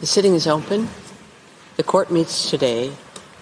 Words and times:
The 0.00 0.06
sitting 0.06 0.36
is 0.36 0.46
open. 0.46 0.86
The 1.76 1.82
court 1.82 2.12
meets 2.12 2.48
today 2.48 2.92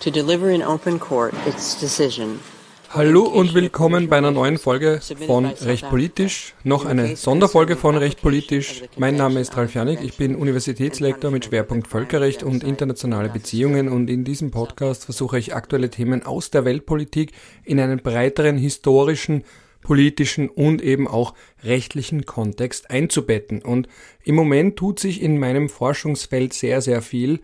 to 0.01 0.10
deliver 0.10 0.49
in 0.49 0.63
open 0.63 0.98
court 0.98 1.35
its 1.47 1.79
decision. 1.79 2.40
Hallo 2.89 3.25
und 3.25 3.52
willkommen 3.52 4.09
bei 4.09 4.17
einer 4.17 4.30
neuen 4.30 4.56
Folge 4.56 5.03
von 5.27 5.45
Recht 5.45 5.87
Politisch. 5.90 6.54
Noch 6.64 6.87
eine 6.87 7.14
Sonderfolge 7.16 7.77
von 7.77 7.98
Recht 7.98 8.22
Politisch. 8.22 8.84
Mein 8.96 9.16
Name 9.16 9.40
ist 9.40 9.54
Ralf 9.54 9.74
Janik, 9.74 10.00
ich 10.03 10.16
bin 10.16 10.34
Universitätslektor 10.34 11.30
mit 11.30 11.45
Schwerpunkt 11.45 11.88
Völkerrecht 11.88 12.42
und 12.42 12.64
internationale 12.64 13.29
Beziehungen 13.29 13.91
und 13.91 14.09
in 14.09 14.25
diesem 14.25 14.50
Podcast 14.50 15.04
versuche 15.04 15.38
ich 15.38 15.54
aktuelle 15.54 15.91
Themen 15.91 16.25
aus 16.25 16.48
der 16.48 16.64
Weltpolitik 16.64 17.32
in 17.64 17.79
einen 17.80 17.98
breiteren 17.98 18.57
historischen 18.57 19.45
politischen 19.87 20.48
und 20.48 20.82
eben 20.82 21.07
auch 21.07 21.32
rechtlichen 21.62 22.27
Kontext 22.27 22.91
einzubetten. 22.91 23.62
Und 23.62 23.87
im 24.25 24.34
Moment 24.34 24.75
tut 24.75 24.98
sich 24.98 25.23
in 25.23 25.39
meinem 25.39 25.69
Forschungsfeld 25.69 26.52
sehr, 26.52 26.80
sehr 26.80 27.02
viel, 27.02 27.39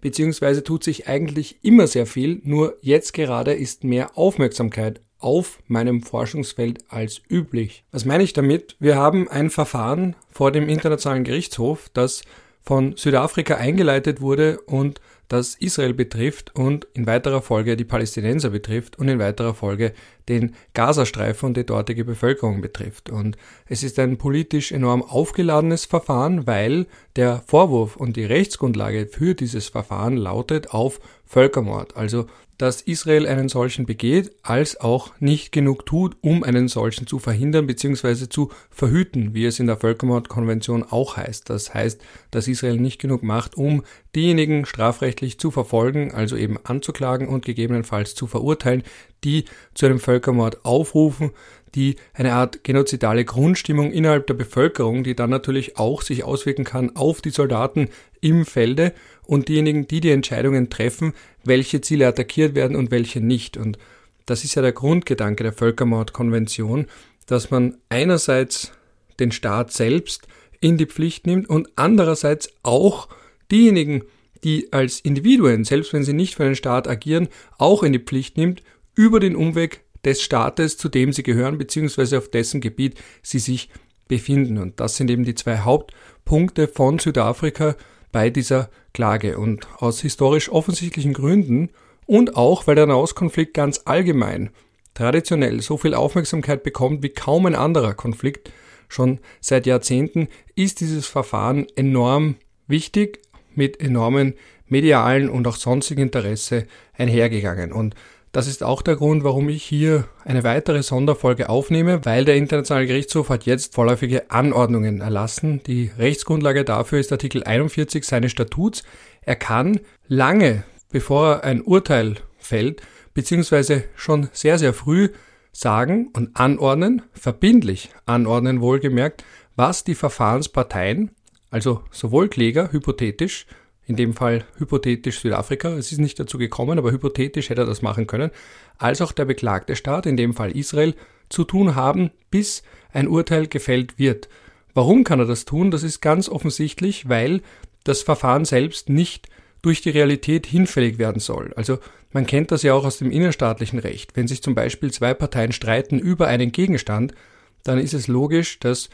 beziehungsweise 0.00 0.62
tut 0.62 0.84
sich 0.84 1.08
eigentlich 1.08 1.58
immer 1.62 1.88
sehr 1.88 2.06
viel, 2.06 2.40
nur 2.44 2.78
jetzt 2.80 3.12
gerade 3.12 3.54
ist 3.54 3.82
mehr 3.82 4.16
Aufmerksamkeit 4.16 5.00
auf 5.18 5.58
meinem 5.66 6.00
Forschungsfeld 6.02 6.84
als 6.88 7.22
üblich. 7.28 7.82
Was 7.90 8.04
meine 8.04 8.22
ich 8.22 8.34
damit? 8.34 8.76
Wir 8.78 8.94
haben 8.94 9.28
ein 9.28 9.50
Verfahren 9.50 10.14
vor 10.30 10.52
dem 10.52 10.68
Internationalen 10.68 11.24
Gerichtshof, 11.24 11.90
das 11.92 12.22
von 12.62 12.96
Südafrika 12.96 13.56
eingeleitet 13.56 14.20
wurde 14.20 14.60
und 14.60 15.00
das 15.30 15.54
Israel 15.54 15.94
betrifft 15.94 16.56
und 16.56 16.88
in 16.92 17.06
weiterer 17.06 17.40
Folge 17.40 17.76
die 17.76 17.84
Palästinenser 17.84 18.50
betrifft 18.50 18.98
und 18.98 19.06
in 19.06 19.20
weiterer 19.20 19.54
Folge 19.54 19.92
den 20.28 20.56
Gazastreifen 20.74 21.46
und 21.46 21.56
die 21.56 21.64
dortige 21.64 22.04
Bevölkerung 22.04 22.60
betrifft. 22.60 23.10
Und 23.10 23.38
es 23.66 23.84
ist 23.84 24.00
ein 24.00 24.18
politisch 24.18 24.72
enorm 24.72 25.02
aufgeladenes 25.02 25.84
Verfahren, 25.84 26.48
weil 26.48 26.86
der 27.14 27.44
Vorwurf 27.46 27.94
und 27.94 28.16
die 28.16 28.24
Rechtsgrundlage 28.24 29.06
für 29.06 29.34
dieses 29.34 29.68
Verfahren 29.68 30.16
lautet 30.16 30.70
auf 30.70 31.00
Völkermord. 31.26 31.96
Also 31.96 32.26
dass 32.60 32.82
Israel 32.82 33.26
einen 33.26 33.48
solchen 33.48 33.86
begeht, 33.86 34.32
als 34.42 34.78
auch 34.78 35.12
nicht 35.18 35.50
genug 35.50 35.86
tut, 35.86 36.18
um 36.20 36.44
einen 36.44 36.68
solchen 36.68 37.06
zu 37.06 37.18
verhindern 37.18 37.66
bzw. 37.66 38.28
zu 38.28 38.50
verhüten, 38.68 39.32
wie 39.32 39.46
es 39.46 39.58
in 39.60 39.66
der 39.66 39.78
Völkermordkonvention 39.78 40.82
auch 40.82 41.16
heißt. 41.16 41.48
Das 41.48 41.72
heißt, 41.72 42.02
dass 42.30 42.48
Israel 42.48 42.76
nicht 42.76 43.00
genug 43.00 43.22
macht, 43.22 43.56
um 43.56 43.82
diejenigen 44.14 44.66
strafrechtlich 44.66 45.40
zu 45.40 45.50
verfolgen, 45.50 46.12
also 46.12 46.36
eben 46.36 46.58
anzuklagen 46.62 47.28
und 47.28 47.46
gegebenenfalls 47.46 48.14
zu 48.14 48.26
verurteilen, 48.26 48.82
die 49.24 49.46
zu 49.72 49.86
einem 49.86 49.98
Völkermord 49.98 50.62
aufrufen, 50.66 51.30
die 51.74 51.96
eine 52.12 52.34
Art 52.34 52.62
genozidale 52.62 53.24
Grundstimmung 53.24 53.90
innerhalb 53.90 54.26
der 54.26 54.34
Bevölkerung, 54.34 55.02
die 55.02 55.14
dann 55.14 55.30
natürlich 55.30 55.78
auch 55.78 56.02
sich 56.02 56.24
auswirken 56.24 56.64
kann 56.64 56.94
auf 56.94 57.22
die 57.22 57.30
Soldaten 57.30 57.88
im 58.20 58.44
Felde 58.44 58.92
und 59.30 59.46
diejenigen, 59.46 59.86
die 59.86 60.00
die 60.00 60.10
Entscheidungen 60.10 60.70
treffen, 60.70 61.12
welche 61.44 61.80
Ziele 61.80 62.08
attackiert 62.08 62.56
werden 62.56 62.76
und 62.76 62.90
welche 62.90 63.20
nicht. 63.20 63.56
Und 63.56 63.78
das 64.26 64.42
ist 64.42 64.56
ja 64.56 64.62
der 64.62 64.72
Grundgedanke 64.72 65.44
der 65.44 65.52
Völkermordkonvention, 65.52 66.86
dass 67.26 67.52
man 67.52 67.76
einerseits 67.90 68.72
den 69.20 69.30
Staat 69.30 69.72
selbst 69.72 70.26
in 70.60 70.78
die 70.78 70.86
Pflicht 70.86 71.28
nimmt 71.28 71.48
und 71.48 71.68
andererseits 71.76 72.50
auch 72.64 73.08
diejenigen, 73.52 74.02
die 74.42 74.72
als 74.72 74.98
Individuen, 74.98 75.62
selbst 75.62 75.92
wenn 75.92 76.02
sie 76.02 76.12
nicht 76.12 76.34
für 76.34 76.42
den 76.42 76.56
Staat 76.56 76.88
agieren, 76.88 77.28
auch 77.56 77.84
in 77.84 77.92
die 77.92 78.00
Pflicht 78.00 78.36
nimmt, 78.36 78.64
über 78.96 79.20
den 79.20 79.36
Umweg 79.36 79.84
des 80.04 80.22
Staates, 80.22 80.76
zu 80.76 80.88
dem 80.88 81.12
sie 81.12 81.22
gehören, 81.22 81.56
beziehungsweise 81.56 82.18
auf 82.18 82.30
dessen 82.30 82.60
Gebiet 82.60 82.98
sie 83.22 83.38
sich 83.38 83.68
befinden. 84.08 84.58
Und 84.58 84.80
das 84.80 84.96
sind 84.96 85.08
eben 85.08 85.22
die 85.22 85.36
zwei 85.36 85.58
Hauptpunkte 85.58 86.66
von 86.66 86.98
Südafrika 86.98 87.76
bei 88.12 88.30
dieser 88.30 88.70
Klage. 88.92 89.38
Und 89.38 89.66
aus 89.78 90.00
historisch 90.00 90.50
offensichtlichen 90.50 91.12
Gründen 91.12 91.70
und 92.06 92.36
auch, 92.36 92.66
weil 92.66 92.74
der 92.74 92.86
Nahostkonflikt 92.86 93.54
ganz 93.54 93.82
allgemein 93.84 94.50
traditionell 94.94 95.60
so 95.60 95.76
viel 95.76 95.94
Aufmerksamkeit 95.94 96.62
bekommt 96.62 97.02
wie 97.02 97.10
kaum 97.10 97.46
ein 97.46 97.54
anderer 97.54 97.94
Konflikt, 97.94 98.52
schon 98.88 99.20
seit 99.40 99.66
Jahrzehnten, 99.66 100.28
ist 100.56 100.80
dieses 100.80 101.06
Verfahren 101.06 101.66
enorm 101.76 102.36
wichtig, 102.66 103.20
mit 103.54 103.80
enormen 103.80 104.34
medialen 104.66 105.28
und 105.28 105.46
auch 105.46 105.56
sonstigen 105.56 106.02
Interesse 106.02 106.66
einhergegangen. 106.96 107.72
Und 107.72 107.94
das 108.32 108.46
ist 108.46 108.62
auch 108.62 108.82
der 108.82 108.96
Grund, 108.96 109.24
warum 109.24 109.48
ich 109.48 109.64
hier 109.64 110.04
eine 110.24 110.44
weitere 110.44 110.82
Sonderfolge 110.82 111.48
aufnehme, 111.48 112.04
weil 112.04 112.24
der 112.24 112.36
Internationale 112.36 112.86
Gerichtshof 112.86 113.28
hat 113.28 113.44
jetzt 113.44 113.74
vorläufige 113.74 114.30
Anordnungen 114.30 115.00
erlassen. 115.00 115.62
Die 115.66 115.90
Rechtsgrundlage 115.98 116.64
dafür 116.64 117.00
ist 117.00 117.10
Artikel 117.10 117.42
41 117.42 118.04
seines 118.04 118.30
Statuts. 118.30 118.84
Er 119.22 119.36
kann 119.36 119.80
lange, 120.06 120.62
bevor 120.90 121.34
er 121.34 121.44
ein 121.44 121.62
Urteil 121.62 122.16
fällt, 122.38 122.82
beziehungsweise 123.14 123.84
schon 123.96 124.28
sehr, 124.32 124.58
sehr 124.58 124.74
früh 124.74 125.08
sagen 125.52 126.10
und 126.12 126.36
anordnen, 126.36 127.02
verbindlich 127.12 127.90
anordnen 128.06 128.60
wohlgemerkt, 128.60 129.24
was 129.56 129.82
die 129.82 129.96
Verfahrensparteien, 129.96 131.10
also 131.50 131.82
sowohl 131.90 132.28
Kläger 132.28 132.70
hypothetisch 132.70 133.46
in 133.86 133.96
dem 133.96 134.14
Fall 134.14 134.44
hypothetisch 134.58 135.20
Südafrika, 135.20 135.70
es 135.70 135.90
ist 135.90 135.98
nicht 135.98 136.18
dazu 136.20 136.38
gekommen, 136.38 136.78
aber 136.78 136.92
hypothetisch 136.92 137.50
hätte 137.50 137.62
er 137.62 137.66
das 137.66 137.82
machen 137.82 138.06
können, 138.06 138.30
als 138.78 139.00
auch 139.00 139.12
der 139.12 139.24
beklagte 139.24 139.76
Staat, 139.76 140.06
in 140.06 140.16
dem 140.16 140.34
Fall 140.34 140.56
Israel, 140.56 140.94
zu 141.28 141.44
tun 141.44 141.74
haben, 141.74 142.10
bis 142.30 142.62
ein 142.92 143.08
Urteil 143.08 143.46
gefällt 143.46 143.98
wird. 143.98 144.28
Warum 144.74 145.04
kann 145.04 145.18
er 145.18 145.26
das 145.26 145.44
tun? 145.44 145.70
Das 145.70 145.82
ist 145.82 146.00
ganz 146.00 146.28
offensichtlich, 146.28 147.08
weil 147.08 147.42
das 147.84 148.02
Verfahren 148.02 148.44
selbst 148.44 148.88
nicht 148.88 149.28
durch 149.62 149.80
die 149.80 149.90
Realität 149.90 150.46
hinfällig 150.46 150.98
werden 150.98 151.20
soll. 151.20 151.52
Also 151.56 151.78
man 152.12 152.26
kennt 152.26 152.50
das 152.50 152.62
ja 152.62 152.74
auch 152.74 152.84
aus 152.84 152.98
dem 152.98 153.10
innerstaatlichen 153.10 153.78
Recht. 153.78 154.16
Wenn 154.16 154.28
sich 154.28 154.42
zum 154.42 154.54
Beispiel 154.54 154.90
zwei 154.90 155.14
Parteien 155.14 155.52
streiten 155.52 155.98
über 155.98 156.26
einen 156.26 156.52
Gegenstand, 156.52 157.14
dann 157.62 157.78
ist 157.78 157.94
es 157.94 158.08
logisch, 158.08 158.58
dass 158.58 158.88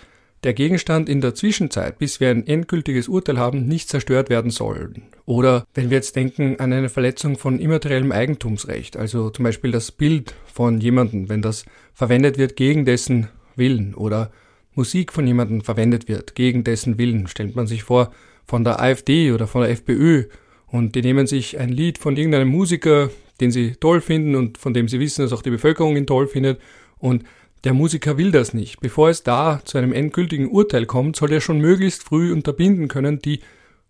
der 0.47 0.55
Gegenstand 0.55 1.09
in 1.09 1.21
der 1.21 1.34
Zwischenzeit, 1.34 1.99
bis 1.99 2.21
wir 2.21 2.31
ein 2.31 2.47
endgültiges 2.47 3.09
Urteil 3.09 3.39
haben, 3.39 3.67
nicht 3.67 3.89
zerstört 3.89 4.31
werden 4.31 4.53
soll. 4.53 4.95
Oder 5.25 5.67
wenn 5.75 5.91
wir 5.91 5.97
jetzt 5.97 6.15
denken 6.15 6.61
an 6.61 6.73
eine 6.73 6.89
Verletzung 6.89 7.37
von 7.37 7.59
immateriellem 7.59 8.12
Eigentumsrecht, 8.12 8.97
also 8.97 9.29
zum 9.31 9.43
Beispiel 9.43 9.73
das 9.73 9.91
Bild 9.91 10.34
von 10.47 10.81
jemandem, 10.81 11.29
wenn 11.29 11.43
das 11.43 11.65
verwendet 11.93 12.39
wird 12.39 12.57
gegen 12.57 12.84
dessen 12.84 13.29
Willen 13.57 13.95
oder 13.95 14.31
Musik 14.75 15.12
von 15.12 15.27
jemandem 15.27 15.62
verwendet 15.62 16.07
wird 16.07 16.34
gegen 16.37 16.63
dessen 16.63 16.97
Willen, 16.97 17.27
stellt 17.27 17.57
man 17.57 17.67
sich 17.67 17.83
vor, 17.83 18.13
von 18.47 18.63
der 18.63 18.81
AfD 18.81 19.33
oder 19.33 19.49
von 19.49 19.63
der 19.63 19.71
FPÖ 19.71 20.27
und 20.69 20.95
die 20.95 21.03
nehmen 21.03 21.27
sich 21.27 21.59
ein 21.59 21.71
Lied 21.71 21.99
von 21.99 22.17
irgendeinem 22.17 22.49
Musiker, 22.49 23.11
den 23.41 23.51
sie 23.51 23.73
toll 23.73 24.01
finden 24.01 24.37
und 24.37 24.59
von 24.59 24.75
dem 24.75 24.87
sie 24.87 25.01
wissen, 25.01 25.23
dass 25.23 25.33
auch 25.33 25.43
die 25.43 25.51
Bevölkerung 25.51 25.97
ihn 25.97 26.07
toll 26.07 26.28
findet 26.28 26.61
und 26.99 27.25
der 27.66 27.75
Musiker 27.75 28.16
will 28.16 28.31
das 28.31 28.54
nicht. 28.54 28.78
Bevor 28.78 29.10
es 29.10 29.25
da 29.25 29.60
zu 29.65 29.77
einem 29.77 29.93
endgültigen 29.93 30.49
Urteil 30.49 30.87
kommt, 30.87 31.16
soll 31.16 31.32
er 31.32 31.41
schon 31.41 31.59
möglichst 31.59 32.04
früh 32.04 32.32
unterbinden 32.32 32.87
können 32.87 33.19
die 33.19 33.41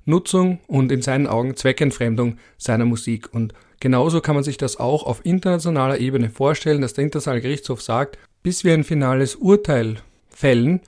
Nutzung 0.07 0.61
und 0.67 0.91
in 0.91 1.03
seinen 1.03 1.27
Augen 1.27 1.57
Zweckentfremdung 1.57 2.39
seiner 2.57 2.87
Musik. 2.87 3.35
Und 3.35 3.53
genauso 3.79 4.23
kann 4.23 4.35
man 4.35 4.45
sich 4.45 4.57
das 4.57 4.79
auch 4.79 5.03
auf 5.05 5.27
internationaler 5.27 5.99
Ebene 5.99 6.31
vorstellen, 6.31 6.81
dass 6.81 6.95
der 6.95 7.05
Internationale 7.05 7.43
Gerichtshof 7.43 7.83
sagt, 7.83 8.17
bis 8.43 8.65
wir 8.65 8.73
ein 8.73 8.83
finales 8.83 9.37
Urteil 9.37 9.97
fällen, 10.31 10.81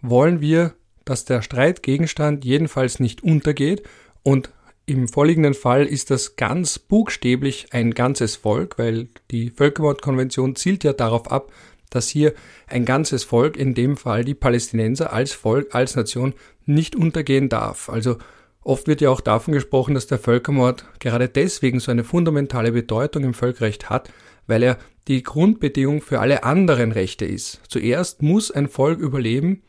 wollen 0.00 0.40
wir, 0.40 0.74
dass 1.04 1.24
der 1.24 1.42
Streitgegenstand 1.42 2.44
jedenfalls 2.44 3.00
nicht 3.00 3.24
untergeht 3.24 3.82
und 4.22 4.50
im 4.86 5.08
vorliegenden 5.08 5.54
Fall 5.54 5.84
ist 5.84 6.10
das 6.10 6.36
ganz 6.36 6.78
buchstäblich 6.78 7.66
ein 7.72 7.94
ganzes 7.94 8.36
Volk, 8.36 8.78
weil 8.78 9.08
die 9.32 9.50
Völkermordkonvention 9.50 10.54
zielt 10.54 10.84
ja 10.84 10.92
darauf 10.92 11.30
ab, 11.30 11.52
dass 11.90 12.08
hier 12.08 12.34
ein 12.66 12.84
ganzes 12.84 13.24
Volk, 13.24 13.56
in 13.56 13.74
dem 13.74 13.96
Fall 13.96 14.24
die 14.24 14.34
Palästinenser 14.34 15.12
als 15.12 15.32
Volk, 15.32 15.74
als 15.74 15.96
Nation, 15.96 16.34
nicht 16.66 16.96
untergehen 16.96 17.48
darf. 17.48 17.88
Also 17.88 18.18
oft 18.62 18.86
wird 18.86 19.00
ja 19.00 19.10
auch 19.10 19.20
davon 19.20 19.54
gesprochen, 19.54 19.94
dass 19.94 20.06
der 20.06 20.18
Völkermord 20.18 20.84
gerade 20.98 21.28
deswegen 21.28 21.80
so 21.80 21.90
eine 21.90 22.04
fundamentale 22.04 22.72
Bedeutung 22.72 23.24
im 23.24 23.34
Völkerrecht 23.34 23.90
hat, 23.90 24.12
weil 24.46 24.62
er 24.62 24.78
die 25.08 25.22
Grundbedingung 25.22 26.02
für 26.02 26.20
alle 26.20 26.44
anderen 26.44 26.92
Rechte 26.92 27.24
ist. 27.24 27.62
Zuerst 27.68 28.22
muss 28.22 28.50
ein 28.50 28.68
Volk 28.68 28.98
überleben, 28.98 29.62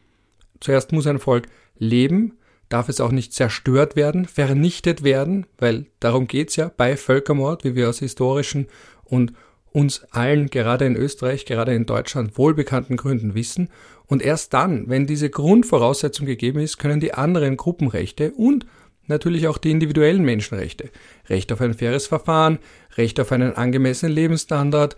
zuerst 0.60 0.92
muss 0.92 1.08
ein 1.08 1.20
Volk 1.20 1.48
leben, 1.78 2.38
darf 2.68 2.90
es 2.90 3.02
auch 3.02 3.12
nicht 3.12 3.34
zerstört 3.34 3.96
werden, 3.96 4.26
vernichtet 4.26 5.04
werden, 5.04 5.48
weil 5.58 5.88
darum 6.00 6.28
geht's 6.28 6.56
ja 6.56 6.72
bei 6.76 6.98
Völkermord, 6.98 7.64
wie 7.64 7.76
wir 7.76 7.90
aus 7.90 8.00
historischen 8.00 8.68
und 9.04 9.34
uns 9.72 10.04
allen, 10.12 10.50
gerade 10.50 10.86
in 10.86 10.96
Österreich, 10.96 11.46
gerade 11.46 11.74
in 11.74 11.86
Deutschland, 11.86 12.38
wohlbekannten 12.38 12.98
Gründen 12.98 13.36
wissen. 13.36 13.70
Und 14.08 14.22
erst 14.22 14.54
dann, 14.54 14.90
wenn 14.90 15.06
diese 15.06 15.30
Grundvoraussetzung 15.30 16.26
gegeben 16.26 16.60
ist, 16.60 16.78
können 16.78 17.00
die 17.00 17.14
anderen 17.14 17.58
Gruppenrechte 17.58 18.32
und 18.32 18.66
natürlich 19.08 19.48
auch 19.48 19.58
die 19.58 19.72
individuellen 19.72 20.24
Menschenrechte, 20.24 20.90
Recht 21.28 21.52
auf 21.52 21.62
ein 21.62 21.74
faires 21.74 22.08
Verfahren, 22.08 22.60
Recht 22.98 23.20
auf 23.20 23.32
einen 23.32 23.54
angemessenen 23.54 24.14
Lebensstandard, 24.14 24.98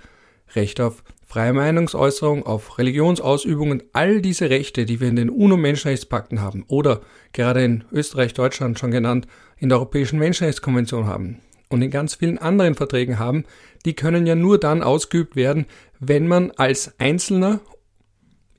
Recht 0.56 0.81
auf 0.81 1.03
freie 1.25 1.53
Meinungsäußerung, 1.53 2.45
auf 2.45 2.77
Religionsausübung 2.77 3.71
und 3.71 3.83
all 3.94 4.21
diese 4.21 4.50
Rechte, 4.50 4.85
die 4.85 5.00
wir 5.00 5.07
in 5.07 5.15
den 5.15 5.29
UNO-Menschenrechtspakten 5.29 6.41
haben 6.41 6.65
oder 6.68 7.01
gerade 7.31 7.63
in 7.63 7.85
Österreich, 7.91 8.33
Deutschland 8.33 8.77
schon 8.77 8.91
genannt, 8.91 9.27
in 9.57 9.69
der 9.69 9.77
Europäischen 9.77 10.19
Menschenrechtskonvention 10.19 11.07
haben 11.07 11.39
und 11.71 11.81
in 11.81 11.89
ganz 11.89 12.15
vielen 12.15 12.38
anderen 12.38 12.75
Verträgen 12.75 13.18
haben, 13.18 13.45
die 13.85 13.94
können 13.94 14.27
ja 14.27 14.35
nur 14.35 14.59
dann 14.59 14.83
ausgeübt 14.83 15.35
werden, 15.35 15.65
wenn 16.00 16.27
man 16.27 16.51
als 16.51 17.00
Einzelner 17.00 17.62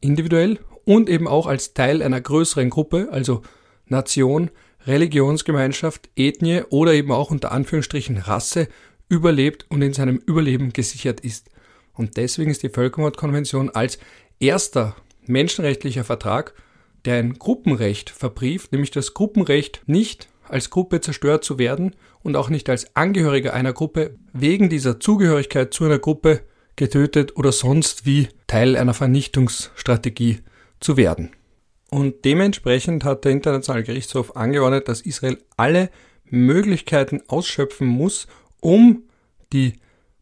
individuell 0.00 0.58
und 0.84 1.08
eben 1.08 1.28
auch 1.28 1.46
als 1.46 1.74
Teil 1.74 2.02
einer 2.02 2.20
größeren 2.20 2.70
Gruppe, 2.70 3.08
also 3.12 3.42
Nation, 3.86 4.50
Religionsgemeinschaft, 4.86 6.08
Ethnie 6.16 6.62
oder 6.70 6.94
eben 6.94 7.12
auch 7.12 7.30
unter 7.30 7.52
Anführungsstrichen 7.52 8.16
Rasse 8.16 8.66
überlebt 9.08 9.66
und 9.68 9.82
in 9.82 9.92
seinem 9.92 10.16
Überleben 10.16 10.72
gesichert 10.72 11.20
ist. 11.20 11.50
Und 11.92 12.16
deswegen 12.16 12.50
ist 12.50 12.62
die 12.62 12.70
Völkermordkonvention 12.70 13.70
als 13.70 13.98
erster 14.40 14.96
menschenrechtlicher 15.26 16.04
Vertrag, 16.04 16.54
der 17.04 17.16
ein 17.16 17.34
Gruppenrecht 17.34 18.10
verbrieft, 18.10 18.72
nämlich 18.72 18.90
das 18.90 19.12
Gruppenrecht 19.12 19.82
nicht 19.86 20.28
als 20.52 20.70
Gruppe 20.70 21.00
zerstört 21.00 21.44
zu 21.44 21.58
werden 21.58 21.96
und 22.22 22.36
auch 22.36 22.48
nicht 22.48 22.68
als 22.68 22.94
Angehöriger 22.94 23.54
einer 23.54 23.72
Gruppe 23.72 24.16
wegen 24.32 24.68
dieser 24.68 25.00
Zugehörigkeit 25.00 25.72
zu 25.72 25.84
einer 25.84 25.98
Gruppe 25.98 26.42
getötet 26.76 27.36
oder 27.36 27.52
sonst 27.52 28.06
wie 28.06 28.28
Teil 28.46 28.76
einer 28.76 28.94
Vernichtungsstrategie 28.94 30.40
zu 30.80 30.96
werden. 30.96 31.30
Und 31.90 32.24
dementsprechend 32.24 33.04
hat 33.04 33.24
der 33.24 33.32
Internationale 33.32 33.84
Gerichtshof 33.84 34.36
angeordnet, 34.36 34.88
dass 34.88 35.02
Israel 35.02 35.38
alle 35.56 35.90
Möglichkeiten 36.24 37.20
ausschöpfen 37.28 37.86
muss, 37.86 38.26
um 38.60 39.02
die 39.52 39.74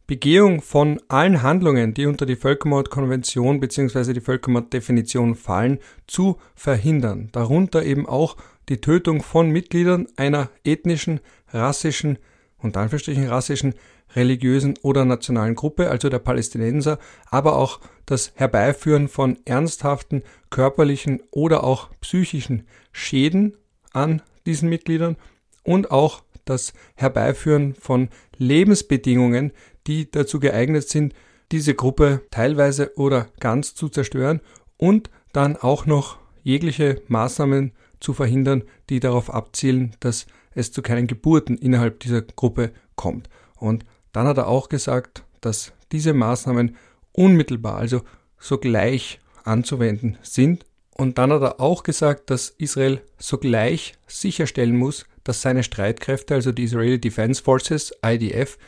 Begehung 0.08 0.60
von 0.60 1.00
allen 1.06 1.42
Handlungen, 1.42 1.94
die 1.94 2.06
unter 2.06 2.26
die 2.26 2.34
Völkermordkonvention 2.34 3.60
bzw. 3.60 4.12
die 4.12 4.20
Völkermorddefinition 4.20 5.36
fallen, 5.36 5.78
zu 6.08 6.38
verhindern. 6.56 7.28
Darunter 7.30 7.84
eben 7.84 8.08
auch 8.08 8.36
die 8.70 8.80
Tötung 8.80 9.22
von 9.22 9.50
Mitgliedern 9.50 10.06
einer 10.16 10.48
ethnischen, 10.64 11.20
rassischen 11.48 12.18
und 12.56 12.76
Anführungsstrichen 12.76 13.26
rassischen, 13.26 13.74
religiösen 14.14 14.78
oder 14.82 15.04
nationalen 15.04 15.56
Gruppe, 15.56 15.90
also 15.90 16.08
der 16.08 16.20
Palästinenser, 16.20 16.98
aber 17.26 17.56
auch 17.56 17.80
das 18.06 18.32
Herbeiführen 18.36 19.08
von 19.08 19.38
ernsthaften 19.44 20.22
körperlichen 20.50 21.20
oder 21.30 21.64
auch 21.64 21.90
psychischen 22.00 22.66
Schäden 22.92 23.56
an 23.92 24.22
diesen 24.46 24.68
Mitgliedern 24.68 25.16
und 25.64 25.90
auch 25.90 26.22
das 26.44 26.72
Herbeiführen 26.94 27.74
von 27.74 28.08
Lebensbedingungen, 28.36 29.52
die 29.86 30.10
dazu 30.10 30.38
geeignet 30.40 30.88
sind, 30.88 31.14
diese 31.52 31.74
Gruppe 31.74 32.22
teilweise 32.30 32.96
oder 32.96 33.26
ganz 33.40 33.74
zu 33.74 33.88
zerstören 33.88 34.40
und 34.76 35.10
dann 35.32 35.56
auch 35.56 35.86
noch 35.86 36.18
jegliche 36.42 37.02
Maßnahmen 37.08 37.72
zu 38.00 38.12
verhindern, 38.12 38.64
die 38.88 39.00
darauf 39.00 39.32
abzielen, 39.32 39.94
dass 40.00 40.26
es 40.54 40.72
zu 40.72 40.82
keinen 40.82 41.06
Geburten 41.06 41.56
innerhalb 41.56 42.00
dieser 42.00 42.22
Gruppe 42.22 42.72
kommt. 42.96 43.28
Und 43.56 43.84
dann 44.12 44.26
hat 44.26 44.38
er 44.38 44.48
auch 44.48 44.68
gesagt, 44.68 45.24
dass 45.40 45.72
diese 45.92 46.12
Maßnahmen 46.12 46.76
unmittelbar, 47.12 47.76
also 47.76 48.02
sogleich 48.38 49.20
anzuwenden 49.44 50.18
sind. 50.22 50.64
Und 50.96 51.18
dann 51.18 51.32
hat 51.32 51.42
er 51.42 51.60
auch 51.60 51.82
gesagt, 51.82 52.30
dass 52.30 52.50
Israel 52.50 53.00
sogleich 53.18 53.94
sicherstellen 54.06 54.76
muss, 54.76 55.06
dass 55.24 55.42
seine 55.42 55.62
Streitkräfte, 55.62 56.34
also 56.34 56.52
die 56.52 56.64
Israeli 56.64 57.00
Defense 57.00 57.42
Forces, 57.42 57.92
IDF, 58.04 58.58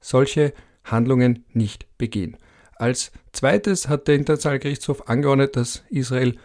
solche 0.00 0.52
Handlungen 0.84 1.44
nicht 1.52 1.86
begehen. 1.98 2.36
Als 2.76 3.12
zweites 3.32 3.88
hat 3.88 4.08
der 4.08 4.16
Internationale 4.16 4.58
Gerichtshof 4.58 5.08
angeordnet, 5.08 5.56
dass 5.56 5.84
Israel 5.88 6.36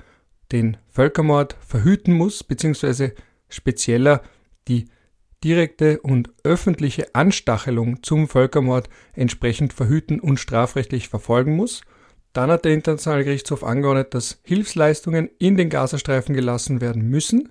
den 0.51 0.77
Völkermord 0.89 1.55
verhüten 1.59 2.13
muss, 2.13 2.43
beziehungsweise 2.43 3.13
spezieller 3.49 4.21
die 4.67 4.85
direkte 5.43 5.99
und 5.99 6.29
öffentliche 6.43 7.13
Anstachelung 7.13 8.01
zum 8.03 8.27
Völkermord 8.27 8.89
entsprechend 9.13 9.73
verhüten 9.73 10.19
und 10.19 10.39
strafrechtlich 10.39 11.09
verfolgen 11.09 11.55
muss. 11.55 11.81
Dann 12.33 12.49
hat 12.49 12.65
der 12.65 12.73
Internationale 12.73 13.23
Gerichtshof 13.23 13.63
angeordnet, 13.63 14.13
dass 14.13 14.39
Hilfsleistungen 14.43 15.29
in 15.39 15.57
den 15.57 15.69
Gazastreifen 15.69 16.35
gelassen 16.35 16.81
werden 16.81 17.09
müssen. 17.09 17.49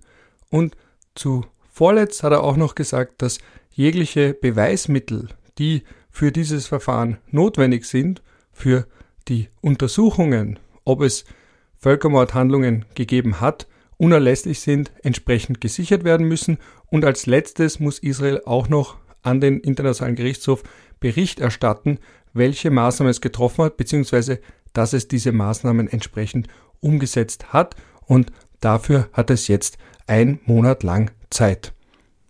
Und 0.50 0.76
zu 1.14 1.44
vorletzt 1.72 2.22
hat 2.22 2.32
er 2.32 2.42
auch 2.42 2.56
noch 2.56 2.74
gesagt, 2.74 3.22
dass 3.22 3.38
jegliche 3.70 4.34
Beweismittel, 4.34 5.28
die 5.58 5.82
für 6.10 6.32
dieses 6.32 6.66
Verfahren 6.66 7.18
notwendig 7.30 7.84
sind, 7.84 8.22
für 8.52 8.86
die 9.28 9.48
Untersuchungen, 9.60 10.58
ob 10.84 11.02
es 11.02 11.24
Völkermordhandlungen 11.78 12.84
gegeben 12.94 13.40
hat, 13.40 13.66
unerlässlich 13.96 14.60
sind, 14.60 14.92
entsprechend 15.02 15.60
gesichert 15.60 16.04
werden 16.04 16.26
müssen. 16.26 16.58
Und 16.86 17.04
als 17.04 17.26
letztes 17.26 17.80
muss 17.80 17.98
Israel 17.98 18.42
auch 18.44 18.68
noch 18.68 18.96
an 19.22 19.40
den 19.40 19.60
Internationalen 19.60 20.16
Gerichtshof 20.16 20.62
Bericht 21.00 21.40
erstatten, 21.40 21.98
welche 22.32 22.70
Maßnahmen 22.70 23.10
es 23.10 23.20
getroffen 23.20 23.64
hat, 23.64 23.76
beziehungsweise 23.76 24.40
dass 24.72 24.92
es 24.92 25.08
diese 25.08 25.32
Maßnahmen 25.32 25.88
entsprechend 25.88 26.48
umgesetzt 26.80 27.52
hat. 27.52 27.76
Und 28.04 28.30
dafür 28.60 29.08
hat 29.12 29.30
es 29.30 29.48
jetzt 29.48 29.78
ein 30.06 30.38
Monat 30.44 30.82
lang 30.82 31.10
Zeit. 31.30 31.72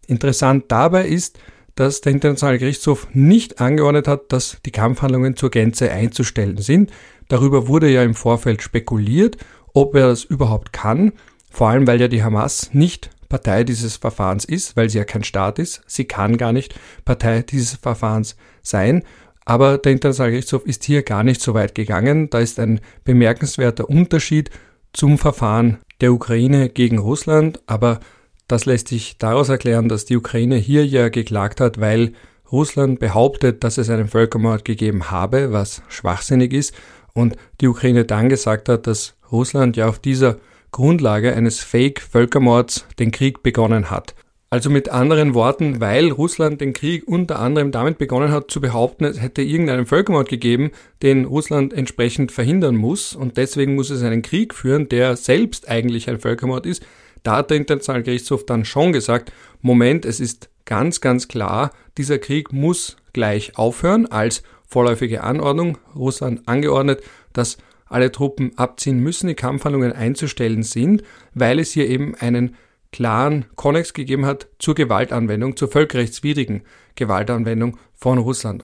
Interessant 0.07 0.67
dabei 0.69 1.07
ist, 1.07 1.39
dass 1.75 2.01
der 2.01 2.13
Internationale 2.13 2.59
Gerichtshof 2.59 3.09
nicht 3.13 3.61
angeordnet 3.61 4.09
hat, 4.09 4.33
dass 4.33 4.59
die 4.65 4.71
Kampfhandlungen 4.71 5.37
zur 5.37 5.51
Gänze 5.51 5.91
einzustellen 5.91 6.57
sind. 6.59 6.91
Darüber 7.29 7.69
wurde 7.69 7.89
ja 7.89 8.03
im 8.03 8.15
Vorfeld 8.15 8.63
spekuliert, 8.63 9.37
ob 9.75 9.95
er 9.95 10.09
das 10.09 10.25
überhaupt 10.25 10.73
kann, 10.73 11.13
vor 11.51 11.69
allem 11.69 11.87
weil 11.87 12.01
ja 12.01 12.09
die 12.09 12.23
Hamas 12.23 12.71
nicht 12.73 13.11
Partei 13.29 13.65
dieses 13.65 13.97
Verfahrens 13.97 14.45
ist, 14.45 14.77
weil 14.77 14.89
sie 14.89 14.99
ja 14.99 15.05
kein 15.05 15.25
Staat 15.25 15.59
ist. 15.59 15.83
Sie 15.87 16.05
kann 16.05 16.37
gar 16.37 16.53
nicht 16.53 16.79
Partei 17.05 17.43
dieses 17.43 17.75
Verfahrens 17.75 18.37
sein. 18.63 19.03
Aber 19.45 19.79
der 19.79 19.93
Internationale 19.93 20.33
Gerichtshof 20.33 20.65
ist 20.65 20.85
hier 20.85 21.03
gar 21.03 21.23
nicht 21.23 21.41
so 21.41 21.55
weit 21.55 21.75
gegangen. 21.75 22.31
Da 22.31 22.41
ist 22.41 22.59
ein 22.59 22.81
bemerkenswerter 23.05 23.89
Unterschied 23.89 24.51
zum 24.93 25.19
Verfahren 25.19 25.79
der 26.01 26.13
Ukraine 26.13 26.69
gegen 26.69 26.99
Russland. 26.99 27.61
Aber 27.67 28.01
das 28.49 28.65
lässt 28.65 28.89
sich 28.89 29.19
daraus 29.19 29.49
erklären, 29.49 29.89
dass 29.89 30.05
die 30.05 30.17
Ukraine 30.17 30.57
hier 30.57 30.87
ja 30.87 31.09
geklagt 31.09 31.61
hat, 31.61 31.81
weil 31.81 32.13
Russland 32.51 33.01
behauptet, 33.01 33.65
dass 33.65 33.79
es 33.79 33.91
einen 33.91 34.09
Völkermord 34.09 34.65
gegeben 34.65 35.11
habe, 35.11 35.53
was 35.53 35.83
schwachsinnig 35.89 36.53
ist, 36.53 36.75
und 37.17 37.35
die 37.63 37.67
Ukraine 37.67 38.05
dann 38.05 38.29
gesagt 38.29 38.69
hat, 38.69 38.87
dass 38.87 39.17
Russland 39.33 39.77
ja 39.77 39.89
auf 39.89 39.99
dieser 39.99 40.37
Grundlage 40.71 41.35
eines 41.35 41.61
Fake-Völkermords 41.61 42.85
den 42.99 43.11
Krieg 43.11 43.43
begonnen 43.43 43.91
hat. 43.91 44.15
Also 44.51 44.69
mit 44.69 44.91
anderen 44.91 45.33
Worten, 45.33 45.81
weil 45.81 46.11
Russland 46.11 46.61
den 46.61 46.75
Krieg 46.75 47.09
unter 47.09 47.41
anderem 47.41 47.73
damit 47.73 47.97
begonnen 47.97 48.31
hat 48.31 48.51
zu 48.51 48.61
behaupten, 48.61 49.05
es 49.05 49.21
hätte 49.21 49.43
irgendeinen 49.43 49.87
Völkermord 49.87 50.29
gegeben, 50.29 50.71
den 51.03 51.25
Russland 51.25 51.73
entsprechend 51.73 52.33
verhindern 52.33 52.77
muss 52.77 53.15
und 53.15 53.39
deswegen 53.39 53.75
muss 53.75 53.91
es 53.91 54.03
einen 54.03 54.23
Krieg 54.23 54.55
führen, 54.55 54.89
der 54.89 55.17
selbst 55.17 55.69
eigentlich 55.69 56.11
ein 56.11 56.21
Völkermord 56.21 56.67
ist, 56.67 56.85
da 57.23 57.39
hat 57.39 57.51
der 57.51 57.57
Internationale 57.57 58.05
Gerichtshof 58.05 58.45
dann 58.45 58.67
schon 58.67 58.93
gesagt, 58.93 59.33
Moment, 59.63 60.05
es 60.05 60.21
ist 60.21 60.51
ganz, 60.67 61.01
ganz 61.01 61.29
klar, 61.29 61.73
dieser 61.97 62.19
Krieg 62.19 62.53
muss 62.53 62.97
gleich 63.15 63.57
aufhören 63.57 64.07
als 64.07 64.43
vorläufige 64.67 65.23
Anordnung. 65.23 65.79
Russland 65.95 66.47
angeordnet, 66.47 67.03
dass 67.33 67.59
alle 67.87 68.13
Truppen 68.13 68.53
abziehen 68.57 68.99
müssen, 68.99 69.29
die 69.29 69.35
Kampfhandlungen 69.35 69.93
einzustellen 69.93 70.63
sind, 70.63 71.03
weil 71.35 71.59
es 71.59 71.73
hier 71.73 71.89
eben 71.89 72.15
einen 72.17 72.57
klaren 72.93 73.47
Konnex 73.57 73.93
gegeben 73.93 74.27
hat 74.27 74.49
zur 74.59 74.75
Gewaltanwendung, 74.75 75.57
zur 75.57 75.69
völkerrechtswidrigen 75.69 76.63
Gewaltanwendung 76.95 77.79
von 77.95 78.19
Russland. 78.19 78.63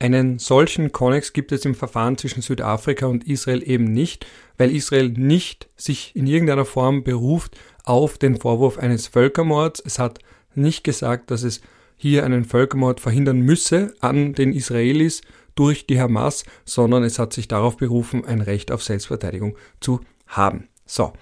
Einen 0.00 0.38
solchen 0.38 0.92
Konnex 0.92 1.32
gibt 1.32 1.50
es 1.50 1.64
im 1.64 1.74
Verfahren 1.74 2.16
zwischen 2.16 2.40
Südafrika 2.40 3.06
und 3.06 3.26
Israel 3.26 3.68
eben 3.68 3.84
nicht, 3.84 4.26
weil 4.56 4.70
Israel 4.70 5.08
nicht 5.08 5.68
sich 5.76 6.14
in 6.14 6.28
irgendeiner 6.28 6.64
Form 6.64 7.02
beruft 7.02 7.58
auf 7.82 8.16
den 8.16 8.36
Vorwurf 8.36 8.78
eines 8.78 9.08
Völkermords. 9.08 9.82
Es 9.84 9.98
hat 9.98 10.20
nicht 10.54 10.84
gesagt, 10.84 11.32
dass 11.32 11.42
es 11.42 11.60
hier 11.98 12.24
einen 12.24 12.44
Völkermord 12.44 13.00
verhindern 13.00 13.40
müsse 13.40 13.94
an 14.00 14.32
den 14.32 14.54
Israelis 14.54 15.20
durch 15.54 15.86
die 15.86 16.00
Hamas, 16.00 16.44
sondern 16.64 17.02
es 17.02 17.18
hat 17.18 17.32
sich 17.32 17.48
darauf 17.48 17.76
berufen, 17.76 18.24
ein 18.24 18.40
Recht 18.40 18.72
auf 18.72 18.82
Selbstverteidigung 18.82 19.56
zu 19.80 20.00
haben. 20.26 20.68
So. 20.86 21.12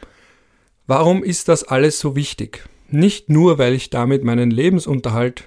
Warum 0.86 1.24
ist 1.24 1.48
das 1.48 1.64
alles 1.64 1.98
so 1.98 2.14
wichtig? 2.14 2.68
Nicht 2.88 3.28
nur, 3.28 3.58
weil 3.58 3.72
ich 3.72 3.90
damit 3.90 4.22
meinen 4.22 4.50
Lebensunterhalt 4.50 5.44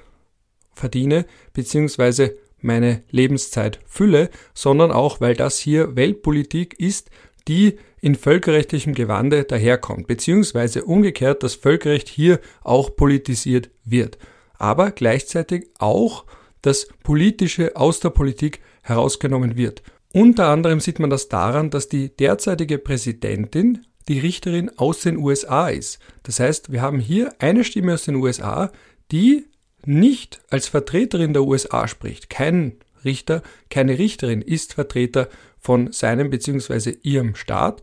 verdiene, 0.74 1.26
beziehungsweise 1.54 2.36
meine 2.62 3.04
Lebenszeit 3.10 3.80
fülle, 3.86 4.30
sondern 4.54 4.92
auch, 4.92 5.22
weil 5.22 5.36
das 5.36 5.58
hier 5.58 5.96
Weltpolitik 5.96 6.78
ist, 6.78 7.10
die 7.48 7.78
in 8.02 8.16
völkerrechtlichem 8.16 8.94
Gewande 8.94 9.44
daherkommt, 9.44 10.08
beziehungsweise 10.08 10.84
umgekehrt 10.84 11.44
das 11.44 11.56
Völkerrecht 11.56 12.08
hier 12.10 12.40
auch 12.64 12.96
politisiert 12.96 13.70
wird, 13.86 14.18
aber 14.60 14.92
gleichzeitig 14.92 15.68
auch 15.80 16.26
das 16.62 16.88
Politische 17.04 17.76
aus 17.76 18.00
der 18.00 18.12
Politik 18.12 18.60
herausgenommen 18.84 19.58
wird. 19.58 19.82
Unter 20.14 20.48
anderem 20.48 20.80
sieht 20.80 21.00
man 21.00 21.10
das 21.10 21.30
daran, 21.30 21.70
dass 21.70 21.88
die 21.88 22.16
derzeitige 22.16 22.78
Präsidentin 22.78 23.86
die 24.08 24.20
Richterin 24.20 24.72
aus 24.78 25.02
den 25.02 25.18
USA 25.18 25.70
ist. 25.70 26.00
Das 26.24 26.40
heißt, 26.40 26.72
wir 26.72 26.82
haben 26.82 27.00
hier 27.00 27.34
eine 27.40 27.64
Stimme 27.64 27.94
aus 27.94 28.04
den 28.04 28.16
USA, 28.16 28.72
die 29.12 29.46
nicht 29.86 30.42
als 30.50 30.68
Vertreterin 30.68 31.34
der 31.34 31.44
USA 31.44 31.88
spricht. 31.88 32.30
Kein 32.30 32.78
Richter, 33.06 33.44
keine 33.70 33.98
Richterin 33.98 34.42
ist 34.42 34.74
Vertreter 34.74 35.30
von 35.60 35.92
seinem 35.92 36.30
bzw. 36.30 36.98
ihrem 37.04 37.36
Staat. 37.36 37.82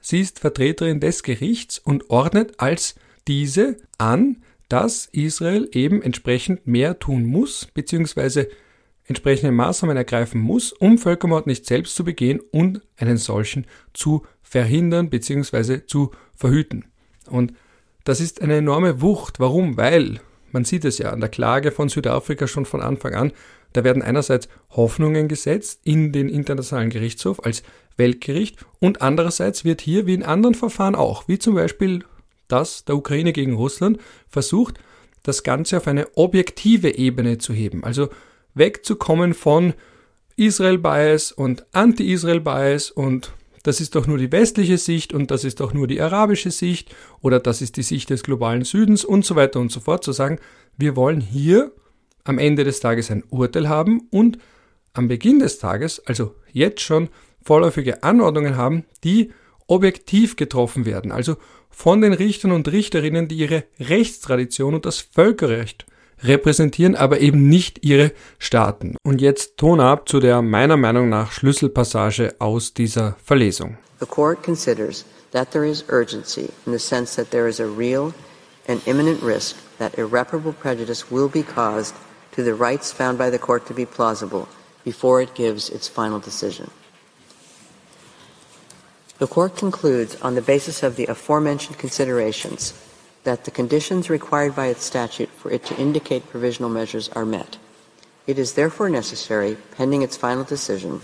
Sie 0.00 0.20
ist 0.20 0.40
Vertreterin 0.40 1.00
des 1.00 1.22
Gerichts 1.22 1.78
und 1.78 2.10
ordnet 2.10 2.54
als 2.60 2.94
diese 3.26 3.76
an, 3.98 4.42
dass 4.72 5.04
Israel 5.12 5.68
eben 5.72 6.00
entsprechend 6.00 6.66
mehr 6.66 6.98
tun 6.98 7.26
muss 7.26 7.66
bzw. 7.74 8.46
entsprechende 9.04 9.52
Maßnahmen 9.52 9.98
ergreifen 9.98 10.40
muss, 10.40 10.72
um 10.72 10.96
Völkermord 10.96 11.46
nicht 11.46 11.66
selbst 11.66 11.94
zu 11.94 12.04
begehen 12.04 12.40
und 12.52 12.80
einen 12.96 13.18
solchen 13.18 13.66
zu 13.92 14.24
verhindern 14.40 15.10
bzw. 15.10 15.84
zu 15.84 16.12
verhüten. 16.34 16.86
Und 17.28 17.52
das 18.04 18.20
ist 18.20 18.40
eine 18.40 18.56
enorme 18.56 19.02
Wucht. 19.02 19.40
Warum? 19.40 19.76
Weil, 19.76 20.20
man 20.52 20.64
sieht 20.64 20.86
es 20.86 20.96
ja 20.96 21.10
an 21.10 21.20
der 21.20 21.28
Klage 21.28 21.70
von 21.70 21.90
Südafrika 21.90 22.46
schon 22.46 22.64
von 22.64 22.80
Anfang 22.80 23.14
an, 23.14 23.32
da 23.74 23.84
werden 23.84 24.02
einerseits 24.02 24.48
Hoffnungen 24.70 25.28
gesetzt 25.28 25.80
in 25.84 26.12
den 26.12 26.30
Internationalen 26.30 26.88
Gerichtshof 26.88 27.44
als 27.44 27.62
Weltgericht 27.98 28.64
und 28.80 29.02
andererseits 29.02 29.66
wird 29.66 29.82
hier 29.82 30.06
wie 30.06 30.14
in 30.14 30.22
anderen 30.22 30.54
Verfahren 30.54 30.94
auch, 30.94 31.28
wie 31.28 31.38
zum 31.38 31.56
Beispiel 31.56 32.04
das 32.52 32.84
der 32.84 32.96
Ukraine 32.96 33.32
gegen 33.32 33.54
Russland, 33.54 33.98
versucht, 34.28 34.78
das 35.22 35.42
Ganze 35.42 35.76
auf 35.76 35.86
eine 35.86 36.06
objektive 36.16 36.96
Ebene 36.96 37.38
zu 37.38 37.52
heben. 37.52 37.84
Also 37.84 38.08
wegzukommen 38.54 39.34
von 39.34 39.74
Israel-Bias 40.36 41.32
und 41.32 41.64
Anti-Israel-Bias 41.72 42.90
und 42.90 43.32
das 43.62 43.80
ist 43.80 43.94
doch 43.94 44.06
nur 44.06 44.18
die 44.18 44.32
westliche 44.32 44.78
Sicht 44.78 45.12
und 45.12 45.30
das 45.30 45.44
ist 45.44 45.60
doch 45.60 45.72
nur 45.72 45.86
die 45.86 46.00
arabische 46.00 46.50
Sicht 46.50 46.94
oder 47.20 47.38
das 47.38 47.62
ist 47.62 47.76
die 47.76 47.82
Sicht 47.82 48.10
des 48.10 48.24
globalen 48.24 48.64
Südens 48.64 49.04
und 49.04 49.24
so 49.24 49.36
weiter 49.36 49.60
und 49.60 49.70
so 49.70 49.80
fort, 49.80 50.02
zu 50.02 50.12
sagen, 50.12 50.38
wir 50.76 50.96
wollen 50.96 51.20
hier 51.20 51.72
am 52.24 52.38
Ende 52.38 52.64
des 52.64 52.80
Tages 52.80 53.10
ein 53.10 53.22
Urteil 53.30 53.68
haben 53.68 54.08
und 54.10 54.38
am 54.94 55.08
Beginn 55.08 55.38
des 55.38 55.58
Tages, 55.58 56.04
also 56.06 56.34
jetzt 56.52 56.80
schon, 56.80 57.08
vorläufige 57.44 58.02
Anordnungen 58.02 58.56
haben, 58.56 58.84
die 59.04 59.32
objektiv 59.66 60.36
getroffen 60.36 60.86
werden, 60.86 61.12
also 61.12 61.36
von 61.70 62.00
den 62.00 62.12
Richtern 62.12 62.52
und 62.52 62.70
Richterinnen, 62.70 63.28
die 63.28 63.36
ihre 63.36 63.64
Rechtstradition 63.80 64.74
und 64.74 64.86
das 64.86 64.98
Völkerrecht 64.98 65.86
repräsentieren, 66.22 66.94
aber 66.94 67.20
eben 67.20 67.48
nicht 67.48 67.84
ihre 67.84 68.12
Staaten. 68.38 68.96
Und 69.02 69.20
jetzt 69.20 69.56
Ton 69.56 69.80
ab 69.80 70.08
zu 70.08 70.20
der 70.20 70.42
meiner 70.42 70.76
Meinung 70.76 71.08
nach 71.08 71.32
Schlüsselpassage 71.32 72.36
aus 72.38 72.74
dieser 72.74 73.16
Verlesung. 73.24 73.76
The 74.00 74.06
court 74.06 74.42
considers 74.42 75.04
that 75.32 75.50
there 75.50 75.66
is 75.66 75.84
urgency 75.88 76.50
in 76.66 76.72
the 76.72 76.78
sense 76.78 77.16
that 77.16 77.30
there 77.30 77.48
is 77.48 77.60
a 77.60 77.66
real 77.66 78.12
and 78.68 78.80
imminent 78.86 79.22
risk 79.22 79.56
that 79.78 79.96
irreparable 79.98 80.52
prejudice 80.52 81.10
will 81.10 81.28
be 81.28 81.42
caused 81.42 81.94
to 82.34 82.42
the 82.42 82.54
rights 82.54 82.92
found 82.92 83.18
by 83.18 83.30
the 83.30 83.38
court 83.38 83.66
to 83.66 83.74
be 83.74 83.86
plausible 83.86 84.48
before 84.84 85.22
it 85.22 85.34
gives 85.34 85.70
its 85.70 85.88
final 85.88 86.20
decision. 86.20 86.70
The 89.18 89.26
court 89.26 89.56
concludes 89.56 90.16
on 90.20 90.34
the 90.34 90.42
basis 90.42 90.82
of 90.82 90.96
the 90.96 91.06
aforementioned 91.06 91.78
considerations 91.78 92.74
that 93.24 93.44
the 93.44 93.50
conditions 93.50 94.10
required 94.10 94.56
by 94.56 94.66
its 94.66 94.84
statute 94.84 95.28
for 95.28 95.50
it 95.50 95.64
to 95.66 95.76
indicate 95.76 96.28
provisional 96.28 96.70
measures 96.70 97.08
are 97.10 97.24
met. 97.24 97.56
It 98.26 98.38
is 98.38 98.54
therefore 98.54 98.88
necessary, 98.88 99.56
pending 99.76 100.02
its 100.02 100.16
final 100.16 100.44
decision, 100.44 101.00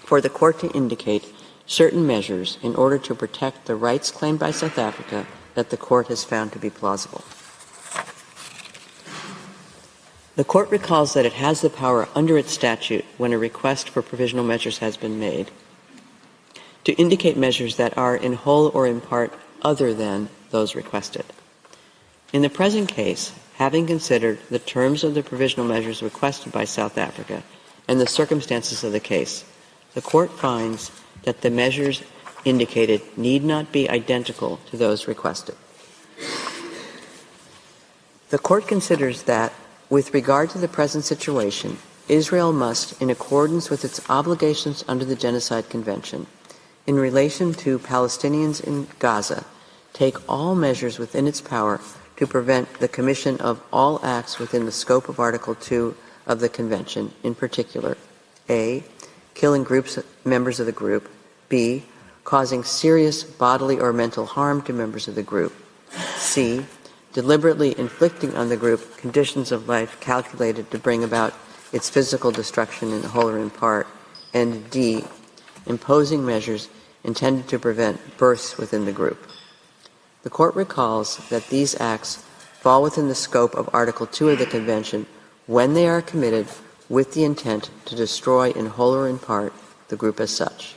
for 0.00 0.20
the 0.20 0.28
court 0.28 0.58
to 0.60 0.70
indicate 0.72 1.32
certain 1.66 2.06
measures 2.06 2.58
in 2.62 2.74
order 2.74 2.98
to 2.98 3.14
protect 3.14 3.66
the 3.66 3.76
rights 3.76 4.10
claimed 4.10 4.38
by 4.38 4.50
South 4.50 4.78
Africa 4.78 5.26
that 5.54 5.70
the 5.70 5.76
court 5.76 6.08
has 6.08 6.24
found 6.24 6.52
to 6.52 6.58
be 6.58 6.70
plausible. 6.70 7.24
The 10.34 10.44
court 10.44 10.70
recalls 10.70 11.12
that 11.14 11.26
it 11.26 11.34
has 11.34 11.60
the 11.60 11.70
power 11.70 12.08
under 12.14 12.38
its 12.38 12.52
statute 12.52 13.04
when 13.18 13.32
a 13.32 13.38
request 13.38 13.90
for 13.90 14.00
provisional 14.00 14.44
measures 14.44 14.78
has 14.78 14.96
been 14.96 15.20
made 15.20 15.50
to 16.84 16.92
indicate 16.94 17.36
measures 17.36 17.76
that 17.76 17.96
are 17.96 18.16
in 18.16 18.34
whole 18.34 18.68
or 18.74 18.86
in 18.86 19.00
part 19.00 19.32
other 19.62 19.94
than 19.94 20.28
those 20.50 20.74
requested. 20.74 21.24
In 22.32 22.42
the 22.42 22.50
present 22.50 22.88
case, 22.88 23.32
having 23.56 23.86
considered 23.86 24.38
the 24.50 24.58
terms 24.58 25.04
of 25.04 25.14
the 25.14 25.22
provisional 25.22 25.66
measures 25.66 26.02
requested 26.02 26.52
by 26.52 26.64
South 26.64 26.98
Africa 26.98 27.42
and 27.86 28.00
the 28.00 28.06
circumstances 28.06 28.82
of 28.82 28.92
the 28.92 29.00
case, 29.00 29.44
the 29.94 30.02
court 30.02 30.32
finds 30.32 30.90
that 31.24 31.42
the 31.42 31.50
measures 31.50 32.02
indicated 32.44 33.02
need 33.16 33.44
not 33.44 33.70
be 33.70 33.88
identical 33.88 34.58
to 34.70 34.76
those 34.76 35.06
requested. 35.06 35.54
The 38.30 38.38
court 38.38 38.66
considers 38.66 39.24
that, 39.24 39.52
with 39.90 40.14
regard 40.14 40.50
to 40.50 40.58
the 40.58 40.68
present 40.68 41.04
situation, 41.04 41.76
Israel 42.08 42.52
must, 42.52 43.00
in 43.00 43.10
accordance 43.10 43.68
with 43.68 43.84
its 43.84 44.00
obligations 44.08 44.84
under 44.88 45.04
the 45.04 45.14
Genocide 45.14 45.68
Convention, 45.68 46.26
in 46.86 46.96
relation 46.96 47.52
to 47.54 47.78
Palestinians 47.78 48.62
in 48.62 48.88
Gaza, 48.98 49.44
take 49.92 50.16
all 50.28 50.54
measures 50.54 50.98
within 50.98 51.26
its 51.26 51.40
power 51.40 51.80
to 52.16 52.26
prevent 52.26 52.72
the 52.80 52.88
commission 52.88 53.40
of 53.40 53.62
all 53.72 54.04
acts 54.04 54.38
within 54.38 54.64
the 54.64 54.72
scope 54.72 55.08
of 55.08 55.20
Article 55.20 55.54
2 55.54 55.94
of 56.26 56.40
the 56.40 56.48
Convention, 56.48 57.12
in 57.22 57.34
particular, 57.34 57.96
A. 58.48 58.84
Killing 59.34 59.64
groups, 59.64 59.98
members 60.24 60.60
of 60.60 60.66
the 60.66 60.72
group, 60.72 61.10
B. 61.48 61.84
Causing 62.24 62.62
serious 62.62 63.24
bodily 63.24 63.80
or 63.80 63.92
mental 63.92 64.26
harm 64.26 64.62
to 64.62 64.72
members 64.72 65.08
of 65.08 65.14
the 65.14 65.22
group, 65.22 65.52
C. 66.16 66.64
Deliberately 67.12 67.78
inflicting 67.78 68.36
on 68.36 68.48
the 68.48 68.56
group 68.56 68.96
conditions 68.96 69.52
of 69.52 69.68
life 69.68 70.00
calculated 70.00 70.70
to 70.70 70.78
bring 70.78 71.02
about 71.02 71.34
its 71.72 71.90
physical 71.90 72.30
destruction 72.30 72.92
in 72.92 73.02
whole 73.02 73.28
or 73.28 73.38
in 73.38 73.50
part, 73.50 73.86
and 74.32 74.70
D. 74.70 75.04
Imposing 75.66 76.24
measures 76.24 76.68
intended 77.04 77.48
to 77.48 77.58
prevent 77.58 78.16
births 78.16 78.56
within 78.56 78.84
the 78.84 78.92
group. 78.92 79.28
The 80.22 80.30
Court 80.30 80.54
recalls 80.54 81.16
that 81.28 81.48
these 81.48 81.80
acts 81.80 82.24
fall 82.60 82.82
within 82.82 83.08
the 83.08 83.14
scope 83.14 83.54
of 83.54 83.68
Article 83.72 84.06
2 84.06 84.30
of 84.30 84.38
the 84.38 84.46
Convention 84.46 85.06
when 85.46 85.74
they 85.74 85.88
are 85.88 86.00
committed 86.00 86.46
with 86.88 87.14
the 87.14 87.24
intent 87.24 87.70
to 87.86 87.96
destroy 87.96 88.50
in 88.50 88.66
whole 88.66 88.94
or 88.94 89.08
in 89.08 89.18
part 89.18 89.52
the 89.88 89.96
group 89.96 90.20
as 90.20 90.30
such. 90.30 90.76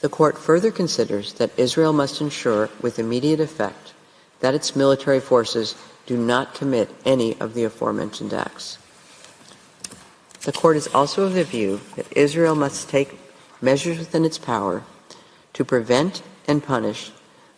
The 0.00 0.08
Court 0.08 0.36
further 0.36 0.70
considers 0.70 1.34
that 1.34 1.56
Israel 1.56 1.92
must 1.92 2.20
ensure 2.20 2.70
with 2.80 2.98
immediate 2.98 3.40
effect 3.40 3.92
that 4.40 4.54
its 4.54 4.76
military 4.76 5.20
forces 5.20 5.74
do 6.06 6.16
not 6.16 6.54
commit 6.54 6.90
any 7.04 7.38
of 7.40 7.54
the 7.54 7.64
aforementioned 7.64 8.32
acts. 8.32 8.78
The 10.46 10.52
Court 10.52 10.76
is 10.76 10.86
also 10.94 11.24
of 11.24 11.34
the 11.34 11.42
view 11.42 11.80
that 11.96 12.06
Israel 12.16 12.54
must 12.54 12.88
take 12.88 13.18
measures 13.60 13.98
within 13.98 14.24
its 14.24 14.38
power 14.38 14.84
to 15.54 15.64
prevent 15.64 16.22
and 16.46 16.62
punish 16.62 17.10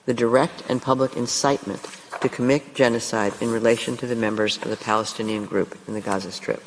the 0.07 0.15
direct 0.15 0.63
and 0.71 0.81
public 0.81 1.15
incitement 1.15 1.87
to 2.23 2.31
commit 2.31 2.75
genocide 2.75 3.35
in 3.43 3.53
relation 3.53 3.99
to 3.99 4.07
the 4.07 4.17
members 4.17 4.57
of 4.57 4.71
the 4.71 4.77
Palestinian 4.79 5.45
group 5.45 5.77
in 5.87 5.93
the 5.93 6.01
Gaza 6.01 6.33
Strip. 6.33 6.65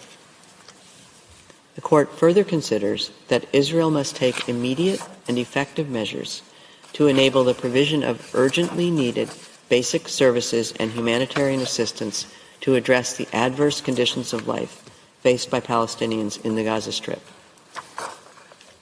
The 1.74 1.82
court 1.82 2.16
further 2.16 2.44
considers 2.44 3.10
that 3.30 3.48
Israel 3.52 3.90
must 3.90 4.16
take 4.16 4.48
immediate 4.48 5.02
and 5.28 5.40
effective 5.40 5.90
measures 5.90 6.44
to 6.94 7.08
enable 7.08 7.44
the 7.44 7.56
provision 7.56 8.04
of 8.04 8.30
urgently 8.36 8.92
needed 8.92 9.32
basic 9.70 10.08
services 10.08 10.72
and 10.80 10.92
humanitarian 10.92 11.62
assistance 11.62 12.28
to 12.60 12.76
address 12.76 13.18
the 13.18 13.28
adverse 13.34 13.82
conditions 13.82 14.34
of 14.34 14.48
life 14.48 14.81
faced 15.22 15.50
by 15.50 15.60
Palestinians 15.60 16.44
in 16.44 16.56
the 16.56 16.64
Gaza 16.64 16.92
Strip. 16.92 17.22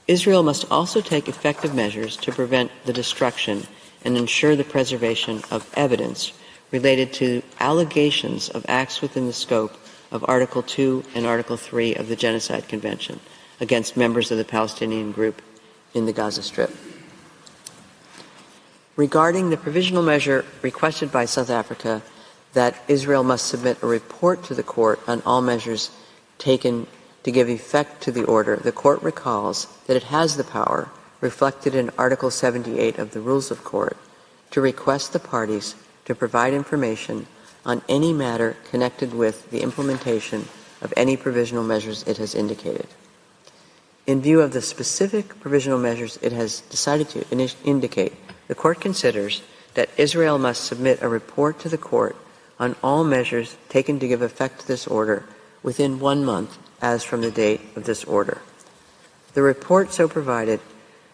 Israel 0.07 0.41
must 0.41 0.65
also 0.71 1.01
take 1.01 1.27
effective 1.27 1.75
measures 1.75 2.17
to 2.17 2.31
prevent 2.31 2.71
the 2.85 2.93
destruction 2.93 3.67
and 4.03 4.17
ensure 4.17 4.55
the 4.55 4.63
preservation 4.63 5.41
of 5.51 5.69
evidence 5.75 6.33
related 6.71 7.13
to 7.13 7.43
allegations 7.59 8.49
of 8.49 8.65
acts 8.67 9.01
within 9.01 9.27
the 9.27 9.33
scope 9.33 9.73
of 10.11 10.25
Article 10.27 10.63
2 10.63 11.03
and 11.13 11.25
Article 11.25 11.57
3 11.57 11.95
of 11.95 12.07
the 12.07 12.15
Genocide 12.15 12.67
Convention 12.67 13.19
against 13.59 13.97
members 13.97 14.31
of 14.31 14.37
the 14.37 14.45
Palestinian 14.45 15.11
group 15.11 15.41
in 15.93 16.05
the 16.05 16.13
Gaza 16.13 16.41
Strip. 16.41 16.75
Regarding 18.95 19.49
the 19.49 19.57
provisional 19.57 20.03
measure 20.03 20.45
requested 20.61 21.11
by 21.11 21.25
South 21.25 21.49
Africa 21.49 22.01
that 22.53 22.81
Israel 22.87 23.23
must 23.23 23.45
submit 23.45 23.81
a 23.83 23.87
report 23.87 24.43
to 24.45 24.55
the 24.55 24.63
court 24.63 24.99
on 25.07 25.21
all 25.25 25.41
measures 25.41 25.91
taken 26.39 26.87
to 27.23 27.31
give 27.31 27.49
effect 27.49 28.01
to 28.01 28.11
the 28.11 28.23
order, 28.23 28.55
the 28.55 28.71
court 28.71 29.03
recalls 29.03 29.67
that 29.85 29.97
it 29.97 30.03
has 30.03 30.37
the 30.37 30.43
power 30.43 30.89
reflected 31.21 31.75
in 31.75 31.91
Article 31.97 32.31
78 32.31 32.97
of 32.97 33.11
the 33.11 33.19
Rules 33.19 33.51
of 33.51 33.63
Court 33.63 33.97
to 34.51 34.61
request 34.61 35.13
the 35.13 35.19
parties 35.19 35.75
to 36.05 36.15
provide 36.15 36.53
information 36.53 37.27
on 37.65 37.81
any 37.89 38.13
matter 38.13 38.55
connected 38.71 39.13
with 39.13 39.51
the 39.51 39.61
implementation 39.61 40.47
of 40.81 40.93
any 40.95 41.17
provisional 41.17 41.63
measures 41.63 42.03
it 42.07 42.17
has 42.17 42.33
indicated. 42.33 42.87
In 44.07 44.21
view 44.21 44.41
of 44.41 44.53
the 44.53 44.61
specific 44.61 45.39
provisional 45.39 45.77
measures 45.77 46.17
it 46.21 46.31
has 46.31 46.61
decided 46.61 47.09
to 47.09 47.25
in- 47.29 47.49
indicate, 47.63 48.13
the 48.47 48.55
Court 48.55 48.79
considers 48.79 49.43
that 49.75 49.89
Israel 49.97 50.39
must 50.39 50.63
submit 50.63 51.01
a 51.01 51.09
report 51.09 51.59
to 51.59 51.69
the 51.69 51.77
Court 51.77 52.15
on 52.59 52.75
all 52.81 53.03
measures 53.03 53.57
taken 53.67 53.99
to 53.99 54.07
give 54.07 54.21
effect 54.21 54.61
to 54.61 54.67
this 54.67 54.87
order 54.87 55.25
within 55.63 55.99
one 55.99 56.23
month 56.23 56.57
as 56.81 57.03
from 57.03 57.21
the 57.21 57.31
date 57.31 57.61
of 57.75 57.85
this 57.85 58.03
order. 58.03 58.41
The 59.33 59.41
report 59.41 59.93
so 59.93 60.07
provided 60.07 60.59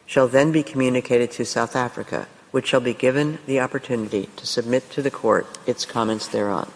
shall 0.05 0.27
then 0.27 0.51
be 0.51 0.63
communicated 0.63 1.31
to 1.31 1.45
South 1.45 1.75
Africa, 1.75 2.27
which 2.51 2.67
shall 2.67 2.79
be 2.79 2.93
given 2.93 3.39
the 3.45 3.59
opportunity 3.59 4.29
to 4.35 4.45
submit 4.45 4.89
to 4.91 5.01
the 5.01 5.11
court 5.11 5.47
its 5.65 5.85
comments 5.85 6.27
thereon. 6.27 6.71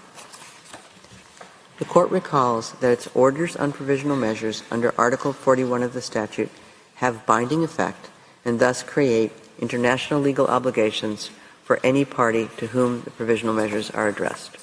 The 1.77 1.85
court 1.85 2.11
recalls 2.11 2.73
that 2.73 2.91
its 2.91 3.07
orders 3.15 3.55
on 3.55 3.71
provisional 3.71 4.17
measures 4.17 4.63
under 4.69 4.93
Article 4.97 5.31
41 5.31 5.81
of 5.81 5.93
the 5.93 6.01
statute 6.01 6.49
have 6.95 7.25
binding 7.25 7.63
effect 7.63 8.09
and 8.43 8.59
thus 8.59 8.83
create 8.83 9.31
international 9.59 10.19
legal 10.19 10.47
obligations 10.47 11.29
for 11.63 11.79
any 11.83 12.03
party 12.03 12.49
to 12.57 12.67
whom 12.67 13.01
the 13.03 13.11
provisional 13.11 13.53
measures 13.53 13.89
are 13.91 14.07
addressed. 14.07 14.57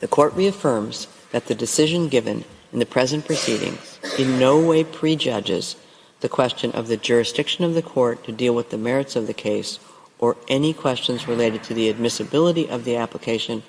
The 0.00 0.08
court 0.08 0.32
reaffirms 0.34 1.08
that 1.32 1.46
the 1.46 1.54
decision 1.54 2.08
given 2.08 2.44
in 2.72 2.78
the 2.78 2.86
present 2.86 3.26
proceedings 3.26 3.98
in 4.18 4.38
no 4.38 4.58
way 4.60 4.84
prejudges 4.84 5.76
the 6.20 6.28
question 6.28 6.72
of 6.72 6.88
the 6.88 6.96
jurisdiction 6.96 7.64
of 7.64 7.74
the 7.74 7.82
court 7.82 8.24
to 8.24 8.32
deal 8.32 8.54
with 8.54 8.70
the 8.70 8.78
merits 8.78 9.16
of 9.16 9.26
the 9.26 9.34
case 9.34 9.78
or 10.18 10.36
any 10.48 10.72
questions 10.72 11.28
related 11.28 11.62
to 11.62 11.74
the 11.74 11.88
admissibility 11.88 12.68
of 12.68 12.84
the 12.84 12.96
application 12.96 13.62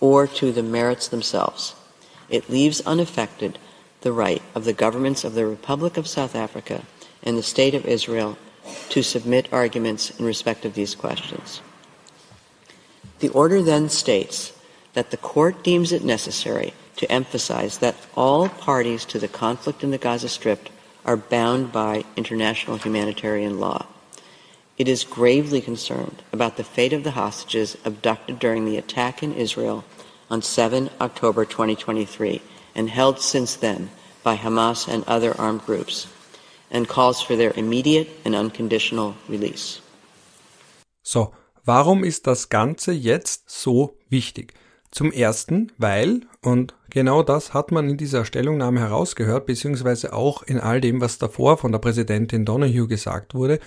or 0.00 0.26
to 0.26 0.52
the 0.52 0.62
merits 0.62 1.08
themselves. 1.08 1.74
It 2.28 2.50
leaves 2.50 2.80
unaffected 2.82 3.58
the 4.02 4.12
right 4.12 4.42
of 4.54 4.64
the 4.64 4.72
governments 4.72 5.24
of 5.24 5.34
the 5.34 5.46
Republic 5.46 5.96
of 5.96 6.06
South 6.06 6.34
Africa 6.34 6.82
and 7.22 7.38
the 7.38 7.42
State 7.42 7.74
of 7.74 7.86
Israel 7.86 8.36
to 8.90 9.02
submit 9.02 9.52
arguments 9.52 10.10
in 10.18 10.24
respect 10.24 10.64
of 10.64 10.74
these 10.74 10.94
questions. 10.94 11.62
The 13.20 13.30
order 13.30 13.62
then 13.62 13.88
states 13.88 14.52
that 14.94 15.10
the 15.10 15.16
court 15.16 15.62
deems 15.62 15.92
it 15.92 16.04
necessary 16.04 16.72
to 16.96 17.10
emphasize 17.10 17.78
that 17.78 17.96
all 18.16 18.48
parties 18.48 19.04
to 19.04 19.18
the 19.18 19.28
conflict 19.28 19.84
in 19.84 19.90
the 19.90 19.98
Gaza 19.98 20.28
Strip 20.28 20.68
are 21.04 21.16
bound 21.16 21.72
by 21.72 22.04
international 22.16 22.78
humanitarian 22.78 23.60
law. 23.60 23.86
It 24.78 24.88
is 24.88 25.04
gravely 25.04 25.60
concerned 25.60 26.22
about 26.32 26.56
the 26.56 26.64
fate 26.64 26.92
of 26.92 27.04
the 27.04 27.12
hostages 27.12 27.76
abducted 27.84 28.38
during 28.38 28.64
the 28.64 28.76
attack 28.76 29.22
in 29.22 29.34
Israel 29.34 29.84
on 30.30 30.42
7 30.42 30.90
October 31.00 31.44
2023 31.44 32.40
and 32.74 32.90
held 32.90 33.20
since 33.20 33.54
then 33.54 33.90
by 34.24 34.36
Hamas 34.36 34.88
and 34.88 35.04
other 35.06 35.38
armed 35.38 35.64
groups, 35.64 36.08
and 36.70 36.88
calls 36.88 37.20
for 37.20 37.36
their 37.36 37.52
immediate 37.56 38.08
and 38.24 38.34
unconditional 38.34 39.14
release. 39.28 39.80
So, 41.02 41.32
warum 41.66 42.02
ist 42.02 42.26
das 42.26 42.48
Ganze 42.48 42.92
jetzt 42.92 43.50
so 43.50 43.94
wichtig? 44.08 44.54
Zum 44.94 45.10
ersten, 45.10 45.72
weil, 45.76 46.20
und 46.40 46.76
genau 46.88 47.24
das 47.24 47.52
hat 47.52 47.72
man 47.72 47.90
in 47.90 47.96
dieser 47.96 48.24
Stellungnahme 48.24 48.78
herausgehört, 48.78 49.44
beziehungsweise 49.44 50.12
auch 50.12 50.44
in 50.44 50.60
all 50.60 50.80
dem, 50.80 51.00
was 51.00 51.18
davor 51.18 51.58
von 51.58 51.72
der 51.72 51.80
Präsidentin 51.80 52.44
Donahue 52.44 52.86
gesagt 52.86 53.34
wurde, 53.34 53.58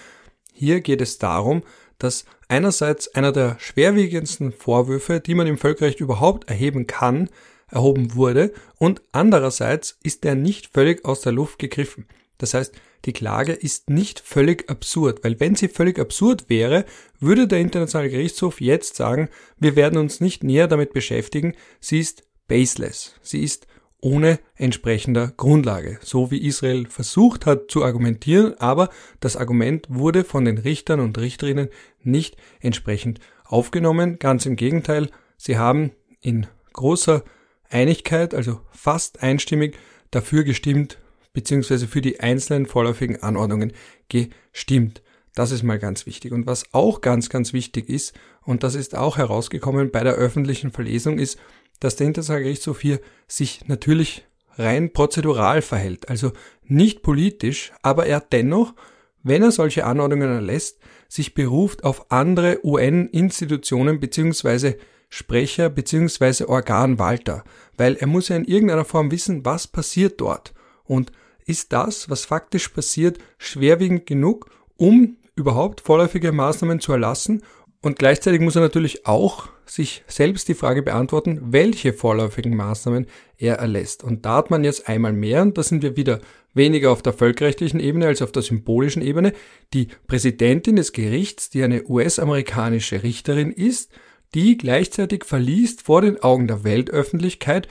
hier 0.54 0.80
geht 0.80 1.02
es 1.02 1.18
darum, 1.18 1.64
dass 2.00 2.24
einerseits 2.48 3.14
einer 3.14 3.34
der 3.34 3.58
schwerwiegendsten 3.60 4.54
Vorwürfe, 4.54 5.20
die 5.20 5.36
man 5.36 5.48
im 5.48 5.58
Völkerrecht 5.58 6.00
überhaupt 6.00 6.50
erheben 6.50 6.88
kann, 6.88 7.30
erhoben 7.70 8.16
wurde 8.16 8.54
und 8.78 9.02
andererseits 9.12 9.98
ist 10.04 10.24
er 10.24 10.36
nicht 10.36 10.68
völlig 10.74 11.04
aus 11.04 11.20
der 11.20 11.34
Luft 11.34 11.60
gegriffen. 11.60 12.06
Das 12.38 12.54
heißt, 12.54 12.74
die 13.08 13.14
Klage 13.14 13.54
ist 13.54 13.90
nicht 13.90 14.20
völlig 14.20 14.70
absurd, 14.70 15.24
weil 15.24 15.40
wenn 15.40 15.56
sie 15.56 15.70
völlig 15.70 15.98
absurd 15.98 16.50
wäre, 16.50 16.86
würde 17.20 17.48
der 17.48 17.60
Internationale 17.60 18.10
Gerichtshof 18.10 18.62
jetzt 18.62 18.98
sagen, 18.98 19.30
wir 19.58 19.76
werden 19.78 19.98
uns 19.98 20.20
nicht 20.20 20.44
näher 20.44 20.68
damit 20.68 20.94
beschäftigen, 20.94 21.56
sie 21.80 22.00
ist 22.00 22.24
baseless, 22.48 23.16
sie 23.22 23.44
ist 23.44 23.66
ohne 24.02 24.40
entsprechender 24.56 25.34
Grundlage, 25.38 26.00
so 26.04 26.32
wie 26.32 26.46
Israel 26.46 26.86
versucht 26.88 27.46
hat 27.46 27.72
zu 27.72 27.84
argumentieren, 27.84 28.54
aber 28.60 28.90
das 29.22 29.38
Argument 29.38 29.88
wurde 29.90 30.24
von 30.24 30.46
den 30.46 30.58
Richtern 30.58 31.00
und 31.00 31.18
Richterinnen 31.18 31.70
nicht 32.04 32.36
entsprechend 32.60 33.20
aufgenommen. 33.46 34.20
Ganz 34.20 34.46
im 34.46 34.58
Gegenteil, 34.58 35.10
sie 35.38 35.58
haben 35.58 35.92
in 36.22 36.46
großer 36.74 37.24
Einigkeit, 37.70 38.36
also 38.36 38.60
fast 38.72 39.24
einstimmig, 39.24 39.78
dafür 40.12 40.44
gestimmt, 40.44 41.00
beziehungsweise 41.34 41.88
für 41.88 42.02
die 42.02 42.20
einzelnen 42.20 42.66
vorläufigen 42.66 43.22
Anordnungen 43.22 43.74
gestimmt. 44.10 45.02
Das 45.36 45.52
ist 45.52 45.64
mal 45.64 45.78
ganz 45.78 46.06
wichtig. 46.06 46.32
Und 46.32 46.48
was 46.48 46.74
auch 46.74 47.02
ganz, 47.02 47.30
ganz 47.30 47.54
wichtig 47.54 47.90
ist, 47.90 48.14
und 48.44 48.64
das 48.64 48.76
ist 48.76 48.96
auch 48.96 49.18
herausgekommen 49.18 49.92
bei 49.92 50.04
der 50.04 50.14
öffentlichen 50.14 50.72
Verlesung, 50.72 51.20
ist, 51.20 51.38
dass 51.80 51.96
der 51.96 52.08
Internationale 52.08 52.44
Gerichtshof 52.44 52.82
hier 52.82 53.00
sich 53.28 53.68
natürlich 53.68 54.26
rein 54.58 54.92
prozedural 54.92 55.62
verhält, 55.62 56.10
also 56.10 56.32
nicht 56.64 57.04
politisch, 57.04 57.72
aber 57.84 58.08
er 58.08 58.20
dennoch, 58.20 58.74
wenn 59.22 59.44
er 59.44 59.52
solche 59.52 59.86
Anordnungen 59.86 60.30
erlässt, 60.30 60.80
sich 61.08 61.36
beruft 61.36 61.84
auf 61.84 62.12
andere 62.12 62.66
UN-Institutionen 62.66 64.00
beziehungsweise 64.00 64.78
Sprecher 65.10 65.70
beziehungsweise 65.70 66.50
Organwalter, 66.50 67.44
weil 67.78 67.96
er 67.96 68.08
muss 68.08 68.30
ja 68.30 68.36
in 68.36 68.46
irgendeiner 68.46 68.86
Form 68.86 69.12
wissen, 69.12 69.46
was 69.46 69.68
passiert 69.68 70.20
dort 70.20 70.54
und 70.88 71.12
ist 71.46 71.72
das, 71.74 72.10
was 72.10 72.26
faktisch 72.26 72.70
passiert, 72.70 73.20
schwerwiegend 73.38 74.06
genug, 74.06 74.50
um 74.76 75.18
überhaupt 75.36 75.82
vorläufige 75.82 76.32
Maßnahmen 76.32 76.80
zu 76.80 76.92
erlassen 76.92 77.44
und 77.82 78.00
gleichzeitig 78.00 78.42
muss 78.42 78.56
er 78.56 78.62
natürlich 78.62 79.06
auch 79.06 79.50
sich 79.66 80.04
selbst 80.08 80.48
die 80.48 80.56
Frage 80.56 80.82
beantworten, 80.82 81.40
welche 81.54 81.94
vorläufigen 81.94 82.56
Maßnahmen 82.56 83.06
er 83.38 83.56
erlässt. 83.56 84.04
Und 84.04 84.26
da 84.26 84.38
hat 84.38 84.50
man 84.50 84.64
jetzt 84.64 84.88
einmal 84.88 85.14
mehr, 85.14 85.42
und 85.42 85.58
da 85.58 85.64
sind 85.64 85.84
wir 85.84 85.96
wieder 85.96 86.20
weniger 86.54 86.92
auf 86.92 87.02
der 87.02 87.14
völkerrechtlichen 87.14 87.80
Ebene 87.80 88.08
als 88.08 88.22
auf 88.22 88.32
der 88.32 88.42
symbolischen 88.42 89.02
Ebene, 89.02 89.34
die 89.74 89.90
Präsidentin 90.08 90.78
des 90.78 90.92
Gerichts, 90.92 91.50
die 91.50 91.64
eine 91.64 91.86
US-amerikanische 91.88 93.04
Richterin 93.04 93.52
ist, 93.52 93.92
die 94.34 94.58
gleichzeitig 94.58 95.24
verliest 95.24 95.84
vor 95.84 96.02
den 96.02 96.22
Augen 96.22 96.48
der 96.48 96.64
Weltöffentlichkeit 96.64 97.68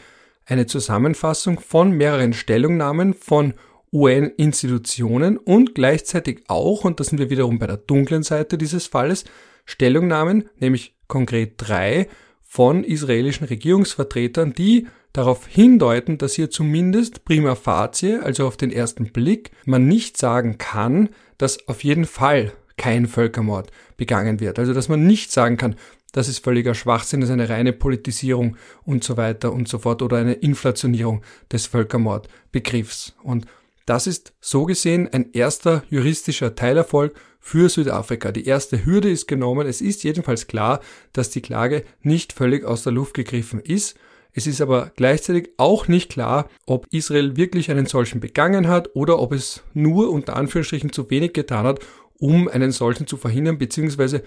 eine 0.47 0.67
Zusammenfassung 0.67 1.61
von 1.61 1.91
mehreren 1.91 2.33
Stellungnahmen 2.33 3.15
von 3.15 3.55
UN-Institutionen 3.93 5.37
und 5.37 5.75
gleichzeitig 5.75 6.45
auch, 6.49 6.85
und 6.85 7.01
da 7.01 7.05
sind 7.05 7.19
wir 7.19 7.31
wiederum 7.31 7.59
bei 7.59 7.67
der 7.67 7.77
dunklen 7.77 8.23
Seite 8.23 8.57
dieses 8.57 8.87
Falles, 8.87 9.25
Stellungnahmen, 9.65 10.49
nämlich 10.59 10.97
konkret 11.09 11.55
drei, 11.57 12.09
von 12.43 12.85
israelischen 12.85 13.47
Regierungsvertretern, 13.47 14.53
die 14.53 14.87
darauf 15.13 15.47
hindeuten, 15.47 16.17
dass 16.17 16.35
hier 16.35 16.49
zumindest 16.49 17.25
prima 17.25 17.55
facie, 17.55 18.15
also 18.15 18.47
auf 18.47 18.57
den 18.57 18.71
ersten 18.71 19.13
Blick, 19.13 19.51
man 19.65 19.87
nicht 19.87 20.17
sagen 20.17 20.57
kann, 20.57 21.09
dass 21.39 21.69
auf 21.69 21.85
jeden 21.85 22.05
Fall 22.05 22.53
kein 22.77 23.07
Völkermord 23.07 23.71
begangen 23.97 24.41
wird. 24.41 24.59
Also 24.59 24.75
dass 24.75 24.89
man 24.89 25.07
nicht 25.07 25.33
sagen 25.33 25.57
kann, 25.57 25.77
das 26.12 26.29
ist 26.29 26.42
völliger 26.42 26.75
Schwachsinn, 26.75 27.21
das 27.21 27.29
ist 27.29 27.35
eine 27.35 27.49
reine 27.49 27.73
Politisierung 27.73 28.57
und 28.85 29.05
so 29.05 29.16
weiter 29.16 29.53
und 29.53 29.69
so 29.69 29.79
fort 29.79 30.03
oder 30.03 30.16
eine 30.16 30.35
Inflationierung 30.35 31.23
des 31.53 31.66
Völkermordbegriffs. 31.66 33.14
Und 33.23 33.47
das 33.87 34.07
ist 34.07 34.33
so 34.40 34.64
gesehen 34.64 35.09
ein 35.12 35.33
erster 35.33 35.85
juristischer 35.90 36.55
Teilerfolg 36.55 37.14
für 37.38 37.69
Südafrika. 37.69 38.33
Die 38.33 38.47
erste 38.47 38.85
Hürde 38.85 39.11
ist 39.11 39.29
genommen. 39.29 39.66
Es 39.69 39.81
ist 39.81 40.03
jedenfalls 40.03 40.49
klar, 40.49 40.81
dass 41.12 41.31
die 41.31 41.42
Klage 41.42 41.85
nicht 42.03 42.33
völlig 42.33 42.64
aus 42.64 42.83
der 42.83 42.92
Luft 42.92 43.14
gegriffen 43.14 43.61
ist. 43.61 43.97
Es 44.33 44.47
ist 44.47 44.61
aber 44.61 44.90
gleichzeitig 44.97 45.51
auch 45.57 45.87
nicht 45.87 46.11
klar, 46.11 46.51
ob 46.66 46.87
Israel 46.90 47.37
wirklich 47.37 47.71
einen 47.71 47.87
solchen 47.87 48.21
begangen 48.21 48.69
hat 48.69 48.95
oder 48.95 49.19
ob 49.21 49.33
es 49.33 49.62
nur 49.73 50.11
unter 50.11 50.37
Anführungsstrichen 50.37 50.92
zu 50.92 51.09
wenig 51.09 51.33
getan 51.33 51.64
hat, 51.64 51.81
um 52.19 52.49
einen 52.49 52.73
solchen 52.73 53.07
zu 53.07 53.16
verhindern, 53.16 53.59
beziehungsweise 53.59 54.25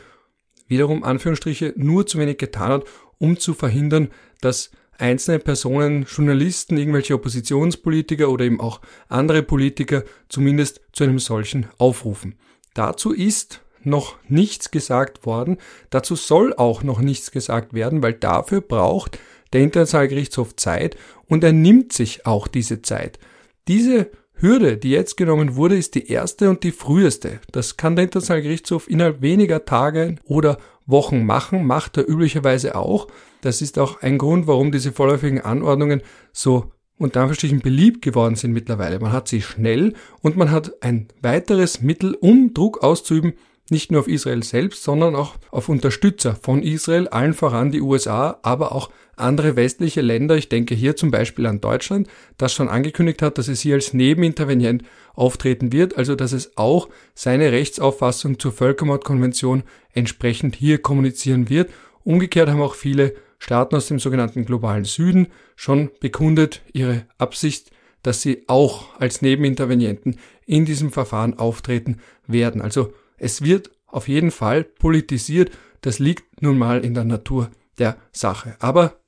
wiederum 0.69 1.03
Anführungsstriche 1.03 1.73
nur 1.75 2.08
zu 2.08 2.17
wenig 2.17 2.38
getan 2.38 2.71
hat, 2.71 2.86
um 3.17 3.38
zu 3.38 3.53
verhindern, 3.53 4.10
dass 4.39 4.71
einzelne 4.97 5.39
Personen, 5.39 6.05
Journalisten, 6.05 6.77
irgendwelche 6.77 7.15
Oppositionspolitiker 7.15 8.29
oder 8.29 8.45
eben 8.45 8.60
auch 8.60 8.82
andere 9.08 9.43
Politiker 9.43 10.03
zumindest 10.27 10.82
zu 10.93 11.03
einem 11.03 11.19
solchen 11.19 11.67
aufrufen. 11.77 12.36
Dazu 12.73 13.12
ist 13.12 13.62
noch 13.82 14.17
nichts 14.27 14.71
gesagt 14.71 15.25
worden, 15.25 15.58
dazu 15.89 16.15
soll 16.15 16.53
auch 16.53 16.84
noch 16.84 16.99
nichts 16.99 17.32
gesagt 17.32 17.73
werden, 17.73 18.03
weil 18.03 18.13
dafür 18.13 18.62
braucht 18.62 19.19
der 19.53 19.62
Internationale 19.62 20.10
Gerichtshof 20.10 20.55
Zeit 20.55 20.97
und 21.27 21.43
er 21.43 21.53
nimmt 21.53 21.93
sich 21.93 22.25
auch 22.25 22.47
diese 22.47 22.82
Zeit. 22.82 23.19
Diese 23.67 24.12
Hürde, 24.41 24.78
die 24.78 24.91
jetzt 24.91 25.17
genommen 25.17 25.56
wurde, 25.56 25.78
ist 25.78 25.95
die 25.95 26.08
erste 26.08 26.49
und 26.49 26.63
die 26.63 26.71
früheste. 26.71 27.39
Das 27.52 27.78
kann 27.78 27.95
der 27.95 28.06
Internationale 28.06 28.43
Gerichtshof 28.43 28.89
innerhalb 28.89 29.21
weniger 29.21 29.65
Tage 29.65 30.15
oder 30.23 30.58
Wochen 30.86 31.25
machen, 31.25 31.67
macht 31.67 31.97
er 31.97 32.10
üblicherweise 32.10 32.75
auch. 32.75 33.08
Das 33.41 33.62
ist 33.62 33.78
auch 33.78 34.02
ein 34.02 34.17
Grund, 34.17 34.47
warum 34.47 34.71
diese 34.71 34.91
vorläufigen 34.91 35.41
Anordnungen 35.41 36.02
so 36.32 36.71
unter 36.97 37.21
Anführungsstrichen 37.21 37.60
beliebt 37.60 38.02
geworden 38.02 38.36
sind 38.36 38.52
mittlerweile. 38.52 38.99
Man 38.99 39.12
hat 39.12 39.28
sie 39.28 39.41
schnell 39.41 39.93
und 40.21 40.36
man 40.36 40.52
hat 40.52 40.84
ein 40.84 41.08
weiteres 41.21 41.82
Mittel, 41.82 42.15
um 42.15 42.54
Druck 42.54 42.84
auszuüben, 42.84 43.34
nicht 43.69 43.91
nur 43.91 44.02
auf 44.02 44.08
Israel 44.08 44.43
selbst, 44.43 44.84
sondern 44.84 45.15
auch 45.15 45.36
auf 45.52 45.69
Unterstützer 45.69 46.36
von 46.36 46.63
Israel, 46.63 47.08
allen 47.08 47.34
voran 47.34 47.71
die 47.71 47.82
USA, 47.82 48.39
aber 48.41 48.71
auch 48.73 48.89
andere 49.19 49.55
westliche 49.55 50.01
Länder, 50.01 50.36
ich 50.36 50.49
denke 50.49 50.75
hier 50.75 50.95
zum 50.95 51.12
Beispiel 51.12 51.45
an 51.45 51.62
Deutschland, 51.62 52.08
das 52.38 52.53
schon 52.53 52.69
angekündigt 52.69 53.21
hat, 53.21 53.38
dass 53.38 53.47
es 53.47 53.62
hier 53.62 53.75
als 53.75 53.93
Nebenintervenient 53.93 54.84
auftreten 55.13 55.71
wird, 55.71 55.97
also 55.97 56.15
dass 56.15 56.32
es 56.32 56.58
auch 56.58 56.89
seine 57.13 57.51
Rechtsauffassung 57.51 58.39
zur 58.39 58.51
Völkermordkonvention 58.51 59.63
entsprechend 59.93 60.55
hier 60.55 60.82
kommunizieren 60.82 61.49
wird. 61.49 61.71
Umgekehrt 62.03 62.49
haben 62.49 62.62
auch 62.62 62.75
viele 62.75 63.13
Staaten 63.38 63.75
aus 63.75 63.88
dem 63.88 63.99
sogenannten 63.99 64.45
globalen 64.45 64.86
Süden 64.86 65.27
schon 65.55 65.89
bekundet 65.99 66.62
ihre 66.73 67.05
Absicht, 67.17 67.71
dass 68.03 68.21
sie 68.21 68.43
auch 68.47 68.99
als 68.99 69.21
Nebenintervenienten 69.21 70.17
in 70.45 70.65
diesem 70.65 70.91
Verfahren 70.91 71.38
auftreten 71.38 71.97
werden. 72.27 72.62
Also 72.62 72.93
es 73.17 73.41
wird 73.41 73.71
auf 73.88 74.08
jeden 74.08 74.32
Fall 74.32 74.63
politisiert, 74.63 75.51
das 75.82 75.99
liegt 75.99 76.41
nun 76.41 76.58
mal 76.58 76.84
in 76.84 76.93
der 76.93 77.05
Natur 77.05 77.49
der 77.77 77.97
Sache. 78.12 78.55
Aber 78.60 78.98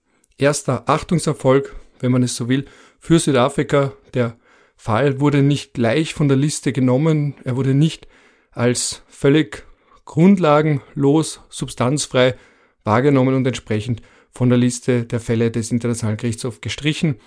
erster 0.42 0.90
Achtungserfolg, 0.90 1.76
wenn 2.00 2.12
man 2.12 2.24
es 2.24 2.36
so 2.36 2.50
will, 2.50 2.66
für 3.00 3.20
Südafrika. 3.20 3.94
Der 4.14 4.38
Fall 4.76 5.20
wurde 5.20 5.42
nicht 5.42 5.74
gleich 5.74 6.14
von 6.14 6.28
der 6.28 6.38
Liste 6.38 6.74
genommen, 6.74 7.36
er 7.44 7.56
wurde 7.56 7.74
nicht 7.74 8.08
als 8.52 9.04
völlig 9.08 9.64
grundlagenlos, 10.06 11.42
substanzfrei 11.50 12.36
wahrgenommen 12.84 13.36
und 13.36 13.46
entsprechend 13.46 14.02
von 14.32 14.50
der 14.50 14.58
Liste 14.58 15.04
der 15.04 15.20
Fälle 15.20 15.52
des 15.52 15.72
Internationalen 15.72 16.18
Gerichtshofs 16.18 16.62
gestrichen. 16.62 17.18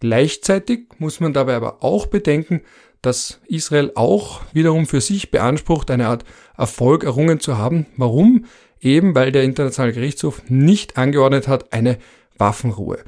Gleichzeitig 0.00 0.86
muss 0.98 1.20
man 1.20 1.32
dabei 1.32 1.54
aber 1.54 1.82
auch 1.82 2.06
bedenken, 2.06 2.62
dass 3.02 3.40
Israel 3.46 3.92
auch 3.94 4.42
wiederum 4.52 4.86
für 4.86 5.00
sich 5.00 5.30
beansprucht, 5.30 5.90
eine 5.90 6.08
Art 6.08 6.24
Erfolg 6.56 7.04
errungen 7.04 7.40
zu 7.40 7.58
haben. 7.58 7.86
Warum? 7.96 8.44
Eben 8.80 9.14
weil 9.14 9.32
der 9.32 9.44
Internationale 9.44 9.92
Gerichtshof 9.92 10.42
nicht 10.48 10.96
angeordnet 10.96 11.48
hat, 11.48 11.72
eine 11.72 11.98
Waffenruhe. 12.38 13.04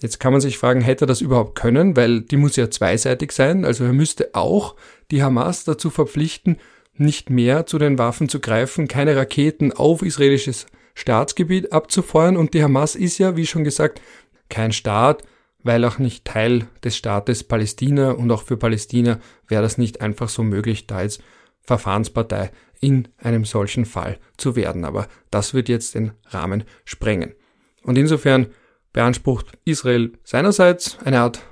Jetzt 0.00 0.18
kann 0.18 0.32
man 0.32 0.40
sich 0.40 0.56
fragen, 0.58 0.80
hätte 0.80 1.04
er 1.04 1.08
das 1.08 1.20
überhaupt 1.20 1.58
können, 1.58 1.94
weil 1.96 2.22
die 2.22 2.38
muss 2.38 2.56
ja 2.56 2.70
zweiseitig 2.70 3.32
sein. 3.32 3.64
Also 3.64 3.84
er 3.84 3.92
müsste 3.92 4.34
auch 4.34 4.74
die 5.10 5.22
Hamas 5.22 5.64
dazu 5.64 5.90
verpflichten, 5.90 6.56
nicht 6.94 7.30
mehr 7.30 7.66
zu 7.66 7.78
den 7.78 7.98
Waffen 7.98 8.28
zu 8.28 8.40
greifen, 8.40 8.88
keine 8.88 9.16
Raketen 9.16 9.72
auf 9.72 10.02
israelisches 10.02 10.66
Staatsgebiet 10.94 11.72
abzufeuern. 11.72 12.36
Und 12.36 12.54
die 12.54 12.62
Hamas 12.62 12.94
ist 12.94 13.18
ja, 13.18 13.36
wie 13.36 13.46
schon 13.46 13.64
gesagt, 13.64 14.00
kein 14.48 14.72
Staat, 14.72 15.22
weil 15.62 15.84
auch 15.84 15.98
nicht 15.98 16.24
Teil 16.24 16.66
des 16.82 16.96
Staates 16.96 17.44
Palästina 17.44 18.12
und 18.12 18.30
auch 18.30 18.42
für 18.42 18.56
Palästina 18.56 19.18
wäre 19.48 19.62
das 19.62 19.76
nicht 19.78 20.00
einfach 20.00 20.30
so 20.30 20.42
möglich, 20.42 20.86
da 20.86 21.02
jetzt 21.02 21.22
Verfahrenspartei 21.60 22.50
in 22.80 23.08
einem 23.18 23.44
solchen 23.44 23.84
Fall 23.84 24.18
zu 24.38 24.56
werden. 24.56 24.86
Aber 24.86 25.06
das 25.30 25.52
wird 25.52 25.68
jetzt 25.68 25.94
den 25.94 26.12
Rahmen 26.26 26.64
sprengen. 26.84 27.34
Und 27.82 27.98
insofern 27.98 28.48
beansprucht 28.92 29.58
Israel 29.64 30.12
seinerseits 30.24 30.98
eine 31.04 31.20
Art 31.20 31.42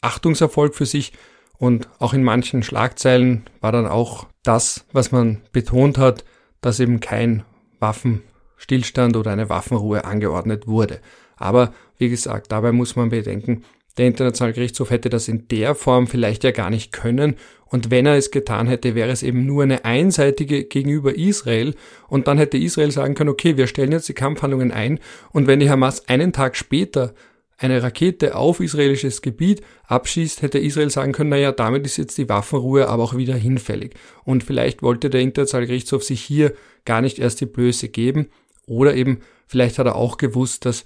Achtungserfolg 0.00 0.74
für 0.74 0.86
sich 0.86 1.12
und 1.58 1.88
auch 1.98 2.12
in 2.12 2.22
manchen 2.22 2.62
Schlagzeilen 2.62 3.44
war 3.60 3.72
dann 3.72 3.86
auch 3.86 4.26
das, 4.42 4.86
was 4.92 5.12
man 5.12 5.42
betont 5.52 5.98
hat, 5.98 6.24
dass 6.60 6.80
eben 6.80 7.00
kein 7.00 7.44
Waffenstillstand 7.80 9.16
oder 9.16 9.30
eine 9.30 9.48
Waffenruhe 9.48 10.04
angeordnet 10.04 10.66
wurde. 10.66 11.00
Aber 11.36 11.72
wie 11.98 12.08
gesagt, 12.08 12.52
dabei 12.52 12.72
muss 12.72 12.96
man 12.96 13.10
bedenken, 13.10 13.64
der 13.98 14.06
Internationale 14.06 14.54
Gerichtshof 14.54 14.90
hätte 14.90 15.08
das 15.08 15.28
in 15.28 15.48
der 15.48 15.74
Form 15.74 16.06
vielleicht 16.06 16.44
ja 16.44 16.50
gar 16.50 16.70
nicht 16.70 16.92
können. 16.92 17.36
Und 17.64 17.90
wenn 17.90 18.06
er 18.06 18.16
es 18.16 18.30
getan 18.30 18.68
hätte, 18.68 18.94
wäre 18.94 19.10
es 19.10 19.22
eben 19.22 19.46
nur 19.46 19.62
eine 19.62 19.84
einseitige 19.84 20.64
gegenüber 20.64 21.16
Israel. 21.16 21.74
Und 22.08 22.28
dann 22.28 22.38
hätte 22.38 22.58
Israel 22.58 22.90
sagen 22.90 23.14
können, 23.14 23.30
okay, 23.30 23.56
wir 23.56 23.66
stellen 23.66 23.92
jetzt 23.92 24.08
die 24.08 24.14
Kampfhandlungen 24.14 24.70
ein. 24.70 25.00
Und 25.32 25.46
wenn 25.46 25.60
die 25.60 25.70
Hamas 25.70 26.08
einen 26.08 26.32
Tag 26.32 26.56
später 26.56 27.14
eine 27.58 27.82
Rakete 27.82 28.36
auf 28.36 28.60
israelisches 28.60 29.22
Gebiet 29.22 29.62
abschießt, 29.86 30.42
hätte 30.42 30.58
Israel 30.58 30.90
sagen 30.90 31.12
können, 31.12 31.30
naja, 31.30 31.52
damit 31.52 31.86
ist 31.86 31.96
jetzt 31.96 32.18
die 32.18 32.28
Waffenruhe 32.28 32.88
aber 32.88 33.02
auch 33.02 33.16
wieder 33.16 33.34
hinfällig. 33.34 33.94
Und 34.24 34.44
vielleicht 34.44 34.82
wollte 34.82 35.08
der 35.08 35.22
Internationale 35.22 35.66
Gerichtshof 35.66 36.04
sich 36.04 36.20
hier 36.20 36.52
gar 36.84 37.00
nicht 37.00 37.18
erst 37.18 37.40
die 37.40 37.46
Blöße 37.46 37.88
geben. 37.88 38.28
Oder 38.66 38.94
eben, 38.94 39.20
vielleicht 39.46 39.78
hat 39.78 39.86
er 39.86 39.96
auch 39.96 40.18
gewusst, 40.18 40.66
dass 40.66 40.84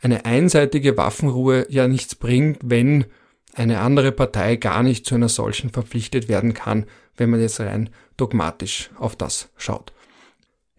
eine 0.00 0.24
einseitige 0.24 0.96
Waffenruhe 0.96 1.66
ja 1.68 1.88
nichts 1.88 2.14
bringt, 2.14 2.58
wenn 2.62 3.04
eine 3.54 3.80
andere 3.80 4.12
Partei 4.12 4.56
gar 4.56 4.82
nicht 4.82 5.06
zu 5.06 5.14
einer 5.14 5.28
solchen 5.28 5.70
verpflichtet 5.70 6.28
werden 6.28 6.54
kann, 6.54 6.86
wenn 7.16 7.30
man 7.30 7.40
jetzt 7.40 7.60
rein 7.60 7.90
dogmatisch 8.16 8.90
auf 8.98 9.16
das 9.16 9.50
schaut. 9.56 9.92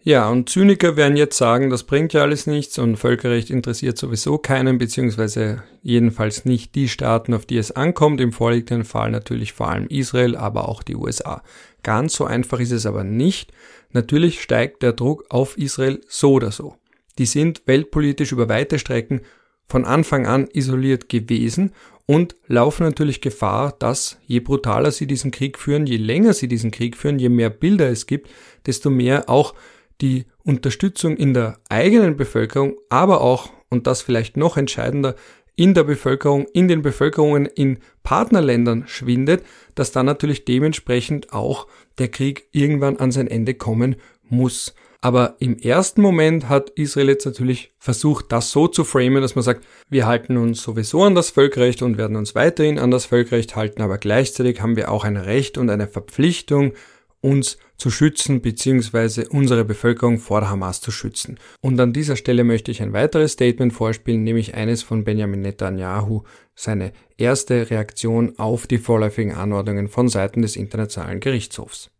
Ja, 0.04 0.28
und 0.28 0.48
Zyniker 0.48 0.96
werden 0.96 1.16
jetzt 1.16 1.38
sagen, 1.38 1.70
das 1.70 1.84
bringt 1.84 2.12
ja 2.12 2.22
alles 2.22 2.48
nichts 2.48 2.76
und 2.76 2.96
Völkerrecht 2.96 3.50
interessiert 3.50 3.96
sowieso 3.96 4.36
keinen, 4.36 4.78
beziehungsweise 4.78 5.62
jedenfalls 5.80 6.44
nicht 6.44 6.74
die 6.74 6.88
Staaten, 6.88 7.34
auf 7.34 7.46
die 7.46 7.56
es 7.56 7.70
ankommt, 7.70 8.20
im 8.20 8.32
vorliegenden 8.32 8.84
Fall 8.84 9.12
natürlich 9.12 9.52
vor 9.52 9.68
allem 9.68 9.86
Israel, 9.86 10.34
aber 10.34 10.68
auch 10.68 10.82
die 10.82 10.96
USA. 10.96 11.44
Ganz 11.84 12.14
so 12.14 12.24
einfach 12.24 12.58
ist 12.58 12.72
es 12.72 12.84
aber 12.84 13.04
nicht. 13.04 13.52
Natürlich 13.92 14.42
steigt 14.42 14.82
der 14.82 14.92
Druck 14.92 15.24
auf 15.28 15.56
Israel 15.56 16.00
so 16.08 16.32
oder 16.32 16.50
so. 16.50 16.74
Die 17.18 17.26
sind 17.26 17.62
weltpolitisch 17.66 18.32
über 18.32 18.48
weite 18.48 18.78
Strecken 18.78 19.20
von 19.66 19.84
Anfang 19.84 20.26
an 20.26 20.48
isoliert 20.52 21.08
gewesen 21.08 21.72
und 22.06 22.36
laufen 22.46 22.84
natürlich 22.84 23.20
Gefahr, 23.20 23.74
dass 23.78 24.18
je 24.26 24.40
brutaler 24.40 24.90
sie 24.90 25.06
diesen 25.06 25.30
Krieg 25.30 25.58
führen, 25.58 25.86
je 25.86 25.96
länger 25.96 26.34
sie 26.34 26.48
diesen 26.48 26.70
Krieg 26.70 26.96
führen, 26.96 27.18
je 27.18 27.28
mehr 27.28 27.50
Bilder 27.50 27.88
es 27.88 28.06
gibt, 28.06 28.28
desto 28.66 28.90
mehr 28.90 29.30
auch 29.30 29.54
die 30.00 30.26
Unterstützung 30.42 31.16
in 31.16 31.32
der 31.32 31.58
eigenen 31.68 32.16
Bevölkerung, 32.16 32.76
aber 32.88 33.20
auch, 33.20 33.50
und 33.70 33.86
das 33.86 34.02
vielleicht 34.02 34.36
noch 34.36 34.56
entscheidender, 34.56 35.14
in 35.54 35.74
der 35.74 35.84
Bevölkerung, 35.84 36.46
in 36.52 36.66
den 36.66 36.82
Bevölkerungen 36.82 37.46
in 37.46 37.78
Partnerländern 38.02 38.84
schwindet, 38.86 39.44
dass 39.74 39.92
dann 39.92 40.06
natürlich 40.06 40.44
dementsprechend 40.44 41.32
auch 41.32 41.66
der 41.98 42.08
Krieg 42.08 42.48
irgendwann 42.52 42.96
an 42.96 43.12
sein 43.12 43.28
Ende 43.28 43.54
kommen 43.54 43.96
muss. 44.28 44.74
Aber 45.04 45.34
im 45.40 45.58
ersten 45.58 46.00
Moment 46.00 46.48
hat 46.48 46.70
Israel 46.70 47.08
jetzt 47.08 47.26
natürlich 47.26 47.72
versucht, 47.80 48.30
das 48.30 48.52
so 48.52 48.68
zu 48.68 48.84
framen, 48.84 49.20
dass 49.20 49.34
man 49.34 49.42
sagt, 49.42 49.66
wir 49.90 50.06
halten 50.06 50.36
uns 50.36 50.62
sowieso 50.62 51.02
an 51.02 51.16
das 51.16 51.30
Völkerrecht 51.30 51.82
und 51.82 51.98
werden 51.98 52.16
uns 52.16 52.36
weiterhin 52.36 52.78
an 52.78 52.92
das 52.92 53.06
Völkerrecht 53.06 53.56
halten, 53.56 53.82
aber 53.82 53.98
gleichzeitig 53.98 54.62
haben 54.62 54.76
wir 54.76 54.92
auch 54.92 55.02
ein 55.02 55.16
Recht 55.16 55.58
und 55.58 55.70
eine 55.70 55.88
Verpflichtung, 55.88 56.72
uns 57.20 57.58
zu 57.76 57.90
schützen 57.90 58.42
bzw. 58.42 59.26
unsere 59.28 59.64
Bevölkerung 59.64 60.18
vor 60.18 60.40
der 60.40 60.50
Hamas 60.50 60.80
zu 60.80 60.92
schützen. 60.92 61.38
Und 61.60 61.80
an 61.80 61.92
dieser 61.92 62.14
Stelle 62.14 62.44
möchte 62.44 62.70
ich 62.70 62.80
ein 62.80 62.92
weiteres 62.92 63.32
Statement 63.32 63.72
vorspielen, 63.72 64.22
nämlich 64.22 64.54
eines 64.54 64.84
von 64.84 65.02
Benjamin 65.02 65.40
Netanyahu, 65.40 66.22
seine 66.54 66.92
erste 67.16 67.70
Reaktion 67.70 68.38
auf 68.38 68.68
die 68.68 68.78
vorläufigen 68.78 69.34
Anordnungen 69.34 69.88
von 69.88 70.08
Seiten 70.08 70.42
des 70.42 70.54
Internationalen 70.54 71.18
Gerichtshofs. 71.18 71.90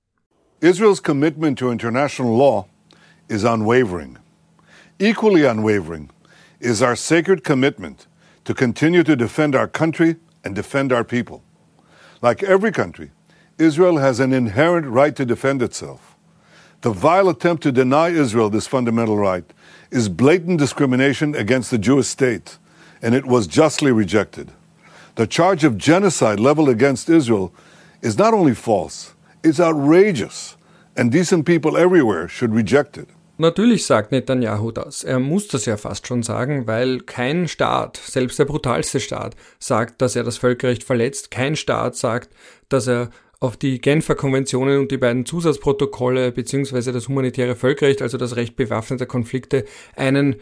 Israel's 0.61 1.03
commitment 1.03 1.59
to 1.59 1.71
international 1.71 2.37
law 2.37 2.67
is 3.33 3.45
unwavering. 3.45 4.19
Equally 4.99 5.45
unwavering 5.45 6.11
is 6.61 6.83
our 6.83 6.95
sacred 6.95 7.43
commitment 7.43 8.07
to 8.45 8.53
continue 8.55 9.03
to 9.03 9.17
defend 9.17 9.55
our 9.55 9.67
country 9.67 10.17
and 10.45 10.55
defend 10.55 10.93
our 10.93 11.03
people. 11.03 11.43
Like 12.21 12.43
every 12.43 12.71
country, 12.71 13.11
Israel 13.59 13.99
has 13.99 14.21
an 14.21 14.33
inherent 14.33 14.87
right 14.87 15.17
to 15.17 15.25
defend 15.25 15.63
itself. 15.63 16.15
The 16.83 16.93
vile 16.93 17.29
attempt 17.29 17.63
to 17.63 17.73
deny 17.73 18.09
Israel 18.11 18.51
this 18.51 18.67
fundamental 18.67 19.17
right 19.17 19.45
is 19.91 20.09
blatant 20.09 20.59
discrimination 20.59 21.35
against 21.35 21.71
the 21.71 21.79
Jewish 21.79 22.09
state, 22.09 22.59
and 23.01 23.15
it 23.15 23.25
was 23.25 23.47
justly 23.47 23.93
rejected. 23.93 24.51
The 25.15 25.27
charge 25.27 25.65
of 25.65 25.79
genocide 25.79 26.39
leveled 26.39 26.69
against 26.69 27.09
Israel 27.09 27.53
is 28.03 28.19
not 28.19 28.35
only 28.35 28.55
false, 28.55 29.15
it's 29.43 29.61
outrageous, 29.61 30.57
and 30.97 31.11
decent 31.11 31.47
people 31.47 31.77
everywhere 31.77 32.29
should 32.29 32.55
reject 32.55 32.99
it. 32.99 33.09
Natürlich 33.39 33.87
sagt 33.87 34.13
Netanyahu 34.13 34.73
das. 34.73 35.05
Er 35.05 35.19
muss 35.19 35.49
das 35.49 35.65
ja 35.65 35.77
fast 35.77 36.07
schon 36.07 36.23
sagen, 36.23 36.67
weil 36.67 37.01
kein 37.01 37.49
Staat, 37.49 37.97
selbst 37.97 38.39
der 38.39 38.45
brutalste 38.45 39.01
Staat, 39.01 39.37
sagt, 39.59 40.03
dass 40.03 40.17
er 40.17 40.23
das 40.23 40.37
Völkerrecht 40.37 40.85
verletzt. 40.85 41.31
Kein 41.31 41.57
Staat 41.57 41.97
sagt, 41.97 42.35
dass 42.69 42.87
er 42.87 43.11
auf 43.41 43.57
die 43.57 43.81
Genfer 43.81 44.15
Konventionen 44.15 44.79
und 44.79 44.93
die 44.93 44.99
beiden 44.99 45.27
Zusatzprotokolle 45.27 46.31
beziehungsweise 46.31 46.93
das 46.93 47.09
humanitäre 47.09 47.57
Völkerrecht, 47.57 48.01
also 48.01 48.17
das 48.17 48.37
Recht 48.37 48.55
bewaffneter 48.55 49.07
Konflikte, 49.07 49.65
einen 49.97 50.37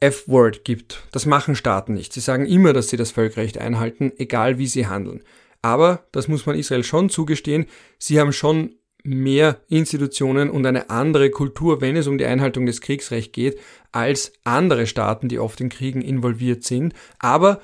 F-Word 0.00 0.64
gibt. 0.64 1.04
Das 1.12 1.26
machen 1.26 1.54
Staaten 1.54 1.94
nicht. 1.94 2.12
Sie 2.12 2.20
sagen 2.20 2.46
immer, 2.46 2.72
dass 2.72 2.88
sie 2.88 2.96
das 2.96 3.12
Völkerrecht 3.12 3.58
einhalten, 3.58 4.10
egal 4.16 4.58
wie 4.58 4.66
sie 4.66 4.88
handeln. 4.88 5.22
Aber, 5.62 6.04
das 6.10 6.26
muss 6.26 6.44
man 6.44 6.58
Israel 6.58 6.82
schon 6.82 7.08
zugestehen, 7.08 7.66
sie 7.98 8.18
haben 8.18 8.32
schon 8.32 8.74
mehr 9.04 9.60
Institutionen 9.68 10.50
und 10.50 10.64
eine 10.66 10.90
andere 10.90 11.30
Kultur, 11.30 11.80
wenn 11.80 11.96
es 11.96 12.06
um 12.06 12.18
die 12.18 12.26
Einhaltung 12.26 12.66
des 12.66 12.80
Kriegsrechts 12.80 13.32
geht, 13.32 13.58
als 13.90 14.32
andere 14.44 14.86
Staaten, 14.86 15.28
die 15.28 15.38
oft 15.38 15.60
in 15.60 15.68
Kriegen 15.68 16.02
involviert 16.02 16.64
sind. 16.64 16.94
Aber 17.18 17.60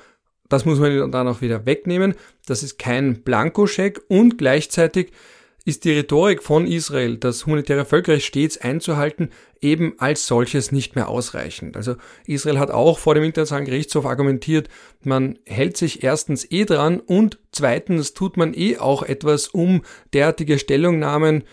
das 0.49 0.65
muss 0.65 0.79
man 0.79 1.11
dann 1.11 1.27
auch 1.27 1.41
wieder 1.41 1.65
wegnehmen. 1.65 2.15
Das 2.45 2.63
ist 2.63 2.79
kein 2.79 3.21
Blankoscheck 3.21 4.01
und 4.07 4.37
gleichzeitig 4.37 5.11
ist 5.65 5.83
die 5.83 5.91
Rhetorik 5.91 6.41
von 6.41 6.65
Israel, 6.65 7.17
das 7.17 7.45
humanitäre 7.45 7.85
Völkerrecht 7.85 8.25
stets 8.25 8.57
einzuhalten, 8.57 9.29
eben 9.61 9.93
als 9.97 10.25
solches 10.25 10.71
nicht 10.71 10.95
mehr 10.95 11.09
ausreichend. 11.09 11.75
Also 11.75 11.95
Israel 12.25 12.59
hat 12.59 12.71
auch 12.71 12.97
vor 12.97 13.15
dem 13.15 13.23
Internationalen 13.23 13.65
Gerichtshof 13.65 14.05
argumentiert, 14.05 14.69
man 15.03 15.37
hält 15.45 15.77
sich 15.77 16.03
erstens 16.03 16.49
eh 16.49 16.65
dran 16.65 16.99
und 16.99 17.39
zweitens 17.51 18.13
tut 18.13 18.37
man 18.37 18.53
eh 18.53 18.77
auch 18.77 19.03
etwas, 19.03 19.47
um 19.47 19.81
derartige 20.13 20.59
Stellungnahmen, 20.59 21.43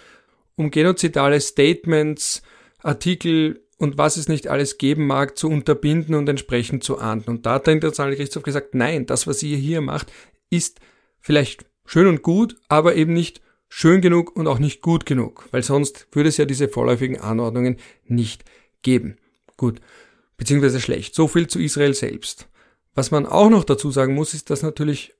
um 0.57 0.71
genozidale 0.71 1.41
Statements, 1.41 2.43
Artikel 2.83 3.61
und 3.79 3.99
was 3.99 4.17
es 4.17 4.29
nicht 4.29 4.49
alles 4.49 4.79
geben 4.79 5.07
mag, 5.07 5.37
zu 5.37 5.51
unterbinden 5.51 6.15
und 6.15 6.29
entsprechend 6.29 6.83
zu 6.83 6.99
ahnden. 6.99 7.31
Und 7.31 7.47
da 7.47 7.55
hat 7.55 7.67
der 7.67 7.75
Internationale 7.75 8.17
Gerichtshof 8.17 8.43
gesagt, 8.43 8.75
nein, 8.75 9.07
das, 9.07 9.27
was 9.27 9.43
ihr 9.43 9.57
hier 9.57 9.81
macht, 9.81 10.13
ist 10.49 10.81
vielleicht 11.21 11.67
schön 11.85 12.07
und 12.07 12.23
gut, 12.23 12.57
aber 12.69 12.95
eben 12.95 13.13
nicht 13.13 13.43
schön 13.69 14.01
genug 14.01 14.37
und 14.37 14.47
auch 14.47 14.59
nicht 14.59 14.83
gut 14.83 15.07
genug, 15.07 15.49
weil 15.51 15.63
sonst 15.63 16.07
würde 16.13 16.29
es 16.29 16.37
ja 16.37 16.45
diese 16.45 16.69
vorläufigen 16.69 17.21
Anordnungen 17.21 17.77
nicht 18.05 18.45
geben. 18.83 19.17
Gut, 19.57 19.81
beziehungsweise 20.37 20.81
schlecht. 20.81 21.15
So 21.15 21.29
viel 21.29 21.47
zu 21.47 21.61
Israel 21.61 21.95
selbst. 21.95 22.49
Was 22.95 23.11
man 23.11 23.27
auch 23.27 23.51
noch 23.51 23.65
dazu 23.65 23.91
sagen 23.91 24.15
muss, 24.15 24.35
ist, 24.35 24.51
dass 24.51 24.63
natürlich 24.63 25.15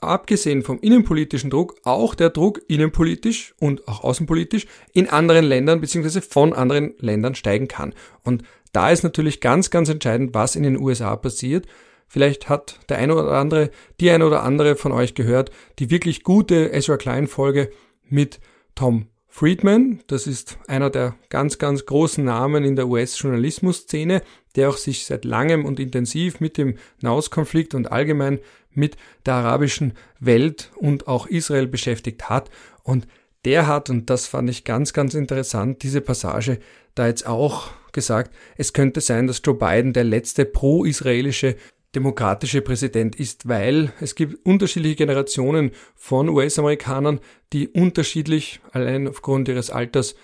abgesehen 0.00 0.62
vom 0.62 0.80
innenpolitischen 0.80 1.50
Druck 1.50 1.76
auch 1.84 2.14
der 2.14 2.30
Druck 2.30 2.60
innenpolitisch 2.68 3.54
und 3.58 3.86
auch 3.88 4.02
außenpolitisch 4.02 4.66
in 4.92 5.08
anderen 5.08 5.44
Ländern 5.44 5.80
beziehungsweise 5.80 6.22
von 6.22 6.52
anderen 6.52 6.94
Ländern 6.98 7.34
steigen 7.34 7.68
kann. 7.68 7.94
Und 8.24 8.42
da 8.72 8.90
ist 8.90 9.04
natürlich 9.04 9.40
ganz, 9.40 9.70
ganz 9.70 9.88
entscheidend, 9.88 10.34
was 10.34 10.56
in 10.56 10.62
den 10.62 10.78
USA 10.78 11.14
passiert. 11.16 11.66
Vielleicht 12.08 12.48
hat 12.48 12.80
der 12.88 12.98
eine 12.98 13.14
oder 13.14 13.32
andere, 13.32 13.70
die 14.00 14.10
eine 14.10 14.26
oder 14.26 14.42
andere 14.42 14.76
von 14.76 14.92
euch 14.92 15.14
gehört, 15.14 15.50
die 15.78 15.90
wirklich 15.90 16.24
gute 16.24 16.72
Ezra 16.72 16.96
Klein 16.96 17.26
Folge 17.26 17.70
mit 18.12 18.40
Tom 18.74 19.06
Friedman. 19.26 20.02
Das 20.06 20.26
ist 20.26 20.58
einer 20.68 20.90
der 20.90 21.16
ganz, 21.30 21.58
ganz 21.58 21.86
großen 21.86 22.22
Namen 22.22 22.64
in 22.64 22.76
der 22.76 22.86
US-Journalismus-Szene, 22.86 24.22
der 24.54 24.68
auch 24.68 24.76
sich 24.76 25.06
seit 25.06 25.24
langem 25.24 25.64
und 25.64 25.80
intensiv 25.80 26.38
mit 26.38 26.58
dem 26.58 26.76
Nahostkonflikt 27.00 27.74
und 27.74 27.90
allgemein 27.90 28.38
mit 28.70 28.96
der 29.26 29.34
arabischen 29.34 29.94
Welt 30.20 30.70
und 30.76 31.08
auch 31.08 31.26
Israel 31.26 31.66
beschäftigt 31.66 32.28
hat. 32.28 32.50
Und 32.82 33.06
der 33.46 33.66
hat, 33.66 33.90
und 33.90 34.10
das 34.10 34.26
fand 34.26 34.50
ich 34.50 34.64
ganz, 34.64 34.92
ganz 34.92 35.14
interessant, 35.14 35.82
diese 35.82 36.02
Passage 36.02 36.58
da 36.94 37.06
jetzt 37.06 37.26
auch 37.26 37.70
gesagt, 37.92 38.34
es 38.56 38.74
könnte 38.74 39.00
sein, 39.00 39.26
dass 39.26 39.40
Joe 39.44 39.54
Biden 39.54 39.94
der 39.94 40.04
letzte 40.04 40.44
pro-israelische 40.44 41.56
demokratische 41.94 42.62
Präsident 42.62 43.16
ist, 43.16 43.48
weil 43.48 43.92
es 44.00 44.14
gibt 44.14 44.44
unterschiedliche 44.46 44.96
Generationen 44.96 45.72
von 45.94 46.28
US-Amerikanern, 46.28 47.20
die 47.52 47.68
unterschiedlich, 47.68 48.60
allein 48.72 49.08
aufgrund 49.08 49.48
ihres 49.48 49.70
Alters, 49.70 50.14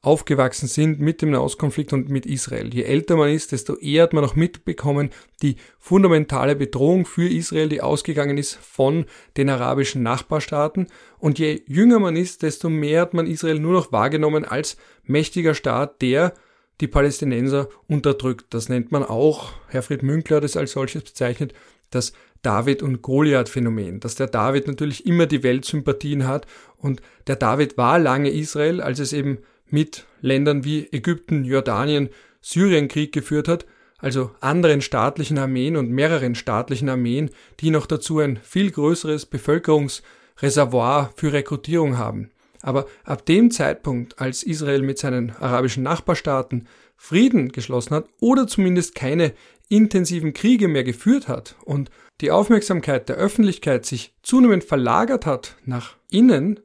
aufgewachsen 0.00 0.68
sind 0.68 1.00
mit 1.00 1.22
dem 1.22 1.30
Nahostkonflikt 1.30 1.92
und 1.92 2.08
mit 2.08 2.24
Israel. 2.24 2.72
Je 2.72 2.84
älter 2.84 3.16
man 3.16 3.30
ist, 3.30 3.50
desto 3.50 3.76
eher 3.76 4.04
hat 4.04 4.12
man 4.12 4.24
auch 4.24 4.36
mitbekommen, 4.36 5.10
die 5.42 5.56
fundamentale 5.78 6.54
Bedrohung 6.54 7.04
für 7.04 7.28
Israel, 7.28 7.68
die 7.68 7.82
ausgegangen 7.82 8.38
ist 8.38 8.54
von 8.54 9.06
den 9.36 9.50
arabischen 9.50 10.04
Nachbarstaaten. 10.04 10.86
Und 11.18 11.40
je 11.40 11.62
jünger 11.66 11.98
man 11.98 12.14
ist, 12.14 12.42
desto 12.42 12.70
mehr 12.70 13.00
hat 13.00 13.14
man 13.14 13.26
Israel 13.26 13.58
nur 13.58 13.72
noch 13.72 13.90
wahrgenommen 13.90 14.44
als 14.44 14.76
mächtiger 15.04 15.54
Staat, 15.54 16.00
der 16.00 16.32
die 16.80 16.88
Palästinenser 16.88 17.68
unterdrückt. 17.86 18.46
Das 18.50 18.68
nennt 18.68 18.92
man 18.92 19.02
auch, 19.02 19.52
Herfried 19.68 20.02
Münkler 20.02 20.38
hat 20.38 20.44
es 20.44 20.56
als 20.56 20.72
solches 20.72 21.02
bezeichnet, 21.02 21.54
das 21.90 22.12
David- 22.42 22.82
und 22.82 23.02
Goliath-Phänomen, 23.02 24.00
dass 24.00 24.14
der 24.14 24.28
David 24.28 24.68
natürlich 24.68 25.06
immer 25.06 25.26
die 25.26 25.42
Weltsympathien 25.42 26.26
hat 26.26 26.46
und 26.76 27.02
der 27.26 27.36
David 27.36 27.76
war 27.76 27.98
lange 27.98 28.30
Israel, 28.30 28.80
als 28.80 29.00
es 29.00 29.12
eben 29.12 29.38
mit 29.66 30.06
Ländern 30.20 30.64
wie 30.64 30.88
Ägypten, 30.92 31.44
Jordanien, 31.44 32.10
Syrien 32.40 32.88
Krieg 32.88 33.12
geführt 33.12 33.48
hat, 33.48 33.66
also 33.98 34.30
anderen 34.40 34.80
staatlichen 34.80 35.38
Armeen 35.38 35.76
und 35.76 35.90
mehreren 35.90 36.36
staatlichen 36.36 36.88
Armeen, 36.88 37.30
die 37.60 37.70
noch 37.70 37.86
dazu 37.86 38.20
ein 38.20 38.38
viel 38.42 38.70
größeres 38.70 39.26
Bevölkerungsreservoir 39.26 41.12
für 41.16 41.32
Rekrutierung 41.32 41.98
haben. 41.98 42.30
Aber 42.60 42.86
ab 43.04 43.24
dem 43.26 43.50
Zeitpunkt, 43.50 44.20
als 44.20 44.42
Israel 44.42 44.82
mit 44.82 44.98
seinen 44.98 45.30
arabischen 45.30 45.82
Nachbarstaaten 45.82 46.66
Frieden 46.96 47.52
geschlossen 47.52 47.94
hat 47.94 48.08
oder 48.20 48.46
zumindest 48.46 48.94
keine 48.94 49.32
intensiven 49.68 50.32
Kriege 50.32 50.66
mehr 50.66 50.84
geführt 50.84 51.28
hat 51.28 51.54
und 51.64 51.90
die 52.20 52.30
Aufmerksamkeit 52.30 53.08
der 53.08 53.16
Öffentlichkeit 53.16 53.86
sich 53.86 54.12
zunehmend 54.22 54.64
verlagert 54.64 55.26
hat 55.26 55.56
nach 55.64 55.96
innen, 56.10 56.58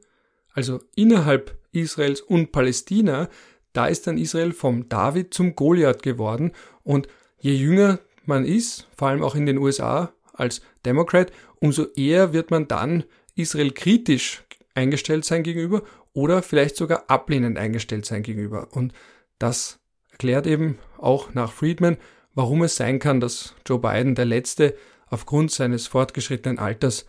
also 0.52 0.80
innerhalb 0.96 1.56
Israels 1.70 2.20
und 2.20 2.50
Palästina, 2.50 3.28
da 3.72 3.86
ist 3.86 4.06
dann 4.06 4.18
Israel 4.18 4.52
vom 4.52 4.88
David 4.88 5.34
zum 5.34 5.54
Goliath 5.54 6.02
geworden. 6.02 6.52
Und 6.82 7.08
je 7.38 7.54
jünger 7.54 7.98
man 8.24 8.44
ist, 8.44 8.88
vor 8.96 9.08
allem 9.08 9.22
auch 9.22 9.34
in 9.34 9.46
den 9.46 9.58
USA 9.58 10.12
als 10.32 10.62
Democrat, 10.84 11.32
umso 11.60 11.86
eher 11.96 12.32
wird 12.32 12.50
man 12.50 12.68
dann 12.68 13.04
Israel 13.34 13.72
kritisch 13.72 14.44
eingestellt 14.74 15.24
sein 15.24 15.42
gegenüber 15.42 15.82
oder 16.12 16.42
vielleicht 16.42 16.76
sogar 16.76 17.04
ablehnend 17.08 17.58
eingestellt 17.58 18.04
sein 18.06 18.22
gegenüber. 18.22 18.68
Und 18.72 18.92
das 19.38 19.80
erklärt 20.10 20.46
eben 20.46 20.78
auch 20.98 21.34
nach 21.34 21.52
Friedman, 21.52 21.96
warum 22.34 22.62
es 22.62 22.76
sein 22.76 22.98
kann, 22.98 23.20
dass 23.20 23.54
Joe 23.66 23.78
Biden 23.78 24.14
der 24.14 24.24
letzte 24.24 24.76
aufgrund 25.06 25.50
seines 25.50 25.86
fortgeschrittenen 25.86 26.58
Alters 26.58 27.06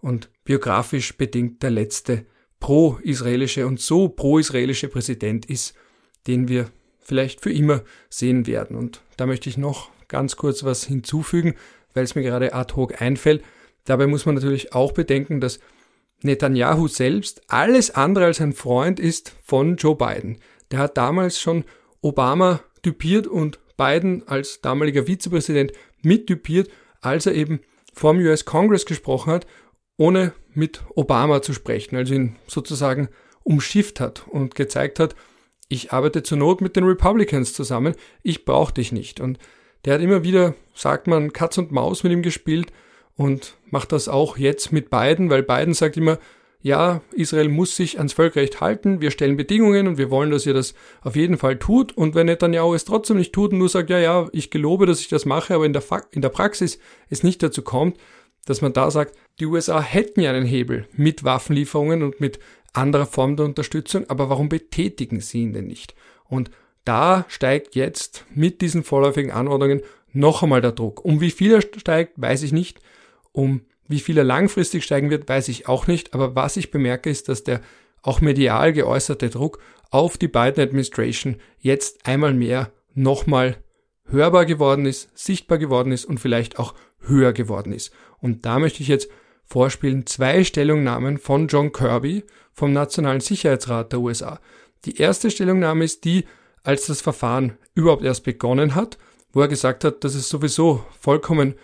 und 0.00 0.30
biografisch 0.44 1.16
bedingt 1.16 1.62
der 1.62 1.70
letzte 1.70 2.26
pro-israelische 2.60 3.66
und 3.66 3.80
so 3.80 4.08
pro-israelische 4.08 4.88
Präsident 4.88 5.46
ist, 5.46 5.74
den 6.26 6.48
wir 6.48 6.70
vielleicht 7.00 7.40
für 7.40 7.52
immer 7.52 7.82
sehen 8.08 8.46
werden. 8.46 8.76
Und 8.76 9.02
da 9.16 9.26
möchte 9.26 9.48
ich 9.48 9.58
noch 9.58 9.90
ganz 10.08 10.36
kurz 10.36 10.64
was 10.64 10.84
hinzufügen, 10.84 11.54
weil 11.94 12.04
es 12.04 12.14
mir 12.14 12.22
gerade 12.22 12.54
ad 12.54 12.74
hoc 12.74 13.00
einfällt. 13.00 13.42
Dabei 13.84 14.06
muss 14.06 14.26
man 14.26 14.36
natürlich 14.36 14.72
auch 14.74 14.92
bedenken, 14.92 15.40
dass 15.40 15.58
Netanyahu 16.24 16.88
selbst 16.88 17.42
alles 17.48 17.90
andere 17.90 18.26
als 18.26 18.40
ein 18.40 18.52
Freund 18.52 19.00
ist 19.00 19.34
von 19.44 19.76
Joe 19.76 19.96
Biden. 19.96 20.38
Der 20.70 20.78
hat 20.78 20.96
damals 20.96 21.40
schon 21.40 21.64
Obama 22.00 22.60
typiert 22.82 23.26
und 23.26 23.58
Biden 23.76 24.26
als 24.26 24.60
damaliger 24.60 25.06
Vizepräsident 25.06 25.72
mittypiert, 26.02 26.70
als 27.00 27.26
er 27.26 27.34
eben 27.34 27.60
vorm 27.92 28.18
US 28.18 28.44
Congress 28.44 28.86
gesprochen 28.86 29.32
hat, 29.32 29.46
ohne 29.96 30.32
mit 30.54 30.82
Obama 30.94 31.42
zu 31.42 31.52
sprechen, 31.52 31.96
also 31.96 32.14
ihn 32.14 32.36
sozusagen 32.46 33.08
umschifft 33.44 34.00
hat 34.00 34.26
und 34.28 34.54
gezeigt 34.54 34.98
hat, 34.98 35.14
ich 35.68 35.92
arbeite 35.92 36.22
zur 36.22 36.38
Not 36.38 36.60
mit 36.60 36.76
den 36.76 36.84
Republicans 36.84 37.54
zusammen, 37.54 37.94
ich 38.22 38.44
brauche 38.44 38.74
dich 38.74 38.92
nicht. 38.92 39.20
Und 39.20 39.38
der 39.84 39.94
hat 39.94 40.00
immer 40.02 40.22
wieder, 40.22 40.54
sagt 40.74 41.06
man, 41.06 41.32
Katz 41.32 41.56
und 41.56 41.72
Maus 41.72 42.02
mit 42.02 42.12
ihm 42.12 42.22
gespielt 42.22 42.72
und 43.16 43.56
macht 43.70 43.92
das 43.92 44.08
auch 44.08 44.36
jetzt 44.36 44.72
mit 44.72 44.90
Biden, 44.90 45.30
weil 45.30 45.42
Biden 45.42 45.74
sagt 45.74 45.96
immer, 45.96 46.18
ja, 46.62 47.00
Israel 47.12 47.48
muss 47.48 47.74
sich 47.74 47.98
ans 47.98 48.12
Völkerrecht 48.12 48.60
halten, 48.60 49.00
wir 49.00 49.10
stellen 49.10 49.36
Bedingungen 49.36 49.88
und 49.88 49.98
wir 49.98 50.10
wollen, 50.10 50.30
dass 50.30 50.46
ihr 50.46 50.54
das 50.54 50.74
auf 51.00 51.16
jeden 51.16 51.36
Fall 51.36 51.58
tut. 51.58 51.96
Und 51.96 52.14
wenn 52.14 52.26
Netanyahu 52.26 52.72
es 52.72 52.84
trotzdem 52.84 53.16
nicht 53.16 53.32
tut 53.32 53.52
und 53.52 53.58
nur 53.58 53.68
sagt, 53.68 53.90
ja, 53.90 53.98
ja, 53.98 54.28
ich 54.32 54.50
gelobe, 54.50 54.86
dass 54.86 55.00
ich 55.00 55.08
das 55.08 55.26
mache, 55.26 55.54
aber 55.54 55.66
in 55.66 55.72
der, 55.72 55.82
Fa 55.82 56.02
in 56.12 56.22
der 56.22 56.28
Praxis 56.28 56.78
es 57.10 57.24
nicht 57.24 57.42
dazu 57.42 57.62
kommt, 57.62 57.98
dass 58.46 58.60
man 58.60 58.72
da 58.72 58.90
sagt, 58.90 59.16
die 59.40 59.46
USA 59.46 59.80
hätten 59.80 60.20
ja 60.20 60.30
einen 60.30 60.46
Hebel 60.46 60.86
mit 60.92 61.24
Waffenlieferungen 61.24 62.02
und 62.02 62.20
mit 62.20 62.38
anderer 62.72 63.06
Form 63.06 63.36
der 63.36 63.46
Unterstützung, 63.46 64.08
aber 64.08 64.30
warum 64.30 64.48
betätigen 64.48 65.20
sie 65.20 65.42
ihn 65.42 65.52
denn 65.52 65.66
nicht? 65.66 65.94
Und 66.28 66.50
da 66.84 67.24
steigt 67.28 67.74
jetzt 67.74 68.24
mit 68.34 68.60
diesen 68.60 68.82
vorläufigen 68.82 69.30
Anordnungen 69.30 69.82
noch 70.12 70.42
einmal 70.42 70.60
der 70.60 70.72
Druck. 70.72 71.04
Um 71.04 71.20
wie 71.20 71.30
viel 71.30 71.52
er 71.52 71.62
steigt, 71.62 72.14
weiß 72.16 72.42
ich 72.42 72.52
nicht. 72.52 72.80
Um 73.32 73.62
wie 73.88 74.00
viel 74.00 74.16
er 74.16 74.24
langfristig 74.24 74.84
steigen 74.84 75.10
wird, 75.10 75.28
weiß 75.28 75.48
ich 75.48 75.68
auch 75.68 75.86
nicht. 75.86 76.14
Aber 76.14 76.34
was 76.34 76.56
ich 76.56 76.70
bemerke, 76.70 77.10
ist, 77.10 77.28
dass 77.28 77.44
der 77.44 77.60
auch 78.02 78.20
medial 78.20 78.72
geäußerte 78.72 79.30
Druck 79.30 79.58
auf 79.90 80.16
die 80.16 80.28
Biden 80.28 80.62
Administration 80.64 81.36
jetzt 81.58 82.06
einmal 82.06 82.32
mehr 82.32 82.72
nochmal 82.94 83.56
hörbar 84.06 84.46
geworden 84.46 84.86
ist, 84.86 85.10
sichtbar 85.16 85.58
geworden 85.58 85.92
ist 85.92 86.04
und 86.04 86.18
vielleicht 86.18 86.58
auch 86.58 86.74
höher 87.00 87.32
geworden 87.32 87.72
ist. 87.72 87.92
Und 88.18 88.46
da 88.46 88.58
möchte 88.58 88.82
ich 88.82 88.88
jetzt 88.88 89.08
vorspielen 89.44 90.06
zwei 90.06 90.44
Stellungnahmen 90.44 91.18
von 91.18 91.48
John 91.48 91.72
Kirby 91.72 92.24
vom 92.52 92.72
Nationalen 92.72 93.20
Sicherheitsrat 93.20 93.92
der 93.92 94.00
USA. 94.00 94.40
Die 94.84 94.96
erste 94.96 95.30
Stellungnahme 95.30 95.84
ist 95.84 96.04
die, 96.04 96.24
als 96.62 96.86
das 96.86 97.00
Verfahren 97.00 97.58
überhaupt 97.74 98.04
erst 98.04 98.24
begonnen 98.24 98.74
hat, 98.74 98.98
wo 99.32 99.40
er 99.40 99.48
gesagt 99.48 99.84
hat, 99.84 100.04
dass 100.04 100.14
es 100.14 100.28
sowieso 100.28 100.84
vollkommen 101.00 101.54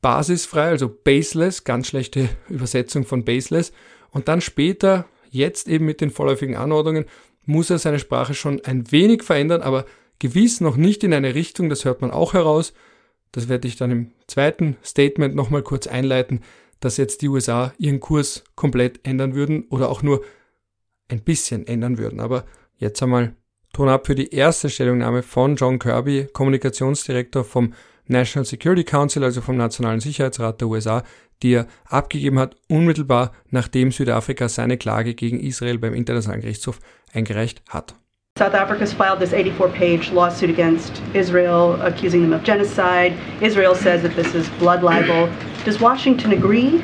basisfrei, 0.00 0.68
also 0.68 0.88
baseless, 0.88 1.64
ganz 1.64 1.88
schlechte 1.88 2.28
Übersetzung 2.48 3.04
von 3.04 3.24
baseless. 3.24 3.72
Und 4.10 4.28
dann 4.28 4.40
später, 4.40 5.06
jetzt 5.30 5.68
eben 5.68 5.84
mit 5.84 6.00
den 6.00 6.10
vorläufigen 6.10 6.56
Anordnungen, 6.56 7.04
muss 7.44 7.70
er 7.70 7.78
seine 7.78 7.98
Sprache 7.98 8.34
schon 8.34 8.60
ein 8.64 8.90
wenig 8.92 9.22
verändern, 9.22 9.62
aber 9.62 9.86
gewiss 10.18 10.60
noch 10.60 10.76
nicht 10.76 11.04
in 11.04 11.14
eine 11.14 11.34
Richtung, 11.34 11.68
das 11.68 11.84
hört 11.84 12.00
man 12.00 12.10
auch 12.10 12.34
heraus. 12.34 12.72
Das 13.32 13.48
werde 13.48 13.68
ich 13.68 13.76
dann 13.76 13.90
im 13.90 14.12
zweiten 14.26 14.76
Statement 14.84 15.34
nochmal 15.34 15.62
kurz 15.62 15.86
einleiten, 15.86 16.40
dass 16.80 16.96
jetzt 16.96 17.22
die 17.22 17.28
USA 17.28 17.72
ihren 17.78 18.00
Kurs 18.00 18.44
komplett 18.56 19.00
ändern 19.06 19.34
würden 19.34 19.64
oder 19.70 19.88
auch 19.88 20.02
nur 20.02 20.24
ein 21.08 21.22
bisschen 21.22 21.66
ändern 21.66 21.98
würden. 21.98 22.20
Aber 22.20 22.44
jetzt 22.76 23.02
einmal 23.02 23.34
Ton 23.72 23.88
ab 23.88 24.06
für 24.06 24.16
die 24.16 24.34
erste 24.34 24.68
Stellungnahme 24.68 25.22
von 25.22 25.54
John 25.54 25.78
Kirby, 25.78 26.26
Kommunikationsdirektor 26.32 27.44
vom 27.44 27.74
National 28.06 28.44
Security 28.44 28.84
Council, 28.84 29.24
also 29.24 29.40
vom 29.40 29.56
Nationalen 29.56 30.00
Sicherheitsrat 30.00 30.60
der 30.60 30.68
USA, 30.68 31.02
die 31.42 31.54
er 31.54 31.66
abgegeben 31.88 32.38
hat, 32.38 32.56
unmittelbar 32.68 33.32
nachdem 33.50 33.92
Südafrika 33.92 34.48
seine 34.48 34.76
Klage 34.76 35.14
gegen 35.14 35.40
Israel 35.40 35.78
beim 35.78 35.94
Internationalen 35.94 36.42
Gerichtshof 36.42 36.80
eingereicht 37.12 37.62
hat. 37.68 37.94
South 38.38 38.54
Africa's 38.54 38.92
filed 38.92 39.20
this 39.20 39.32
84-page 39.32 40.12
lawsuit 40.12 40.48
against 40.48 41.02
Israel, 41.14 41.80
accusing 41.82 42.22
them 42.22 42.32
of 42.32 42.42
genocide. 42.42 43.12
Israel 43.42 43.74
says 43.74 44.02
that 44.02 44.14
this 44.16 44.34
is 44.34 44.48
blood 44.58 44.82
libel. 44.82 45.28
Does 45.64 45.80
Washington 45.80 46.32
agree? 46.32 46.82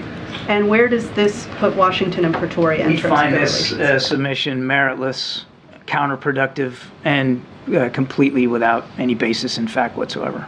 And 0.49 0.69
where 0.69 0.87
does 0.87 1.11
this 1.13 1.49
put 1.59 1.75
Washington 1.75 2.25
and 2.25 2.35
Pretoria 2.35 2.87
We 2.87 2.99
find 2.99 3.35
this 3.35 3.73
uh, 3.73 3.99
submission 3.99 4.63
meritless, 4.63 5.45
counterproductive, 5.87 6.75
and 7.05 7.43
uh, 7.75 7.89
completely 7.89 8.47
without 8.47 8.85
any 8.99 9.15
basis 9.15 9.57
in 9.57 9.67
fact 9.67 9.97
whatsoever. 9.97 10.47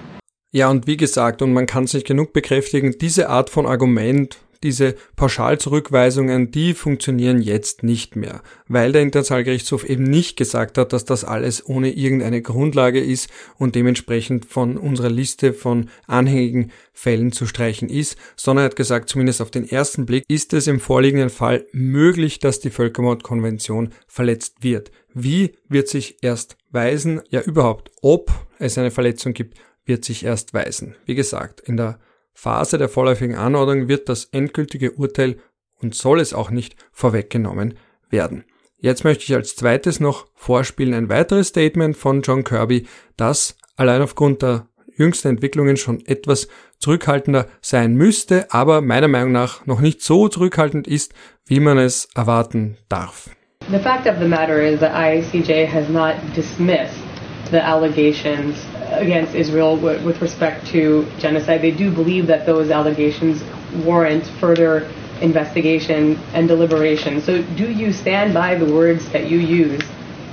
Ja, 0.51 0.71
und 0.71 0.87
wie 0.87 0.97
gesagt, 0.97 1.43
und 1.43 1.53
man 1.53 1.67
kann 1.67 1.85
es 1.85 1.93
nicht 1.93 2.07
genug 2.07 2.33
bekräftigen, 2.33 2.97
diese 2.99 3.29
Art 3.29 3.51
von 3.51 3.67
Argument, 3.67 4.39
diese 4.63 4.97
Pauschalzurückweisungen, 5.15 6.51
die 6.51 6.75
funktionieren 6.75 7.41
jetzt 7.41 7.83
nicht 7.83 8.17
mehr, 8.17 8.43
weil 8.67 8.93
der 8.93 9.03
Internationalgerichtshof 9.03 9.85
eben 9.85 10.05
nicht 10.05 10.37
gesagt 10.37 10.79
hat, 10.79 10.93
dass 10.93 11.05
das 11.05 11.25
alles 11.25 11.65
ohne 11.67 11.93
irgendeine 11.93 12.43
Grundlage 12.43 12.99
ist 12.99 13.29
und 13.57 13.75
dementsprechend 13.75 14.47
von 14.47 14.77
unserer 14.77 15.11
Liste 15.11 15.53
von 15.53 15.91
anhängigen 16.07 16.73
Fällen 16.93 17.31
zu 17.31 17.47
streichen 17.47 17.89
ist, 17.89 18.17
sondern 18.35 18.65
er 18.65 18.71
hat 18.71 18.77
gesagt, 18.77 19.11
zumindest 19.11 19.41
auf 19.41 19.51
den 19.51 19.69
ersten 19.69 20.07
Blick 20.07 20.25
ist 20.29 20.53
es 20.55 20.67
im 20.67 20.81
vorliegenden 20.81 21.31
Fall 21.31 21.67
möglich, 21.73 22.41
dass 22.41 22.59
die 22.59 22.71
Völkermordkonvention 22.71 23.91
verletzt 24.09 24.57
wird. 24.63 24.91
Wie 25.15 25.53
wird 25.69 25.89
sich 25.89 26.17
erst 26.23 26.57
weisen, 26.71 27.21
ja 27.29 27.41
überhaupt, 27.43 27.91
ob 28.03 28.31
es 28.59 28.77
eine 28.77 28.91
Verletzung 28.91 29.35
gibt, 29.35 29.57
wird 29.89 30.05
sich 30.05 30.25
erst 30.25 30.55
weisen. 30.55 30.95
Wie 31.07 31.15
gesagt, 31.15 31.61
in 31.61 31.77
der 31.77 31.99
Phase 32.35 32.79
der 32.79 32.89
vorläufigen 32.89 33.35
Anordnung 33.35 33.89
wird 33.89 34.09
das 34.09 34.27
endgültige 34.27 34.93
Urteil 34.93 35.39
und 35.81 35.95
soll 35.95 36.21
es 36.21 36.35
auch 36.35 36.51
nicht 36.51 36.77
vorweggenommen 36.93 37.75
werden. 38.11 38.45
Jetzt 38.77 39.03
möchte 39.03 39.25
ich 39.25 39.35
als 39.35 39.57
zweites 39.57 39.99
noch 39.99 40.27
vorspielen 40.35 40.95
ein 40.95 41.09
weiteres 41.09 41.49
Statement 41.49 41.97
von 41.97 42.23
John 42.23 42.45
Kirby, 42.45 42.87
das 43.17 43.57
allein 43.75 44.03
aufgrund 44.03 44.43
der 44.43 44.69
jüngsten 44.95 45.29
Entwicklungen 45.29 45.77
schon 45.77 46.05
etwas 46.07 46.49
zurückhaltender 46.79 47.47
sein 47.61 47.95
müsste, 47.95 48.53
aber 48.53 48.81
meiner 48.83 49.09
Meinung 49.09 49.33
nach 49.33 49.67
noch 49.67 49.81
nicht 49.81 50.03
so 50.03 50.29
zurückhaltend 50.29 50.87
ist, 50.87 51.15
wie 51.47 51.61
man 51.61 51.79
es 51.79 52.09
erwarten 52.15 52.77
darf. 52.89 53.31
The 53.71 53.79
fact 53.79 54.07
of 54.07 54.15
the 54.21 54.29
matter 54.29 54.61
is 54.61 54.79
that 54.81 54.93
ICJ 54.95 55.67
has 55.67 55.89
not 55.89 56.15
dismissed 56.37 57.03
the 57.51 57.59
allegations 57.59 58.57
against 58.93 59.35
Israel 59.35 59.77
with, 59.77 60.05
with 60.05 60.21
respect 60.21 60.67
to 60.69 61.07
genocide. 61.19 61.63
They 61.63 61.71
do 61.71 61.91
believe 61.91 62.27
that 62.29 62.47
those 62.47 62.71
allegations 62.71 63.43
warrant 63.85 64.27
further 64.41 64.91
investigation 65.21 66.19
and 66.33 66.49
deliberation. 66.49 67.21
So, 67.21 67.43
do 67.43 67.71
you 67.71 67.93
stand 67.93 68.35
by 68.35 68.55
the 68.55 68.73
words 68.73 69.09
that 69.11 69.29
you 69.29 69.39
used 69.39 69.87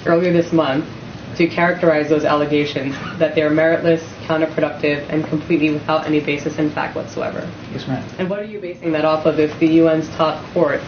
earlier 0.06 0.32
this 0.32 0.52
month 0.52 0.86
to 1.38 1.48
characterize 1.48 2.08
those 2.08 2.24
allegations 2.24 2.96
that 3.20 3.36
they 3.36 3.41
are 3.41 3.50
meritless, 3.50 4.02
counterproductive, 4.26 5.10
and 5.10 5.26
completely 5.26 5.72
without 5.72 6.06
any 6.06 6.22
basis 6.22 6.58
in 6.60 6.70
fact 6.70 6.96
whatsoever? 6.96 7.50
Yes, 7.74 7.88
ma'am. 7.88 8.08
And 8.20 8.30
what 8.30 8.39
are 8.39 8.46
you 8.46 8.60
basing 8.60 8.91
that 8.94 9.06
off 9.06 9.26
of 9.26 9.39
if 9.39 9.58
the 9.60 9.82
UN's 9.82 10.08
top 10.10 10.44
court 10.54 10.82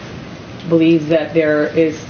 believes 0.68 1.08
that 1.08 1.34
there 1.34 1.66
is 1.76 2.02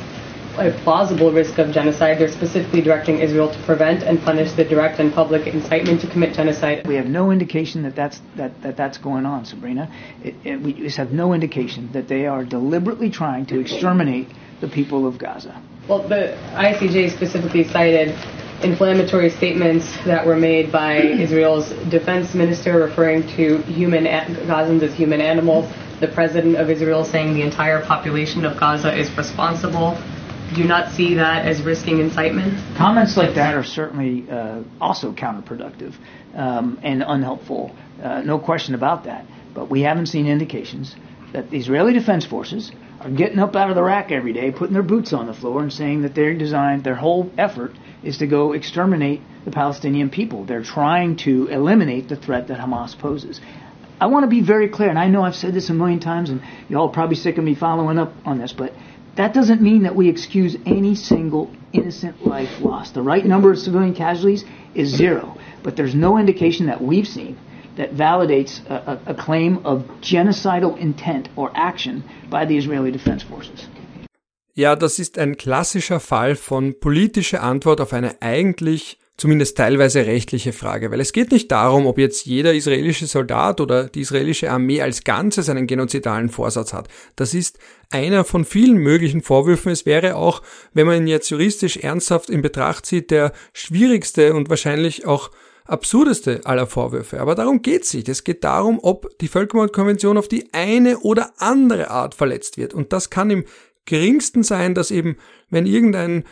a 0.58 0.72
plausible 0.82 1.32
risk 1.32 1.58
of 1.58 1.72
genocide. 1.72 2.18
They're 2.18 2.28
specifically 2.28 2.80
directing 2.80 3.20
Israel 3.20 3.52
to 3.52 3.62
prevent 3.64 4.02
and 4.02 4.20
punish 4.20 4.52
the 4.52 4.64
direct 4.64 4.98
and 4.98 5.12
public 5.12 5.46
incitement 5.46 6.00
to 6.00 6.06
commit 6.08 6.34
genocide. 6.34 6.86
We 6.86 6.96
have 6.96 7.06
no 7.06 7.30
indication 7.30 7.82
that 7.84 7.94
that's, 7.94 8.20
that, 8.36 8.60
that 8.62 8.76
that's 8.76 8.98
going 8.98 9.24
on, 9.26 9.44
Sabrina. 9.44 9.90
It, 10.22 10.34
it, 10.44 10.60
we 10.60 10.72
just 10.72 10.96
have 10.96 11.12
no 11.12 11.32
indication 11.32 11.90
that 11.92 12.08
they 12.08 12.26
are 12.26 12.44
deliberately 12.44 13.10
trying 13.10 13.46
to 13.46 13.60
exterminate 13.60 14.28
the 14.60 14.68
people 14.68 15.06
of 15.06 15.18
Gaza. 15.18 15.62
Well, 15.88 16.06
the 16.06 16.36
ICJ 16.54 17.12
specifically 17.12 17.64
cited 17.64 18.08
inflammatory 18.62 19.30
statements 19.30 19.96
that 20.04 20.26
were 20.26 20.36
made 20.36 20.72
by 20.72 20.96
Israel's 20.96 21.70
defense 21.90 22.34
minister 22.34 22.78
referring 22.78 23.22
to 23.36 23.58
human 23.62 24.04
Gazans 24.04 24.82
as 24.82 24.92
human 24.94 25.20
animals. 25.20 25.72
The 26.00 26.08
president 26.08 26.56
of 26.56 26.68
Israel 26.68 27.04
saying 27.04 27.34
the 27.34 27.42
entire 27.42 27.84
population 27.84 28.44
of 28.44 28.58
Gaza 28.58 28.96
is 28.96 29.10
responsible 29.16 29.96
do 30.54 30.64
not 30.64 30.92
see 30.92 31.14
that 31.14 31.46
as 31.46 31.62
risking 31.62 32.00
incitement? 32.00 32.54
Comments 32.76 33.16
like 33.16 33.34
that 33.34 33.54
are 33.54 33.64
certainly 33.64 34.28
uh, 34.30 34.62
also 34.80 35.12
counterproductive 35.12 35.94
um, 36.34 36.78
and 36.82 37.02
unhelpful. 37.06 37.74
Uh, 38.02 38.22
no 38.22 38.38
question 38.38 38.74
about 38.74 39.04
that. 39.04 39.24
But 39.54 39.70
we 39.70 39.82
haven't 39.82 40.06
seen 40.06 40.26
indications 40.26 40.94
that 41.32 41.50
the 41.50 41.58
Israeli 41.58 41.92
Defense 41.92 42.24
Forces 42.24 42.72
are 43.00 43.10
getting 43.10 43.38
up 43.38 43.54
out 43.54 43.70
of 43.70 43.76
the 43.76 43.82
rack 43.82 44.10
every 44.10 44.32
day, 44.32 44.50
putting 44.50 44.74
their 44.74 44.82
boots 44.82 45.12
on 45.12 45.26
the 45.26 45.34
floor, 45.34 45.62
and 45.62 45.72
saying 45.72 46.02
that 46.02 46.14
they're 46.14 46.34
designed, 46.34 46.84
their 46.84 46.94
whole 46.94 47.30
effort 47.38 47.72
is 48.02 48.18
to 48.18 48.26
go 48.26 48.52
exterminate 48.52 49.20
the 49.44 49.50
Palestinian 49.50 50.10
people. 50.10 50.44
They're 50.44 50.62
trying 50.62 51.16
to 51.18 51.46
eliminate 51.48 52.08
the 52.08 52.16
threat 52.16 52.48
that 52.48 52.58
Hamas 52.58 52.98
poses. 52.98 53.40
I 54.00 54.06
want 54.06 54.24
to 54.24 54.28
be 54.28 54.40
very 54.40 54.68
clear, 54.68 54.88
and 54.88 54.98
I 54.98 55.08
know 55.08 55.22
I've 55.22 55.34
said 55.34 55.54
this 55.54 55.70
a 55.70 55.74
million 55.74 56.00
times, 56.00 56.30
and 56.30 56.40
y'all 56.68 56.88
are 56.88 56.92
probably 56.92 57.16
sick 57.16 57.38
of 57.38 57.44
me 57.44 57.54
following 57.54 57.98
up 57.98 58.12
on 58.24 58.38
this, 58.38 58.52
but 58.52 58.72
that 59.18 59.34
doesn't 59.34 59.60
mean 59.60 59.82
that 59.82 59.96
we 59.96 60.08
excuse 60.08 60.56
any 60.64 60.94
single 60.94 61.50
innocent 61.72 62.24
life 62.24 62.60
lost. 62.60 62.94
The 62.94 63.02
right 63.02 63.26
number 63.26 63.50
of 63.50 63.58
civilian 63.58 63.94
casualties 63.94 64.44
is 64.74 64.88
zero, 64.96 65.36
but 65.64 65.74
there's 65.74 65.94
no 65.94 66.18
indication 66.18 66.66
that 66.66 66.80
we've 66.80 67.06
seen 67.06 67.36
that 67.76 67.94
validates 67.94 68.64
a, 68.70 69.00
a, 69.06 69.14
claim 69.14 69.58
of 69.64 69.82
genocidal 70.00 70.78
intent 70.78 71.28
or 71.34 71.50
action 71.54 72.04
by 72.30 72.44
the 72.44 72.56
Israeli 72.56 72.92
Defense 72.92 73.24
Forces. 73.24 73.68
Ja, 74.54 74.74
das 74.76 74.98
ist 74.98 75.18
ein 75.18 75.36
klassischer 75.36 76.00
Fall 76.00 76.34
von 76.34 76.74
politischer 76.80 77.42
Antwort 77.42 77.80
auf 77.80 77.92
eine 77.92 78.22
eigentlich 78.22 78.98
zumindest 79.18 79.56
teilweise 79.56 80.06
rechtliche 80.06 80.52
Frage, 80.52 80.90
weil 80.90 81.00
es 81.00 81.12
geht 81.12 81.32
nicht 81.32 81.50
darum, 81.50 81.86
ob 81.86 81.98
jetzt 81.98 82.24
jeder 82.24 82.54
israelische 82.54 83.06
Soldat 83.06 83.60
oder 83.60 83.84
die 83.84 84.00
israelische 84.00 84.50
Armee 84.50 84.80
als 84.80 85.04
Ganzes 85.04 85.48
einen 85.48 85.66
genozidalen 85.66 86.30
Vorsatz 86.30 86.72
hat. 86.72 86.88
Das 87.16 87.34
ist 87.34 87.58
einer 87.90 88.24
von 88.24 88.44
vielen 88.44 88.76
möglichen 88.76 89.20
Vorwürfen. 89.20 89.72
Es 89.72 89.84
wäre 89.84 90.16
auch, 90.16 90.40
wenn 90.72 90.86
man 90.86 90.98
ihn 90.98 91.08
jetzt 91.08 91.28
juristisch 91.30 91.78
ernsthaft 91.78 92.30
in 92.30 92.42
Betracht 92.42 92.86
zieht, 92.86 93.10
der 93.10 93.32
schwierigste 93.52 94.34
und 94.34 94.48
wahrscheinlich 94.48 95.04
auch 95.04 95.30
absurdeste 95.64 96.40
aller 96.44 96.68
Vorwürfe. 96.68 97.20
Aber 97.20 97.34
darum 97.34 97.60
geht's 97.60 97.92
nicht. 97.92 98.08
Es 98.08 98.22
geht 98.22 98.44
darum, 98.44 98.78
ob 98.80 99.18
die 99.18 99.28
Völkermordkonvention 99.28 100.16
auf 100.16 100.28
die 100.28 100.48
eine 100.52 100.98
oder 101.00 101.32
andere 101.38 101.90
Art 101.90 102.14
verletzt 102.14 102.56
wird. 102.56 102.72
Und 102.72 102.92
das 102.92 103.10
kann 103.10 103.30
im 103.30 103.44
geringsten 103.84 104.44
sein, 104.44 104.74
dass 104.74 104.92
eben, 104.92 105.16
wenn 105.50 105.66
irgendein 105.66 106.24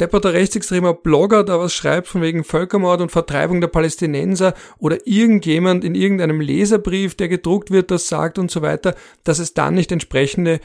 depperter 0.00 0.32
rechtsextremer 0.32 0.94
Blogger 0.94 1.44
da 1.44 1.58
was 1.58 1.74
schreibt 1.74 2.08
von 2.08 2.22
wegen 2.22 2.44
Völkermord 2.44 3.00
und 3.00 3.12
Vertreibung 3.12 3.60
der 3.60 3.68
Palästinenser 3.68 4.54
oder 4.78 5.06
irgendjemand 5.06 5.84
in 5.84 5.94
irgendeinem 5.94 6.40
Leserbrief, 6.40 7.14
der 7.14 7.28
gedruckt 7.28 7.70
wird, 7.70 7.90
das 7.90 8.08
sagt 8.08 8.38
und 8.38 8.50
so 8.50 8.62
weiter, 8.62 8.94
dass 9.24 9.38
es 9.38 9.54
dann 9.54 9.74
nicht 9.74 9.92
entsprechende 9.92 10.60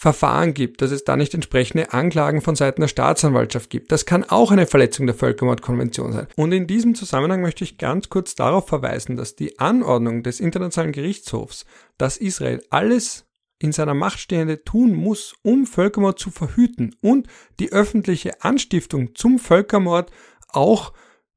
Verfahren 0.00 0.54
gibt, 0.54 0.80
dass 0.80 0.92
es 0.92 1.04
da 1.04 1.14
nicht 1.14 1.34
entsprechende 1.34 1.92
Anklagen 1.92 2.40
von 2.40 2.56
Seiten 2.56 2.80
der 2.80 2.88
Staatsanwaltschaft 2.88 3.68
gibt. 3.68 3.92
Das 3.92 4.06
kann 4.06 4.24
auch 4.24 4.50
eine 4.50 4.66
Verletzung 4.66 5.04
der 5.04 5.14
Völkermordkonvention 5.14 6.12
sein. 6.12 6.26
Und 6.36 6.52
in 6.52 6.66
diesem 6.66 6.94
Zusammenhang 6.94 7.42
möchte 7.42 7.64
ich 7.64 7.76
ganz 7.76 8.08
kurz 8.08 8.34
darauf 8.34 8.66
verweisen, 8.66 9.16
dass 9.16 9.36
die 9.36 9.58
Anordnung 9.58 10.22
des 10.22 10.40
Internationalen 10.40 10.92
Gerichtshofs, 10.92 11.66
dass 11.98 12.16
Israel 12.16 12.62
alles 12.70 13.26
in 13.60 13.72
seiner 13.72 13.94
Macht 13.94 14.18
Stehende 14.18 14.64
tun 14.64 14.94
muss, 14.94 15.34
um 15.42 15.66
Völkermord 15.66 16.18
zu 16.18 16.30
verhüten 16.30 16.96
und 17.00 17.28
die 17.60 17.72
öffentliche 17.72 18.42
Anstiftung 18.42 19.14
zum 19.14 19.38
Völkermord 19.38 20.10
auch 20.48 20.92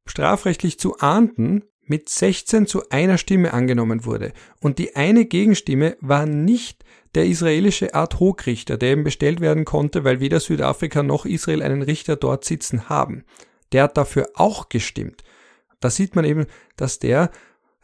strafrechtlich 0.05 0.79
zu 0.79 0.97
ahnden, 0.99 1.63
mit 1.85 2.07
16 2.07 2.65
zu 2.65 2.89
einer 2.89 3.17
Stimme 3.17 3.53
angenommen 3.53 4.05
wurde. 4.05 4.31
Und 4.61 4.79
die 4.79 4.95
eine 4.95 5.25
Gegenstimme 5.25 5.97
war 5.99 6.25
nicht 6.25 6.85
der 7.13 7.25
israelische 7.25 7.93
Ad-Hoc-Richter, 7.93 8.77
der 8.77 8.91
eben 8.91 9.03
bestellt 9.03 9.41
werden 9.41 9.65
konnte, 9.65 10.05
weil 10.05 10.21
weder 10.21 10.39
Südafrika 10.39 11.03
noch 11.03 11.25
Israel 11.25 11.61
einen 11.61 11.81
Richter 11.81 12.15
dort 12.15 12.45
sitzen 12.45 12.87
haben. 12.87 13.25
Der 13.73 13.83
hat 13.83 13.97
dafür 13.97 14.29
auch 14.35 14.69
gestimmt. 14.69 15.23
Da 15.81 15.89
sieht 15.89 16.15
man 16.15 16.23
eben, 16.23 16.45
dass 16.77 16.99
der 16.99 17.31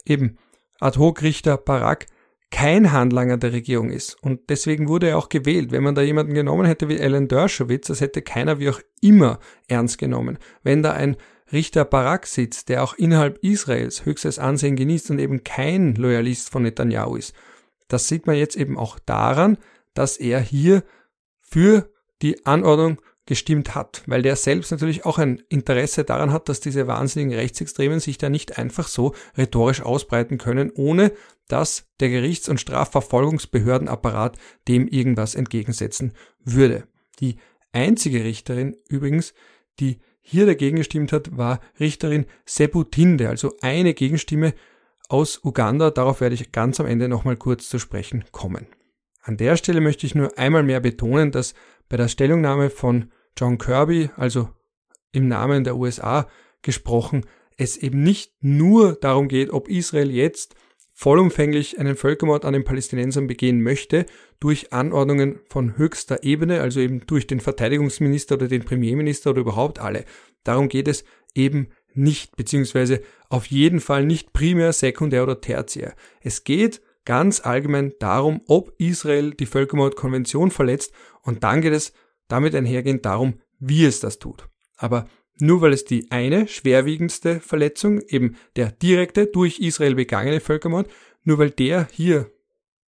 eben 0.05 0.37
Ad-Hoc-Richter 0.79 1.57
Barak 1.57 2.07
kein 2.51 2.91
Handlanger 2.91 3.37
der 3.37 3.53
Regierung 3.53 3.91
ist. 3.91 4.21
Und 4.21 4.49
deswegen 4.49 4.87
wurde 4.87 5.09
er 5.09 5.17
auch 5.17 5.29
gewählt. 5.29 5.71
Wenn 5.71 5.83
man 5.83 5.95
da 5.95 6.01
jemanden 6.01 6.33
genommen 6.33 6.65
hätte 6.65 6.89
wie 6.89 6.99
Alan 6.99 7.27
Dershowitz, 7.27 7.87
das 7.87 8.01
hätte 8.01 8.21
keiner 8.21 8.59
wie 8.59 8.69
auch 8.69 8.81
immer 9.01 9.39
ernst 9.67 9.97
genommen. 9.97 10.39
Wenn 10.63 10.81
da 10.81 10.93
ein 10.93 11.17
Richter 11.51 11.85
Barak 11.85 12.27
sitzt, 12.27 12.69
der 12.69 12.83
auch 12.83 12.93
innerhalb 12.93 13.43
Israels 13.43 14.05
höchstes 14.05 14.39
Ansehen 14.39 14.75
genießt 14.75 15.11
und 15.11 15.19
eben 15.19 15.43
kein 15.43 15.95
Loyalist 15.95 16.49
von 16.49 16.63
Netanyahu 16.63 17.15
ist. 17.15 17.33
Das 17.87 18.07
sieht 18.07 18.27
man 18.27 18.35
jetzt 18.35 18.55
eben 18.55 18.77
auch 18.77 18.99
daran, 18.99 19.57
dass 19.93 20.17
er 20.17 20.39
hier 20.39 20.83
für 21.39 21.89
die 22.21 22.45
Anordnung 22.45 23.01
gestimmt 23.29 23.75
hat, 23.75 24.01
weil 24.07 24.23
der 24.23 24.35
selbst 24.35 24.71
natürlich 24.71 25.05
auch 25.05 25.19
ein 25.19 25.43
Interesse 25.49 26.03
daran 26.03 26.33
hat, 26.33 26.49
dass 26.49 26.61
diese 26.61 26.87
wahnsinnigen 26.87 27.37
Rechtsextremen 27.37 27.99
sich 27.99 28.17
da 28.17 28.27
nicht 28.27 28.57
einfach 28.57 28.87
so 28.87 29.13
rhetorisch 29.37 29.83
ausbreiten 29.83 30.39
können, 30.39 30.71
ohne 30.73 31.11
dass 31.47 31.85
der 31.99 32.09
Gerichts- 32.09 32.49
und 32.49 32.59
Strafverfolgungsbehördenapparat 32.59 34.35
dem 34.67 34.87
irgendwas 34.87 35.35
entgegensetzen 35.35 36.13
würde. 36.43 36.87
Die 37.19 37.35
einzige 37.71 38.23
Richterin 38.23 38.75
übrigens, 38.87 39.35
die 39.79 39.99
hier 40.21 40.47
dagegen 40.47 40.77
gestimmt 40.77 41.13
hat, 41.13 41.37
war 41.37 41.59
Richterin 41.79 42.25
Sebutinde, 42.45 43.29
also 43.29 43.53
eine 43.61 43.93
Gegenstimme 43.93 44.55
aus 45.07 45.39
Uganda. 45.43 45.91
Darauf 45.91 46.19
werde 46.19 46.33
ich 46.33 46.51
ganz 46.51 46.79
am 46.79 46.87
Ende 46.87 47.07
nochmal 47.07 47.37
kurz 47.37 47.69
zu 47.69 47.77
sprechen 47.77 48.25
kommen. 48.31 48.65
An 49.21 49.37
der 49.37 49.55
Stelle 49.55 49.81
möchte 49.81 50.07
ich 50.07 50.15
nur 50.15 50.35
einmal 50.39 50.63
mehr 50.63 50.79
betonen, 50.79 51.31
dass 51.31 51.53
bei 51.89 51.97
der 51.97 52.07
Stellungnahme 52.07 52.71
von 52.71 53.11
John 53.39 53.57
Kirby, 53.57 54.09
also 54.17 54.49
im 55.13 55.27
Namen 55.29 55.63
der 55.63 55.77
USA 55.77 56.27
gesprochen, 56.61 57.25
es 57.55 57.77
eben 57.77 58.03
nicht 58.03 58.33
nur 58.41 58.93
darum 58.93 59.27
geht, 59.29 59.51
ob 59.51 59.69
Israel 59.69 60.11
jetzt 60.11 60.55
vollumfänglich 60.93 61.79
einen 61.79 61.95
Völkermord 61.95 62.43
an 62.43 62.51
den 62.51 62.65
Palästinensern 62.65 63.27
begehen 63.27 63.61
möchte, 63.61 64.05
durch 64.41 64.73
Anordnungen 64.73 65.39
von 65.47 65.77
höchster 65.77 66.23
Ebene, 66.23 66.59
also 66.59 66.81
eben 66.81 67.05
durch 67.07 67.27
den 67.27 67.39
Verteidigungsminister 67.39 68.35
oder 68.35 68.49
den 68.49 68.65
Premierminister 68.65 69.29
oder 69.29 69.39
überhaupt 69.39 69.79
alle. 69.79 70.03
Darum 70.43 70.67
geht 70.67 70.89
es 70.89 71.05
eben 71.33 71.69
nicht, 71.93 72.35
beziehungsweise 72.35 73.01
auf 73.29 73.45
jeden 73.45 73.79
Fall 73.79 74.05
nicht 74.05 74.33
primär, 74.33 74.73
sekundär 74.73 75.23
oder 75.23 75.39
tertiär. 75.39 75.93
Es 76.21 76.43
geht 76.43 76.81
ganz 77.05 77.39
allgemein 77.45 77.93
darum, 77.99 78.41
ob 78.47 78.73
Israel 78.77 79.31
die 79.31 79.45
Völkermordkonvention 79.45 80.51
verletzt 80.51 80.91
und 81.23 81.45
dann 81.45 81.61
geht 81.61 81.73
es 81.73 81.93
damit 82.29 82.55
einhergehend 82.55 83.05
darum, 83.05 83.41
wie 83.59 83.83
es 83.83 83.99
das 83.99 84.19
tut. 84.19 84.47
Aber 84.77 85.09
nur 85.41 85.61
weil 85.61 85.73
es 85.73 85.83
die 85.83 86.09
eine 86.11 86.47
schwerwiegendste 86.47 87.39
Verletzung, 87.41 88.01
eben 88.07 88.35
der 88.55 88.71
direkte 88.71 89.27
durch 89.27 89.59
Israel 89.59 89.95
begangene 89.95 90.39
Völkermord, 90.39 90.89
nur 91.23 91.37
weil 91.37 91.49
der 91.49 91.87
hier 91.91 92.31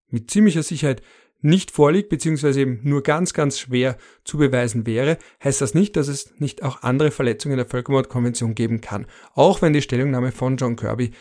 mit 0.10 0.32
ziemlicher 0.32 0.64
Sicherheit 0.64 1.02
nicht 1.42 1.72
vorliegt, 1.72 2.10
beziehungsweise 2.10 2.62
eben 2.62 2.80
nur 2.84 3.02
ganz, 3.04 3.34
ganz 3.34 3.60
schwer 3.60 3.98
zu 4.24 4.38
beweisen 4.38 4.86
wäre, 4.86 5.18
heißt 5.44 5.62
das 5.62 5.74
nicht, 5.74 5.96
dass 5.96 6.08
es 6.08 6.40
nicht 6.40 6.62
auch 6.62 6.84
andere 6.84 7.12
Verletzungen 7.12 7.58
der 7.58 7.66
Völkermordkonvention 7.66 8.54
geben 8.54 8.82
kann, 8.82 9.08
auch 9.34 9.62
wenn 9.62 9.74
die 9.74 9.82
Stellungnahme 9.82 10.32
von 10.32 10.58
John 10.58 10.76
Kirby 10.76 11.12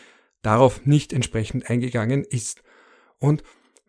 darauf 0.43 0.85
nicht 0.85 1.13
entsprechend 1.13 1.71
eingegangen 1.71 2.25
ist. 2.25 2.63
Und 3.19 3.43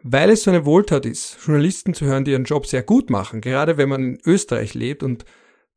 weil 0.04 0.30
es 0.30 0.44
so 0.44 0.52
eine 0.52 0.66
Wohltat 0.66 1.06
ist, 1.06 1.38
Journalisten 1.46 1.94
zu 1.94 2.06
hören, 2.06 2.26
die 2.26 2.32
ihren 2.32 2.46
Job 2.46 2.66
sehr 2.66 2.84
gut 2.84 3.10
machen, 3.10 3.42
gerade 3.42 3.78
wenn 3.78 3.90
man 3.90 4.04
in 4.04 4.20
Österreich 4.26 4.74
lebt 4.74 5.04
und 5.04 5.26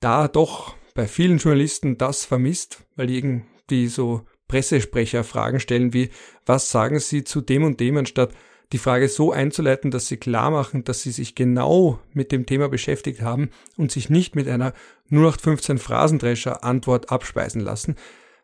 da 0.00 0.28
doch 0.28 0.74
bei 0.94 1.06
vielen 1.06 1.38
Journalisten 1.38 1.98
das 1.98 2.24
vermisst, 2.24 2.84
weil 2.96 3.10
irgendwie 3.10 3.88
so 3.88 4.22
Pressesprecher 4.48 5.24
Fragen 5.24 5.58
stellen 5.58 5.92
wie, 5.92 6.10
was 6.46 6.70
sagen 6.70 7.00
Sie 7.00 7.24
zu 7.24 7.40
dem 7.40 7.64
und 7.64 7.80
dem, 7.80 7.96
anstatt 7.96 8.30
die 8.72 8.78
Frage 8.78 9.08
so 9.08 9.30
einzuleiten, 9.32 9.90
dass 9.90 10.08
sie 10.08 10.16
klar 10.16 10.50
machen, 10.50 10.84
dass 10.84 11.02
sie 11.02 11.10
sich 11.10 11.34
genau 11.34 12.00
mit 12.12 12.32
dem 12.32 12.46
Thema 12.46 12.68
beschäftigt 12.68 13.22
haben 13.22 13.50
und 13.76 13.92
sich 13.92 14.10
nicht 14.10 14.34
mit 14.34 14.48
einer 14.48 14.72
0815 15.10 15.78
Phrasendrescher 15.78 16.64
Antwort 16.64 17.10
abspeisen 17.10 17.60
lassen, 17.60 17.96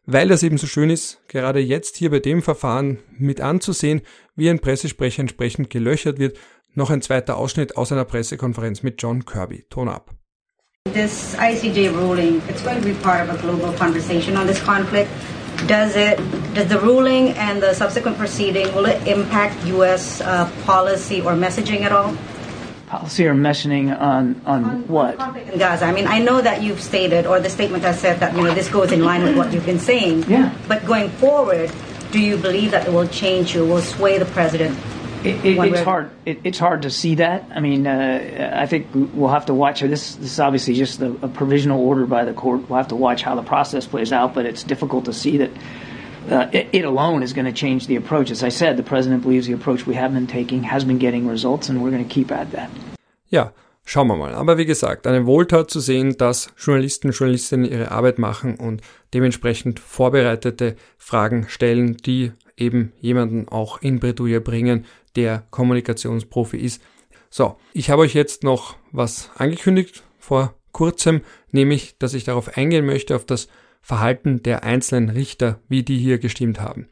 weil 0.07 0.29
das 0.29 0.43
eben 0.43 0.59
so 0.59 0.67
schön 0.67 0.91
ist, 0.91 1.21
gerade 1.29 1.61
jetzt 1.61 1.97
hier 1.97 2.11
bei 2.11 2.19
dem 2.19 2.43
Verfahren 2.43 2.99
mit 3.19 3.41
anzusehen, 3.41 4.03
wie 4.37 4.51
ein 4.51 4.61
Pressesprecher 4.61 5.21
entsprechend 5.21 5.71
gelöchert 5.71 6.19
wird, 6.19 6.39
noch 6.75 6.91
ein 6.91 7.03
zweiter 7.03 7.37
Ausschnitt 7.37 7.77
aus 7.77 7.93
einer 7.93 8.05
Pressekonferenz 8.05 8.83
mit 8.83 9.03
John 9.03 9.25
Kirby. 9.25 9.65
Ton 9.71 9.89
ab. 9.89 10.15
This 10.93 11.35
ICJ 11.35 11.89
ruling, 11.89 12.41
it's 12.49 12.63
going 12.63 12.81
to 12.81 12.85
be 12.85 12.95
part 13.03 13.29
of 13.29 13.35
a 13.35 13.43
global 13.43 13.73
conversation 13.77 14.37
on 14.37 14.47
this 14.47 14.63
conflict. 14.65 15.11
Does 15.67 15.95
it, 15.95 16.19
does 16.55 16.69
the 16.69 16.79
ruling 16.79 17.35
and 17.37 17.61
the 17.61 17.75
subsequent 17.75 18.17
proceeding, 18.17 18.75
will 18.75 18.87
it 18.87 19.07
impact 19.07 19.55
U.S. 19.67 20.23
Uh, 20.23 20.49
policy 20.65 21.21
or 21.21 21.33
messaging 21.33 21.83
at 21.83 21.93
all? 21.93 22.15
Policy 22.91 23.25
or 23.27 23.35
messaging 23.35 23.97
on, 23.97 24.43
on, 24.45 24.65
on 24.65 24.89
what? 24.89 25.15
In 25.37 25.61
Gaza. 25.61 25.85
I 25.85 25.93
mean, 25.93 26.09
I 26.09 26.19
know 26.19 26.41
that 26.41 26.61
you've 26.61 26.81
stated, 26.81 27.25
or 27.25 27.39
the 27.39 27.49
statement 27.49 27.85
has 27.85 28.01
said 28.01 28.19
that, 28.19 28.35
you 28.35 28.43
know, 28.43 28.53
this 28.53 28.69
goes 28.69 28.91
in 28.91 29.05
line 29.05 29.23
with 29.23 29.37
what 29.37 29.53
you've 29.53 29.65
been 29.65 29.79
saying. 29.79 30.25
Yeah. 30.29 30.53
But 30.67 30.85
going 30.85 31.09
forward, 31.09 31.71
do 32.11 32.19
you 32.19 32.37
believe 32.37 32.73
that 32.73 32.89
it 32.89 32.93
will 32.93 33.07
change 33.07 33.55
you, 33.55 33.65
will 33.65 33.81
sway 33.81 34.19
the 34.19 34.25
president 34.27 34.77
It, 35.25 35.45
it, 35.45 35.59
it's 35.59 35.81
hard. 35.83 36.11
It, 36.25 36.41
it's 36.45 36.59
hard 36.59 36.83
to 36.83 36.91
see 36.91 37.17
that. 37.17 37.45
I 37.55 37.61
mean, 37.61 37.87
uh, 37.87 38.55
I 38.57 38.67
think 38.67 38.89
we'll 38.95 39.29
have 39.29 39.47
to 39.47 39.55
watch. 39.55 39.81
This, 39.81 40.15
this 40.15 40.33
is 40.33 40.41
obviously 40.41 40.75
just 40.75 41.01
a, 41.03 41.11
a, 41.23 41.29
provisional 41.29 41.79
order 41.79 42.07
by 42.07 42.25
the 42.25 42.33
court. 42.33 42.69
We'll 42.71 42.79
have 42.79 42.89
to 42.89 42.97
watch 42.97 43.23
how 43.23 43.35
the 43.35 43.43
process 43.43 43.87
plays 43.87 44.13
out. 44.13 44.35
But 44.35 44.47
it's 44.47 44.63
difficult 44.63 45.05
to 45.05 45.13
see 45.13 45.37
that 45.37 45.51
uh, 46.31 46.49
it, 46.53 46.85
alone 46.85 47.23
is 47.23 47.33
going 47.33 47.47
to 47.47 47.53
change 47.53 47.87
the 47.87 47.97
approach. 47.97 48.31
As 48.31 48.43
I 48.43 48.51
said, 48.51 48.77
the 48.77 48.83
president 48.83 49.23
believes 49.23 49.47
the 49.47 49.55
approach 49.55 49.87
we 49.87 49.95
have 49.95 50.13
been 50.13 50.27
taking 50.27 50.63
has 50.65 50.85
been 50.85 50.99
getting 50.99 51.29
results, 51.29 51.69
and 51.69 51.81
we're 51.81 51.91
going 51.91 52.07
to 52.07 52.15
keep 52.15 52.31
at 52.31 52.51
that. 52.53 52.71
Ja, 53.29 53.53
schauen 53.85 54.09
wir 54.09 54.17
mal. 54.17 54.35
Aber 54.35 54.59
wie 54.59 54.67
gesagt, 54.67 55.07
eine 55.07 55.27
Wohltat 55.27 55.71
zu 55.71 55.81
sehen, 55.81 56.17
dass 56.17 56.53
Journalisten, 56.59 57.13
Journalistinnen 57.13 57.71
ihre 57.71 57.91
Arbeit 57.91 58.19
machen 58.19 58.57
und 58.57 58.83
dementsprechend 59.15 59.81
vorbereitete 59.81 60.77
Fragen 60.99 61.47
stellen, 61.49 61.97
die 61.97 62.33
eben 62.57 62.93
jemanden 63.01 63.49
auch 63.49 63.81
in 63.81 64.01
Bredouille 64.01 64.41
bringen, 64.41 64.85
der 65.17 65.45
Kommunikationsprofi 65.51 66.57
ist. 66.59 66.83
So, 67.31 67.57
ich 67.73 67.91
habe 67.91 68.03
euch 68.03 68.15
jetzt 68.15 68.43
noch 68.45 68.77
was 68.93 69.31
angekündigt 69.37 70.03
vor 70.19 70.55
kurzem, 70.73 71.23
nämlich, 71.51 71.97
dass 71.99 72.15
ich 72.15 72.25
darauf 72.25 72.57
eingehen 72.57 72.87
möchte, 72.87 73.17
auf 73.17 73.25
das 73.25 73.49
Verhalten 73.81 74.43
der 74.43 74.65
einzelnen 74.65 75.11
Richter, 75.11 75.61
wie 75.69 75.83
die 75.83 75.99
hier 75.99 76.19
gestimmt 76.19 76.61
haben. 76.61 76.89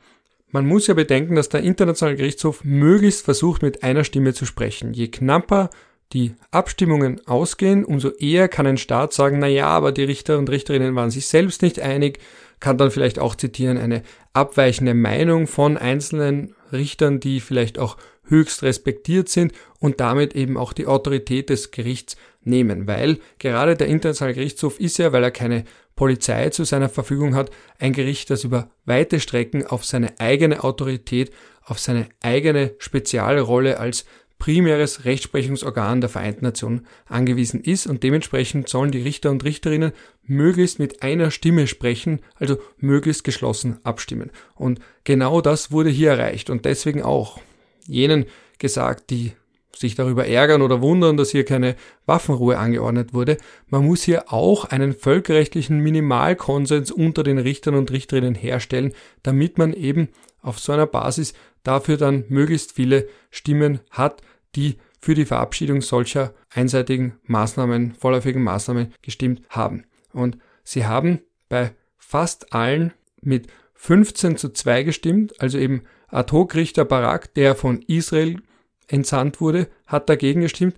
Man 0.51 0.67
muss 0.67 0.87
ja 0.87 0.95
bedenken, 0.95 1.35
dass 1.35 1.51
der 1.51 1.63
Internationale 1.63 2.17
Gerichtshof 2.17 2.65
möglichst 2.65 3.25
versucht, 3.25 3.63
mit 3.63 3.83
einer 3.83 4.05
Stimme 4.05 4.33
zu 4.33 4.47
sprechen. 4.47 4.95
Je 4.95 5.09
knapper 5.09 5.69
die 6.15 6.35
Abstimmungen 6.51 7.21
ausgehen, 7.27 7.85
umso 7.85 8.11
eher 8.11 8.49
kann 8.49 8.67
ein 8.67 8.79
Staat 8.79 9.13
sagen, 9.13 9.39
na 9.39 9.47
ja, 9.47 9.67
aber 9.67 9.93
die 9.93 10.05
Richter 10.05 10.39
und 10.39 10.49
Richterinnen 10.49 10.95
waren 10.95 11.11
sich 11.11 11.27
selbst 11.27 11.61
nicht 11.61 11.81
einig, 11.81 12.19
kann 12.61 12.79
dann 12.79 12.91
vielleicht 12.91 13.19
auch 13.19 13.35
zitieren 13.35 13.77
eine 13.77 14.03
abweichende 14.33 14.95
Meinung 14.95 15.47
von 15.47 15.77
einzelnen 15.77 16.55
Richtern, 16.73 17.21
die 17.21 17.41
vielleicht 17.41 17.79
auch 17.79 17.99
höchst 18.25 18.63
respektiert 18.63 19.29
sind 19.29 19.53
und 19.81 20.01
damit 20.01 20.35
eben 20.35 20.57
auch 20.57 20.73
die 20.73 20.87
Autorität 20.87 21.51
des 21.51 21.71
Gerichts 21.71 22.17
nehmen, 22.49 22.87
weil 22.87 23.19
gerade 23.39 23.77
der 23.77 23.89
Internationale 23.89 24.35
Gerichtshof 24.35 24.81
ist 24.81 24.99
ja, 24.99 25.13
weil 25.13 25.23
er 25.23 25.31
keine 25.31 25.65
Polizei 25.95 26.51
zu 26.51 26.65
seiner 26.65 26.89
Verfügung 26.89 27.35
hat, 27.35 27.51
ein 27.79 27.93
Gericht, 27.93 28.31
das 28.31 28.45
über 28.45 28.71
weite 28.85 29.21
Strecken 29.21 29.67
auf 29.67 29.85
seine 29.85 30.19
eigene 30.21 30.63
Autorität, 30.65 31.33
auf 31.65 31.79
seine 31.79 32.09
eigene 32.23 32.75
Spezialrolle 32.79 33.79
als 33.79 34.05
primäres 34.39 35.05
Rechtsprechungsorgan 35.05 36.01
der 36.01 36.09
Vereinten 36.09 36.45
Nationen 36.45 36.87
angewiesen 37.07 37.61
ist 37.61 37.87
und 37.87 38.03
dementsprechend 38.03 38.69
sollen 38.69 38.93
die 38.93 39.03
Richter 39.03 39.31
und 39.31 39.45
Richterinnen 39.45 39.93
möglichst 40.23 40.79
mit 40.79 41.03
einer 41.03 41.31
Stimme 41.31 41.67
sprechen, 41.67 42.21
also 42.37 42.59
möglichst 42.77 43.25
geschlossen 43.25 43.79
abstimmen. 43.83 44.31
Und 44.55 44.79
genau 45.05 45.41
das 45.41 45.73
wurde 45.73 45.91
hier 45.91 46.11
erreicht 46.11 46.51
und 46.51 46.65
deswegen 46.65 47.03
auch 47.03 47.41
jenen 47.87 48.27
gesagt, 48.59 49.11
die 49.11 49.33
sich 49.81 49.95
darüber 49.95 50.27
ärgern 50.27 50.63
oder 50.63 50.81
wundern, 50.81 51.17
dass 51.17 51.31
hier 51.31 51.45
keine 51.45 51.77
Waffenruhe 52.07 52.59
angeordnet 52.59 53.15
wurde. 53.15 53.37
Man 53.69 53.87
muss 53.87 54.03
hier 54.03 54.33
auch 54.33 54.65
einen 54.67 54.93
völkerrechtlichen 54.95 55.79
Minimalkonsens 55.79 56.91
unter 56.91 57.23
den 57.23 57.39
Richtern 57.39 57.75
und 57.75 57.91
Richterinnen 57.91 58.35
herstellen, 58.35 58.93
damit 59.23 59.59
man 59.59 59.73
eben 59.73 60.09
auf 60.43 60.59
so 60.59 60.73
einer 60.73 60.87
Basis 60.87 61.35
dafür 61.63 61.97
dann 61.97 62.25
möglichst 62.29 62.73
viele 62.73 63.09
Stimmen 63.31 63.81
hat, 63.91 64.23
die 64.57 64.79
für 65.01 65.15
die 65.15 65.27
Verabschiedung 65.27 65.81
solcher 65.81 66.35
einseitigen 66.51 67.19
Maßnahmen, 67.25 67.95
vorläufigen 67.95 68.43
Maßnahmen 68.43 68.95
gestimmt 69.03 69.43
haben. 69.49 69.85
Und 70.13 70.39
sie 70.65 70.87
haben 70.87 71.21
bei 71.49 71.73
fast 71.97 72.53
allen 72.53 72.93
mit 73.21 73.49
15 73.75 74.37
zu 74.37 74.53
2 74.53 74.83
gestimmt, 74.83 75.41
also 75.41 75.59
eben 75.59 75.83
Ad-Hoc-Richter 76.09 76.85
Barak, 76.85 77.35
der 77.35 77.55
von 77.55 77.83
Israel 77.83 78.41
entsandt 78.89 79.41
wurde, 79.41 79.69
hat 79.87 80.09
dagegen 80.09 80.41
gestimmt 80.41 80.77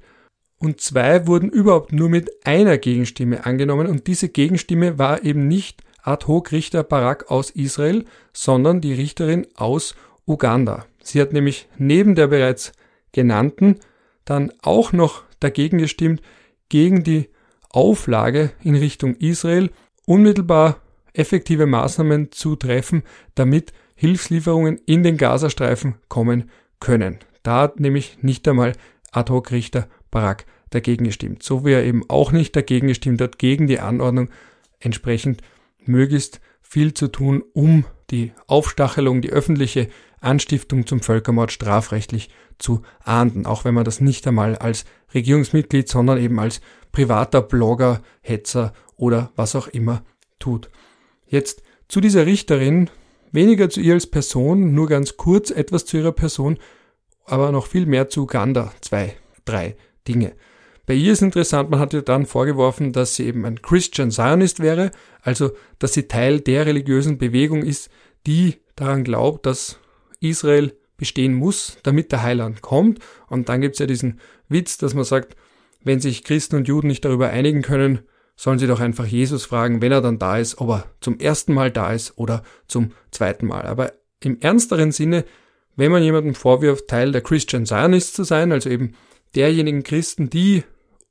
und 0.58 0.80
zwei 0.80 1.26
wurden 1.26 1.48
überhaupt 1.48 1.92
nur 1.92 2.08
mit 2.08 2.46
einer 2.46 2.76
Gegenstimme 2.76 3.46
angenommen 3.46 3.86
und 3.86 4.06
diese 4.06 4.28
Gegenstimme 4.28 4.98
war 4.98 5.24
eben 5.24 5.48
nicht 5.48 5.82
Ad-Hoc-Richter 6.02 6.82
Barak 6.82 7.30
aus 7.30 7.50
Israel, 7.50 8.04
sondern 8.32 8.80
die 8.80 8.92
Richterin 8.92 9.46
aus 9.54 9.94
Uganda. 10.26 10.86
Sie 11.02 11.20
hat 11.20 11.32
nämlich 11.32 11.68
neben 11.78 12.14
der 12.14 12.26
bereits 12.26 12.72
genannten 13.12 13.80
dann 14.24 14.52
auch 14.62 14.92
noch 14.92 15.24
dagegen 15.40 15.78
gestimmt, 15.78 16.22
gegen 16.68 17.02
die 17.02 17.28
Auflage 17.70 18.52
in 18.62 18.76
Richtung 18.76 19.16
Israel 19.16 19.70
unmittelbar 20.06 20.80
effektive 21.12 21.66
Maßnahmen 21.66 22.32
zu 22.32 22.56
treffen, 22.56 23.02
damit 23.34 23.72
Hilfslieferungen 23.94 24.80
in 24.86 25.02
den 25.02 25.16
Gazastreifen 25.16 25.96
kommen 26.08 26.50
können. 26.78 27.18
Da 27.42 27.62
hat 27.62 27.80
nämlich 27.80 28.18
nicht 28.22 28.46
einmal 28.48 28.74
Ad-Hoc-Richter 29.12 29.88
Barak 30.10 30.46
dagegen 30.70 31.04
gestimmt. 31.04 31.42
So 31.42 31.64
wie 31.64 31.72
er 31.72 31.84
eben 31.84 32.08
auch 32.08 32.32
nicht 32.32 32.54
dagegen 32.54 32.88
gestimmt 32.88 33.20
hat, 33.20 33.38
gegen 33.38 33.66
die 33.66 33.80
Anordnung 33.80 34.28
entsprechend 34.78 35.42
möglichst 35.84 36.40
viel 36.60 36.94
zu 36.94 37.08
tun, 37.08 37.42
um 37.52 37.84
die 38.10 38.32
Aufstachelung, 38.46 39.20
die 39.20 39.30
öffentliche 39.30 39.88
Anstiftung 40.20 40.86
zum 40.86 41.00
Völkermord 41.00 41.52
strafrechtlich 41.52 42.30
zu 42.58 42.82
ahnden, 43.02 43.46
auch 43.46 43.64
wenn 43.64 43.74
man 43.74 43.84
das 43.84 44.00
nicht 44.00 44.26
einmal 44.26 44.56
als 44.56 44.84
Regierungsmitglied, 45.14 45.88
sondern 45.88 46.18
eben 46.18 46.38
als 46.38 46.60
privater 46.92 47.42
Blogger, 47.42 48.02
Hetzer 48.20 48.72
oder 48.96 49.32
was 49.34 49.56
auch 49.56 49.68
immer 49.68 50.04
tut. 50.38 50.70
Jetzt 51.26 51.62
zu 51.88 52.00
dieser 52.00 52.26
Richterin, 52.26 52.90
weniger 53.32 53.70
zu 53.70 53.80
ihr 53.80 53.94
als 53.94 54.06
Person, 54.06 54.74
nur 54.74 54.88
ganz 54.88 55.16
kurz 55.16 55.50
etwas 55.50 55.86
zu 55.86 55.96
ihrer 55.96 56.12
Person, 56.12 56.58
aber 57.26 57.52
noch 57.52 57.66
viel 57.66 57.86
mehr 57.86 58.08
zu 58.08 58.22
Uganda. 58.22 58.72
Zwei, 58.80 59.16
drei 59.44 59.76
Dinge. 60.06 60.32
Bei 60.86 60.94
ihr 60.94 61.12
ist 61.12 61.22
interessant, 61.22 61.70
man 61.70 61.78
hat 61.78 61.92
ihr 61.92 62.02
dann 62.02 62.26
vorgeworfen, 62.26 62.92
dass 62.92 63.14
sie 63.14 63.26
eben 63.26 63.44
ein 63.44 63.62
Christian 63.62 64.10
Zionist 64.10 64.60
wäre, 64.60 64.90
also 65.22 65.52
dass 65.78 65.92
sie 65.92 66.08
Teil 66.08 66.40
der 66.40 66.66
religiösen 66.66 67.16
Bewegung 67.16 67.62
ist, 67.62 67.90
die 68.26 68.56
daran 68.74 69.04
glaubt, 69.04 69.46
dass 69.46 69.78
Israel 70.18 70.72
bestehen 70.96 71.34
muss, 71.34 71.78
damit 71.82 72.12
der 72.12 72.22
Heiland 72.22 72.60
kommt. 72.60 72.98
Und 73.28 73.48
dann 73.48 73.60
gibt 73.60 73.74
es 73.74 73.78
ja 73.78 73.86
diesen 73.86 74.20
Witz, 74.48 74.78
dass 74.78 74.94
man 74.94 75.04
sagt, 75.04 75.36
wenn 75.82 76.00
sich 76.00 76.24
Christen 76.24 76.56
und 76.56 76.68
Juden 76.68 76.88
nicht 76.88 77.04
darüber 77.04 77.30
einigen 77.30 77.62
können, 77.62 78.00
sollen 78.36 78.58
sie 78.58 78.66
doch 78.66 78.80
einfach 78.80 79.06
Jesus 79.06 79.44
fragen, 79.44 79.82
wenn 79.82 79.92
er 79.92 80.00
dann 80.00 80.18
da 80.18 80.38
ist, 80.38 80.58
ob 80.58 80.70
er 80.70 80.86
zum 81.00 81.18
ersten 81.18 81.54
Mal 81.54 81.70
da 81.70 81.92
ist 81.92 82.18
oder 82.18 82.42
zum 82.68 82.92
zweiten 83.10 83.46
Mal. 83.46 83.62
Aber 83.62 83.92
im 84.20 84.40
ernsteren 84.40 84.92
Sinne, 84.92 85.24
wenn 85.80 85.92
man 85.92 86.02
jemandem 86.02 86.34
vorwirft, 86.34 86.88
Teil 86.88 87.10
der 87.10 87.22
Christian 87.22 87.64
Zionists 87.64 88.12
zu 88.12 88.24
sein, 88.24 88.52
also 88.52 88.68
eben 88.68 88.94
derjenigen 89.34 89.82
Christen, 89.82 90.28
die 90.28 90.62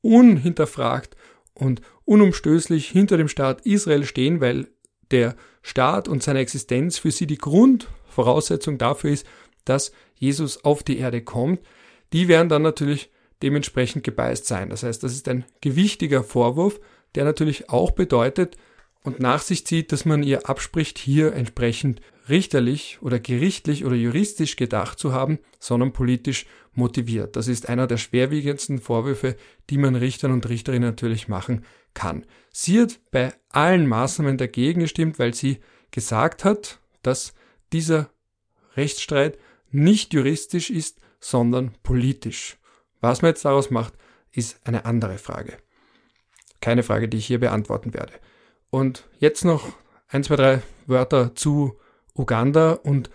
unhinterfragt 0.02 1.16
und 1.54 1.82
unumstößlich 2.06 2.88
hinter 2.88 3.18
dem 3.18 3.28
Staat 3.28 3.66
Israel 3.66 4.06
stehen, 4.06 4.42
weil 4.42 4.68
der 5.12 5.36
Staat 5.62 6.08
und 6.08 6.22
seine 6.22 6.40
Existenz 6.40 7.00
für 7.00 7.12
sie 7.12 7.26
die 7.26 7.38
Grundvoraussetzung 7.38 8.78
dafür 8.78 9.12
ist, 9.12 9.26
dass 9.66 9.92
Jesus 10.16 10.64
auf 10.64 10.84
die 10.84 11.00
Erde 11.00 11.22
kommt, 11.22 11.62
die 12.14 12.28
werden 12.28 12.50
dann 12.50 12.62
natürlich 12.62 13.10
dementsprechend 13.42 14.04
gebeißt 14.04 14.46
sein. 14.46 14.70
Das 14.70 14.84
heißt, 14.84 15.02
das 15.02 15.14
ist 15.14 15.28
ein 15.28 15.46
gewichtiger 15.62 16.24
Vorwurf, 16.24 16.80
der 17.16 17.24
natürlich 17.26 17.70
auch 17.70 17.92
bedeutet 17.92 18.58
und 19.04 19.20
nach 19.20 19.42
sich 19.42 19.66
zieht, 19.66 19.92
dass 19.92 20.06
man 20.06 20.24
ihr 20.24 20.48
abspricht, 20.48 20.98
hier 20.98 21.34
entsprechend 21.34 22.02
richterlich 22.30 23.00
oder 23.02 23.20
gerichtlich 23.20 23.86
oder 23.86 23.96
juristisch 23.96 24.56
gedacht 24.56 25.00
zu 25.00 25.14
haben, 25.14 25.40
sondern 25.60 25.94
politisch 25.94 26.46
motiviert. 26.74 27.36
Das 27.36 27.48
ist 27.48 27.70
einer 27.70 27.88
der 27.88 27.98
schwerwiegendsten 27.98 28.80
Vorwürfe, 28.80 29.36
die 29.70 29.78
man 29.78 29.96
Richtern 29.96 30.32
und 30.32 30.48
Richterinnen 30.48 30.90
natürlich 30.90 31.28
machen 31.28 31.66
kann. 31.94 32.26
Sie 32.52 32.80
hat 32.80 33.00
bei 33.12 33.34
allen 33.50 33.88
Maßnahmen 33.88 34.38
dagegen 34.38 34.82
gestimmt, 34.82 35.20
weil 35.20 35.34
sie 35.34 35.60
gesagt 35.92 36.46
hat, 36.46 36.80
dass 37.02 37.34
dieser 37.74 38.10
Rechtsstreit 38.76 39.38
nicht 39.72 40.14
juristisch 40.14 40.70
ist, 40.70 41.00
sondern 41.20 41.74
politisch. 41.84 42.58
Was 43.02 43.22
man 43.22 43.30
jetzt 43.30 43.46
daraus 43.46 43.70
macht, 43.70 43.94
ist 44.32 44.60
eine 44.66 44.86
andere 44.86 45.18
Frage. 45.18 45.58
Keine 46.62 46.84
Frage, 46.84 47.08
die 47.08 47.18
ich 47.18 47.26
hier 47.26 47.40
beantworten 47.40 47.94
werde. 47.94 48.14
Und 48.70 49.08
jetzt 49.20 49.46
noch 49.46 49.68
ein, 50.08 50.24
zwei, 50.24 50.36
drei 50.36 50.62
Wörter 50.86 51.36
zu 51.36 51.80
Uganda 52.20 52.74
und 52.74 53.10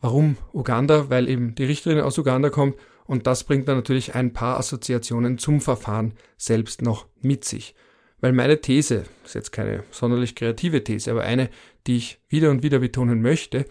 warum 0.00 0.36
Uganda? 0.52 1.10
Weil 1.10 1.28
eben 1.28 1.54
die 1.54 1.64
Richterin 1.64 2.00
aus 2.00 2.18
Uganda 2.18 2.50
kommt 2.50 2.76
und 3.06 3.26
das 3.26 3.44
bringt 3.44 3.66
dann 3.68 3.76
natürlich 3.76 4.14
ein 4.14 4.32
paar 4.32 4.58
Assoziationen 4.58 5.38
zum 5.38 5.60
Verfahren 5.60 6.12
selbst 6.36 6.82
noch 6.82 7.06
mit 7.22 7.44
sich. 7.44 7.74
Weil 8.20 8.32
meine 8.32 8.60
These, 8.60 9.04
ist 9.24 9.34
jetzt 9.34 9.52
keine 9.52 9.84
sonderlich 9.90 10.34
kreative 10.34 10.84
These, 10.84 11.10
aber 11.10 11.22
eine, 11.22 11.48
die 11.86 11.96
ich 11.96 12.20
wieder 12.28 12.50
und 12.50 12.62
wieder 12.62 12.80
betonen 12.80 13.22
möchte, 13.22 13.64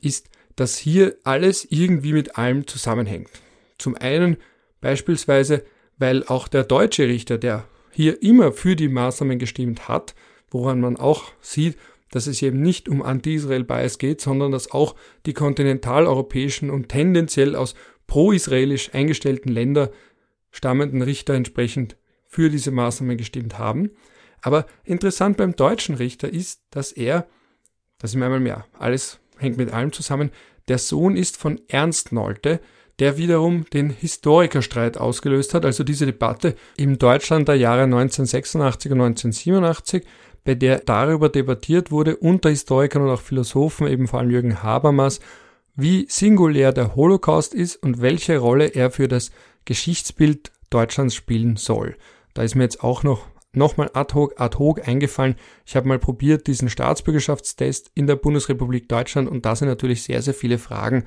ist, 0.00 0.28
dass 0.56 0.76
hier 0.76 1.16
alles 1.24 1.66
irgendwie 1.70 2.12
mit 2.12 2.36
allem 2.36 2.66
zusammenhängt. 2.66 3.30
Zum 3.78 3.96
einen 3.96 4.36
beispielsweise, 4.80 5.64
weil 5.96 6.24
auch 6.24 6.48
der 6.48 6.64
deutsche 6.64 7.06
Richter, 7.06 7.38
der 7.38 7.64
hier 7.90 8.22
immer 8.22 8.52
für 8.52 8.76
die 8.76 8.88
Maßnahmen 8.88 9.38
gestimmt 9.38 9.88
hat, 9.88 10.14
woran 10.50 10.80
man 10.80 10.96
auch 10.96 11.32
sieht, 11.40 11.78
dass 12.10 12.26
es 12.26 12.42
eben 12.42 12.60
nicht 12.60 12.88
um 12.88 13.02
Anti-Israel-Bias 13.02 13.98
geht, 13.98 14.20
sondern 14.20 14.52
dass 14.52 14.70
auch 14.70 14.94
die 15.26 15.34
kontinentaleuropäischen 15.34 16.70
und 16.70 16.88
tendenziell 16.88 17.54
aus 17.54 17.74
pro-israelisch 18.06 18.94
eingestellten 18.94 19.52
Länder 19.52 19.90
stammenden 20.50 21.02
Richter 21.02 21.34
entsprechend 21.34 21.96
für 22.26 22.50
diese 22.50 22.70
Maßnahmen 22.70 23.16
gestimmt 23.16 23.58
haben. 23.58 23.90
Aber 24.40 24.66
interessant 24.84 25.36
beim 25.36 25.56
deutschen 25.56 25.96
Richter 25.96 26.28
ist, 26.32 26.62
dass 26.70 26.92
er, 26.92 27.26
das 27.98 28.14
ist 28.14 28.22
einmal 28.22 28.40
mehr, 28.40 28.66
alles 28.78 29.20
hängt 29.36 29.56
mit 29.56 29.72
allem 29.72 29.92
zusammen, 29.92 30.30
der 30.68 30.78
Sohn 30.78 31.16
ist 31.16 31.36
von 31.36 31.60
Ernst 31.68 32.12
Nolte, 32.12 32.60
der 32.98 33.16
wiederum 33.16 33.64
den 33.70 33.90
Historikerstreit 33.90 34.98
ausgelöst 34.98 35.54
hat, 35.54 35.64
also 35.64 35.84
diese 35.84 36.06
Debatte 36.06 36.56
im 36.76 36.98
Deutschland 36.98 37.46
der 37.48 37.54
Jahre 37.54 37.82
1986 37.82 38.92
und 38.92 39.00
1987, 39.00 40.04
bei 40.44 40.54
der 40.54 40.78
darüber 40.80 41.28
debattiert 41.28 41.90
wurde 41.90 42.16
unter 42.16 42.50
Historikern 42.50 43.02
und 43.02 43.10
auch 43.10 43.20
Philosophen, 43.20 43.86
eben 43.86 44.08
vor 44.08 44.20
allem 44.20 44.30
Jürgen 44.30 44.62
Habermas, 44.62 45.20
wie 45.74 46.06
singulär 46.08 46.72
der 46.72 46.96
Holocaust 46.96 47.54
ist 47.54 47.76
und 47.76 48.00
welche 48.00 48.38
Rolle 48.38 48.66
er 48.66 48.90
für 48.90 49.08
das 49.08 49.30
Geschichtsbild 49.64 50.50
Deutschlands 50.70 51.14
spielen 51.14 51.56
soll. 51.56 51.96
Da 52.34 52.42
ist 52.42 52.54
mir 52.54 52.64
jetzt 52.64 52.82
auch 52.82 53.02
noch 53.02 53.26
nochmal 53.52 53.90
ad 53.94 54.14
hoc, 54.14 54.40
ad 54.40 54.58
hoc 54.58 54.86
eingefallen. 54.86 55.36
Ich 55.66 55.76
habe 55.76 55.88
mal 55.88 55.98
probiert 55.98 56.46
diesen 56.46 56.68
Staatsbürgerschaftstest 56.68 57.90
in 57.94 58.06
der 58.06 58.16
Bundesrepublik 58.16 58.88
Deutschland 58.88 59.28
und 59.28 59.44
da 59.46 59.56
sind 59.56 59.68
natürlich 59.68 60.02
sehr, 60.02 60.22
sehr 60.22 60.34
viele 60.34 60.58
Fragen, 60.58 61.04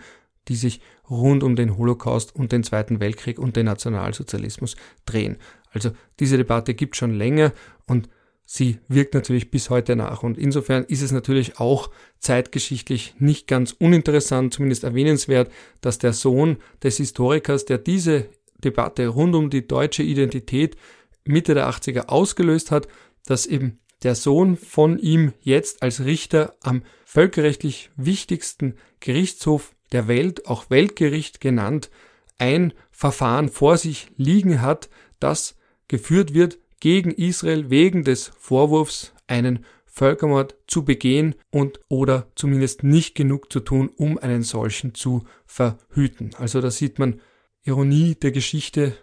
die 0.47 0.55
sich 0.55 0.82
rund 1.09 1.43
um 1.43 1.55
den 1.55 1.77
Holocaust 1.77 2.36
und 2.36 2.51
den 2.51 2.63
Zweiten 2.63 2.99
Weltkrieg 2.99 3.39
und 3.39 3.55
den 3.55 3.65
Nationalsozialismus 3.65 4.75
drehen. 5.05 5.38
Also 5.71 5.91
diese 6.19 6.38
Debatte 6.38 6.73
gibt 6.73 6.95
schon 6.95 7.13
länger 7.13 7.53
und 7.88 8.09
sie 8.54 8.80
wirkt 8.89 9.14
natürlich 9.14 9.49
bis 9.49 9.70
heute 9.70 9.95
nach. 9.95 10.24
Und 10.24 10.38
insofern 10.38 10.84
ist 10.84 11.02
es 11.02 11.14
natürlich 11.14 11.62
auch 11.62 11.89
zeitgeschichtlich 12.20 13.16
nicht 13.18 13.47
ganz 13.47 13.72
uninteressant, 13.72 14.54
zumindest 14.54 14.84
erwähnenswert, 14.84 15.49
dass 15.80 15.99
der 15.99 16.12
Sohn 16.12 16.58
des 16.84 16.97
Historikers, 16.97 17.64
der 17.64 17.78
diese 17.78 18.28
Debatte 18.62 19.08
rund 19.08 19.36
um 19.36 19.49
die 19.49 19.66
deutsche 19.66 20.04
Identität 20.04 20.76
Mitte 21.24 21.54
der 21.54 21.70
80er 21.70 22.10
ausgelöst 22.10 22.72
hat, 22.72 22.89
dass 23.26 23.45
eben 23.45 23.80
der 24.04 24.16
Sohn 24.16 24.58
von 24.58 24.99
ihm 24.99 25.32
jetzt 25.39 25.82
als 25.82 26.04
Richter 26.04 26.56
am 26.62 26.84
völkerrechtlich 27.06 27.89
wichtigsten 27.95 28.76
Gerichtshof 28.99 29.74
der 29.93 30.10
Welt, 30.10 30.47
auch 30.47 30.70
Weltgericht 30.70 31.39
genannt, 31.39 31.89
ein 32.38 32.74
Verfahren 32.91 33.47
vor 33.47 33.78
sich 33.78 34.08
liegen 34.18 34.62
hat, 34.62 34.89
das 35.20 35.56
geführt 35.88 36.34
wird 36.34 36.58
gegen 36.82 37.11
Israel 37.11 37.69
wegen 37.69 38.03
des 38.03 38.32
Vorwurfs, 38.38 39.13
einen 39.27 39.65
Völkermord 39.86 40.55
zu 40.67 40.84
begehen 40.84 41.36
und 41.49 41.79
oder 41.88 42.27
zumindest 42.36 42.84
nicht 42.84 43.15
genug 43.15 43.51
zu 43.51 43.61
tun, 43.61 43.89
um 43.95 44.17
einen 44.17 44.43
solchen 44.43 44.93
zu 44.93 45.23
verhüten. 45.45 46.32
Also 46.38 46.59
da 46.59 46.71
sieht 46.71 46.99
man 46.99 47.21
Ironie 47.63 48.15
der 48.15 48.32
Geschichte, 48.32 48.97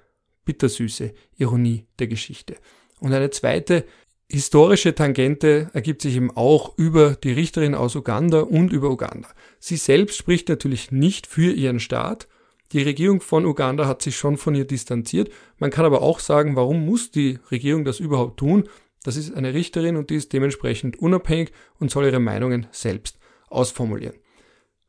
bittersüße 0.44 1.14
Ironie 1.36 1.86
der 1.98 2.08
Geschichte. 2.08 2.56
Und 3.00 3.12
eine 3.12 3.30
zweite 3.30 3.84
historische 4.30 4.94
Tangente 4.94 5.70
ergibt 5.72 6.02
sich 6.02 6.16
eben 6.16 6.36
auch 6.36 6.76
über 6.76 7.12
die 7.14 7.32
Richterin 7.32 7.74
aus 7.74 7.94
Uganda 7.94 8.40
und 8.40 8.72
über 8.72 8.90
Uganda. 8.90 9.28
Sie 9.58 9.76
selbst 9.76 10.16
spricht 10.16 10.48
natürlich 10.48 10.90
nicht 10.90 11.26
für 11.26 11.52
ihren 11.52 11.80
Staat. 11.80 12.28
Die 12.72 12.82
Regierung 12.82 13.20
von 13.20 13.46
Uganda 13.46 13.86
hat 13.86 14.02
sich 14.02 14.16
schon 14.16 14.36
von 14.36 14.54
ihr 14.54 14.66
distanziert. 14.66 15.30
Man 15.58 15.70
kann 15.70 15.86
aber 15.86 16.02
auch 16.02 16.20
sagen, 16.20 16.54
warum 16.54 16.84
muss 16.84 17.10
die 17.10 17.38
Regierung 17.50 17.84
das 17.84 17.98
überhaupt 17.98 18.38
tun? 18.38 18.68
Das 19.04 19.16
ist 19.16 19.34
eine 19.34 19.54
Richterin 19.54 19.96
und 19.96 20.10
die 20.10 20.16
ist 20.16 20.32
dementsprechend 20.32 20.98
unabhängig 20.98 21.52
und 21.78 21.90
soll 21.90 22.04
ihre 22.04 22.20
Meinungen 22.20 22.66
selbst 22.72 23.18
ausformulieren. 23.48 24.16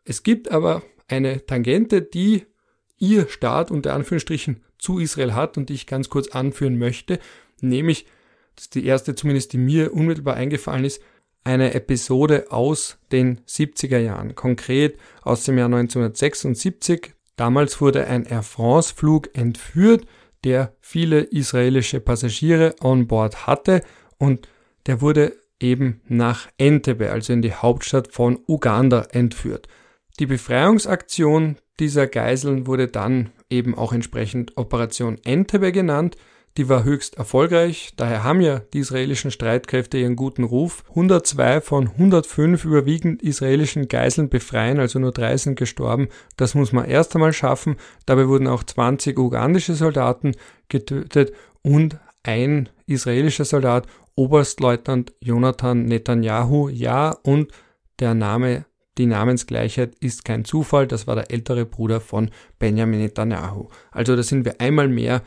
Es 0.03 0.23
gibt 0.23 0.51
aber 0.51 0.83
eine 1.07 1.45
Tangente, 1.45 2.01
die 2.01 2.45
ihr 2.97 3.29
Staat 3.29 3.71
unter 3.71 3.93
Anführungsstrichen 3.93 4.63
zu 4.77 4.99
Israel 4.99 5.33
hat 5.33 5.57
und 5.57 5.69
die 5.69 5.73
ich 5.73 5.87
ganz 5.87 6.09
kurz 6.09 6.29
anführen 6.29 6.77
möchte, 6.77 7.19
nämlich, 7.61 8.05
das 8.55 8.65
ist 8.65 8.75
die 8.75 8.85
erste 8.85 9.15
zumindest, 9.15 9.53
die 9.53 9.57
mir 9.57 9.93
unmittelbar 9.93 10.35
eingefallen 10.35 10.85
ist, 10.85 11.01
eine 11.43 11.73
Episode 11.73 12.51
aus 12.51 12.97
den 13.11 13.39
70er 13.45 13.99
Jahren, 13.99 14.35
konkret 14.35 14.97
aus 15.21 15.45
dem 15.45 15.57
Jahr 15.57 15.67
1976. 15.67 17.13
Damals 17.39 17.79
wurde 17.79 18.05
ein 18.05 18.25
Air 18.25 18.43
France 18.43 18.93
Flug 18.93 19.29
entführt, 19.33 20.05
der 20.43 20.73
viele 20.81 21.21
israelische 21.21 22.01
Passagiere 22.01 22.75
an 22.81 23.07
Bord 23.07 23.47
hatte 23.47 23.81
und 24.17 24.49
der 24.87 24.99
wurde 24.99 25.37
eben 25.57 26.01
nach 26.09 26.49
Entebbe, 26.57 27.11
also 27.11 27.31
in 27.31 27.41
die 27.41 27.53
Hauptstadt 27.53 28.11
von 28.11 28.39
Uganda, 28.45 29.07
entführt. 29.13 29.69
Die 30.19 30.25
Befreiungsaktion 30.25 31.55
dieser 31.79 32.07
Geiseln 32.07 32.67
wurde 32.67 32.89
dann 32.89 33.29
eben 33.49 33.73
auch 33.73 33.93
entsprechend 33.93 34.57
Operation 34.57 35.17
Entebbe 35.23 35.71
genannt. 35.71 36.17
Die 36.57 36.67
war 36.67 36.83
höchst 36.83 37.15
erfolgreich, 37.17 37.93
daher 37.95 38.23
haben 38.23 38.41
ja 38.41 38.59
die 38.59 38.79
israelischen 38.79 39.31
Streitkräfte 39.31 39.97
ihren 39.97 40.15
guten 40.15 40.43
Ruf. 40.43 40.83
102 40.89 41.61
von 41.61 41.87
105 41.87 42.65
überwiegend 42.65 43.21
israelischen 43.21 43.87
Geiseln 43.87 44.29
befreien, 44.29 44.79
also 44.79 44.99
nur 44.99 45.11
drei 45.11 45.37
sind 45.37 45.57
gestorben. 45.57 46.09
Das 46.35 46.55
muss 46.55 46.73
man 46.73 46.85
erst 46.85 47.15
einmal 47.15 47.33
schaffen. 47.33 47.77
Dabei 48.05 48.27
wurden 48.27 48.47
auch 48.47 48.63
20 48.63 49.17
ugandische 49.17 49.73
Soldaten 49.75 50.33
getötet 50.67 51.31
und 51.61 51.97
ein 52.23 52.69
israelischer 52.87 53.45
Soldat, 53.45 53.87
Oberstleutnant 54.15 55.13
Jonathan 55.21 55.85
Netanyahu. 55.85 56.67
Ja, 56.69 57.11
und 57.23 57.51
der 57.99 58.15
Name, 58.15 58.65
die 58.97 59.05
Namensgleichheit 59.05 59.95
ist 60.01 60.25
kein 60.25 60.43
Zufall, 60.43 60.87
das 60.87 61.07
war 61.07 61.15
der 61.15 61.31
ältere 61.31 61.65
Bruder 61.65 62.01
von 62.01 62.31
Benjamin 62.57 62.99
Netanyahu. 62.99 63.69
Also 63.91 64.17
da 64.17 64.23
sind 64.23 64.43
wir 64.43 64.59
einmal 64.59 64.89
mehr 64.89 65.21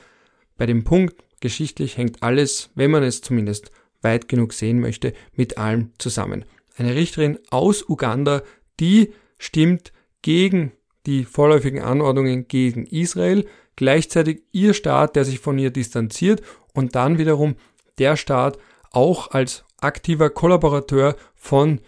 bei 0.63 0.67
dem 0.67 0.85
Punkt, 0.85 1.17
geschichtlich 1.41 1.97
hängt 1.97 2.23
alles, 2.23 2.71
wenn 2.77 2.93
man 2.93 3.03
es 3.03 3.21
zumindest 3.21 3.73
weit 4.01 4.29
genug 4.29 4.53
sehen 4.53 4.79
möchte, 4.79 5.13
mit 5.35 5.59
allem 5.59 5.91
zusammen. 5.99 6.45
Eine 6.77 6.95
Richterin 6.95 7.41
aus 7.51 7.89
Uganda, 7.89 8.43
die 8.79 9.13
stimmt 9.39 9.93
gegen 10.23 10.71
die 11.05 11.25
vorläufigen 11.25 11.83
Anordnungen 11.83 12.47
gegen 12.47 12.87
Israel, 12.87 13.45
gleichzeitig 13.75 14.45
ihr 14.53 14.73
Staat, 14.73 15.17
der 15.17 15.25
sich 15.25 15.41
von 15.41 15.59
ihr 15.59 15.73
distanziert 15.73 16.43
und 16.75 16.95
dann 16.95 17.19
wiederum 17.19 17.57
der 17.99 18.17
Staat 18.17 18.57
auch 18.93 19.33
als 19.33 19.65
aktiver 19.79 20.31
Kollaborateur 20.31 21.17
von 21.35 21.81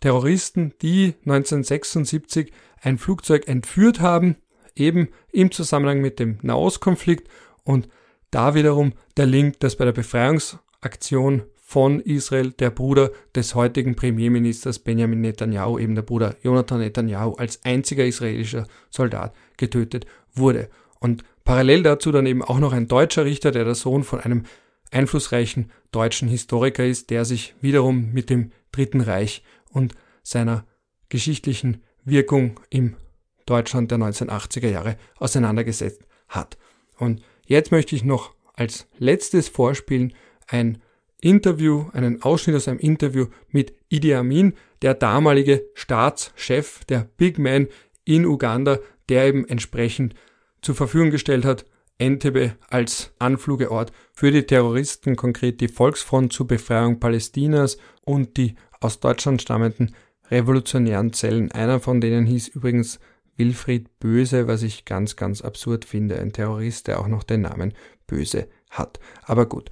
Terroristen, 0.00 0.74
die 0.82 1.14
1976 1.20 2.50
ein 2.82 2.98
Flugzeug 2.98 3.46
entführt 3.46 4.00
haben, 4.00 4.38
eben 4.74 5.10
im 5.30 5.52
Zusammenhang 5.52 6.00
mit 6.00 6.18
dem 6.18 6.40
Nahostkonflikt 6.42 7.28
und 7.62 7.88
da 8.30 8.54
wiederum 8.54 8.92
der 9.16 9.26
Link, 9.26 9.60
dass 9.60 9.76
bei 9.76 9.84
der 9.84 9.92
Befreiungsaktion 9.92 11.42
von 11.56 12.00
Israel 12.00 12.52
der 12.52 12.70
Bruder 12.70 13.10
des 13.34 13.54
heutigen 13.54 13.94
Premierministers 13.94 14.78
Benjamin 14.78 15.20
Netanyahu, 15.20 15.78
eben 15.78 15.94
der 15.94 16.02
Bruder 16.02 16.34
Jonathan 16.42 16.80
Netanyahu, 16.80 17.34
als 17.34 17.62
einziger 17.64 18.06
israelischer 18.06 18.66
Soldat 18.90 19.34
getötet 19.58 20.06
wurde. 20.32 20.70
Und 20.98 21.24
parallel 21.44 21.82
dazu 21.82 22.10
dann 22.10 22.24
eben 22.24 22.42
auch 22.42 22.58
noch 22.58 22.72
ein 22.72 22.88
deutscher 22.88 23.24
Richter, 23.24 23.50
der 23.50 23.64
der 23.64 23.74
Sohn 23.74 24.02
von 24.02 24.20
einem 24.20 24.44
einflussreichen 24.90 25.70
deutschen 25.92 26.28
Historiker 26.28 26.86
ist, 26.86 27.10
der 27.10 27.24
sich 27.24 27.54
wiederum 27.60 28.12
mit 28.12 28.30
dem 28.30 28.52
Dritten 28.72 29.02
Reich 29.02 29.42
und 29.70 29.94
seiner 30.22 30.64
geschichtlichen 31.08 31.82
Wirkung 32.04 32.60
im 32.70 32.96
Deutschland 33.44 33.90
der 33.90 33.98
1980er 33.98 34.68
Jahre 34.68 34.96
auseinandergesetzt 35.18 36.02
hat. 36.28 36.56
Und 36.98 37.22
jetzt 37.48 37.72
möchte 37.72 37.96
ich 37.96 38.04
noch 38.04 38.34
als 38.54 38.86
letztes 38.98 39.48
vorspielen 39.48 40.14
ein 40.46 40.78
Interview, 41.20 41.86
einen 41.92 42.22
Ausschnitt 42.22 42.56
aus 42.56 42.68
einem 42.68 42.78
Interview 42.78 43.26
mit 43.50 43.74
Idi 43.88 44.14
Amin, 44.14 44.54
der 44.82 44.94
damalige 44.94 45.64
Staatschef, 45.74 46.84
der 46.84 47.08
Big 47.16 47.38
Man 47.38 47.66
in 48.04 48.24
Uganda, 48.24 48.78
der 49.08 49.26
eben 49.26 49.48
entsprechend 49.48 50.14
zur 50.62 50.74
Verfügung 50.74 51.10
gestellt 51.10 51.44
hat, 51.44 51.64
Entebbe 51.98 52.54
als 52.68 53.12
Anflugeort 53.18 53.92
für 54.12 54.30
die 54.30 54.44
Terroristen, 54.44 55.16
konkret 55.16 55.60
die 55.60 55.68
Volksfront 55.68 56.32
zur 56.32 56.46
Befreiung 56.46 57.00
Palästinas 57.00 57.78
und 58.04 58.36
die 58.36 58.54
aus 58.80 59.00
Deutschland 59.00 59.42
stammenden 59.42 59.94
revolutionären 60.30 61.12
Zellen. 61.12 61.50
Einer 61.50 61.80
von 61.80 62.00
denen 62.00 62.26
hieß 62.26 62.48
übrigens 62.48 63.00
Wilfried 63.38 63.98
Böse, 64.00 64.46
was 64.46 64.62
ich 64.62 64.84
ganz, 64.84 65.16
ganz 65.16 65.40
absurd 65.40 65.84
finde. 65.84 66.18
Ein 66.18 66.32
Terrorist, 66.32 66.88
der 66.88 67.00
auch 67.00 67.08
noch 67.08 67.22
den 67.22 67.42
Namen 67.42 67.72
Böse 68.06 68.48
hat. 68.70 69.00
Aber 69.22 69.46
gut, 69.46 69.70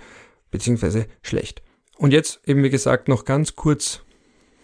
beziehungsweise 0.51 1.07
schlecht. 1.23 1.63
Und 1.99 2.13
jetzt 2.13 2.41
eben 2.47 2.63
wie 2.63 2.71
gesagt 2.71 3.09
noch 3.09 3.25
ganz 3.25 3.57
kurz, 3.57 4.03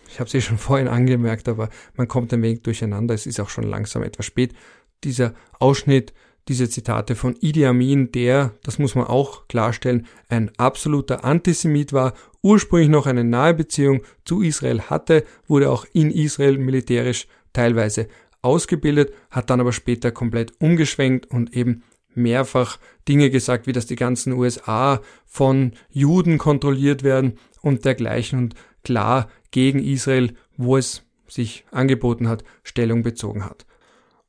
ich 0.09 0.21
habe 0.21 0.29
es 0.29 0.35
eh 0.35 0.41
schon 0.41 0.59
vorhin 0.59 0.89
angemerkt, 0.89 1.49
aber 1.49 1.69
man 1.97 2.09
kommt 2.09 2.33
ein 2.33 2.43
wenig 2.43 2.63
durcheinander, 2.63 3.15
es 3.15 3.27
ist 3.27 3.41
auch 3.41 3.51
schon 3.51 3.65
langsam 3.65 4.03
etwas 4.03 4.27
spät. 4.27 4.55
Dieser 5.05 5.35
Ausschnitt 5.59 6.15
diese 6.49 6.69
Zitate 6.69 7.15
von 7.15 7.37
Idi 7.41 7.65
Amin, 7.67 8.11
der, 8.13 8.55
das 8.65 8.79
muss 8.79 8.95
man 8.95 9.07
auch 9.07 9.47
klarstellen, 9.49 10.07
ein 10.29 10.51
absoluter 10.57 11.25
Antisemit 11.25 11.93
war, 11.93 12.15
ursprünglich 12.43 12.89
noch 12.89 13.07
eine 13.07 13.25
nahe 13.25 13.55
Beziehung 13.55 14.03
zu 14.25 14.43
Israel 14.43 14.83
hatte, 14.83 15.25
wurde 15.47 15.71
auch 15.71 15.87
in 15.93 16.11
Israel 16.11 16.59
militärisch 16.59 17.29
teilweise 17.53 18.09
ausgebildet, 18.43 19.13
hat 19.31 19.51
dann 19.51 19.61
aber 19.61 19.73
später 19.73 20.11
komplett 20.11 20.53
umgeschwenkt 20.61 21.27
und 21.27 21.55
eben 21.55 21.83
mehrfach 22.15 22.79
Dinge 23.09 23.31
gesagt, 23.31 23.67
wie 23.67 23.73
dass 23.73 23.87
die 23.87 23.97
ganzen 23.97 24.33
USA 24.33 25.01
von 25.25 25.73
Juden 25.89 26.39
kontrolliert 26.39 27.03
werden 27.03 27.39
und 27.63 27.85
dergleichen. 27.85 28.39
Und 28.39 28.55
klar 28.85 29.29
gegen 29.51 29.83
Israel, 29.83 30.35
wo 30.57 30.77
es 30.77 31.03
sich 31.29 31.65
angeboten 31.71 32.29
hat, 32.29 32.45
Stellung 32.63 33.03
bezogen 33.03 33.45
hat. 33.45 33.65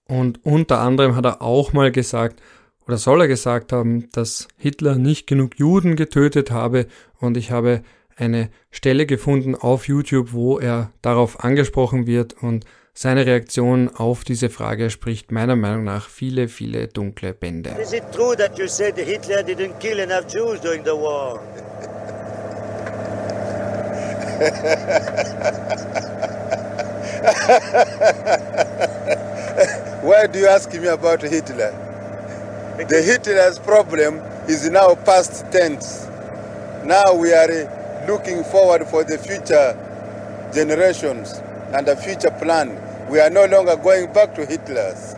Und 0.07 0.45
unter 0.45 0.80
anderem 0.80 1.16
hat 1.16 1.26
er 1.26 1.41
auch 1.41 1.74
mal 1.74 1.91
gesagt, 1.91 2.41
oder 2.86 2.97
soll 2.97 3.22
er 3.22 3.28
gesagt 3.28 3.72
haben, 3.72 4.09
dass 4.11 4.47
Hitler 4.57 4.95
nicht 4.95 5.28
genug 5.28 5.57
Juden 5.57 5.95
getötet 5.95 6.51
habe. 6.51 6.88
Und 7.18 7.38
ich 7.38 7.51
habe 7.51 7.82
eine 8.16 8.49
Stelle 8.72 9.05
gefunden 9.05 9.55
auf 9.55 9.88
YouTube, 9.88 10.34
wo 10.34 10.59
er 10.59 10.91
darauf 11.01 11.43
angesprochen 11.43 12.07
wird. 12.07 12.41
Und 12.41 12.66
seine 12.93 13.25
Reaktion 13.25 13.89
auf 13.95 14.23
diese 14.23 14.49
Frage 14.49 14.89
spricht 14.89 15.31
meiner 15.31 15.55
Meinung 15.55 15.83
nach 15.83 16.09
viele, 16.09 16.47
viele 16.47 16.87
dunkle 16.87 17.33
Bände. 17.33 17.71
Is 17.81 17.91
it 17.91 18.03
true 18.11 18.35
that 18.37 18.57
you 18.57 18.67
said 18.67 18.97
Hitler 18.97 19.43
didn't 19.43 19.79
kill 19.79 19.99
enough 19.99 20.27
Jews 20.27 20.61
during 20.61 20.83
the 20.85 20.91
war? 20.91 21.39
Why 30.03 30.27
do 30.27 30.39
you 30.39 30.47
ask 30.47 30.71
me 30.73 30.87
about 30.87 31.21
Hitler? 31.21 31.73
The 32.77 33.01
Hitler's 33.01 33.59
problem 33.59 34.21
is 34.47 34.69
now 34.69 34.95
past 34.95 35.45
tense. 35.51 36.07
Now 36.85 37.15
we 37.15 37.33
are 37.33 38.05
looking 38.07 38.43
forward 38.43 38.87
for 38.87 39.03
the 39.03 39.17
future 39.17 39.77
generations 40.53 41.41
and 41.74 41.88
the 41.88 41.95
future 41.95 42.32
plan. 42.32 42.69
We 43.09 43.19
are 43.19 43.30
no 43.30 43.45
longer 43.45 43.76
going 43.76 44.11
back 44.13 44.34
to 44.36 44.45
Hitler's. 44.45 45.15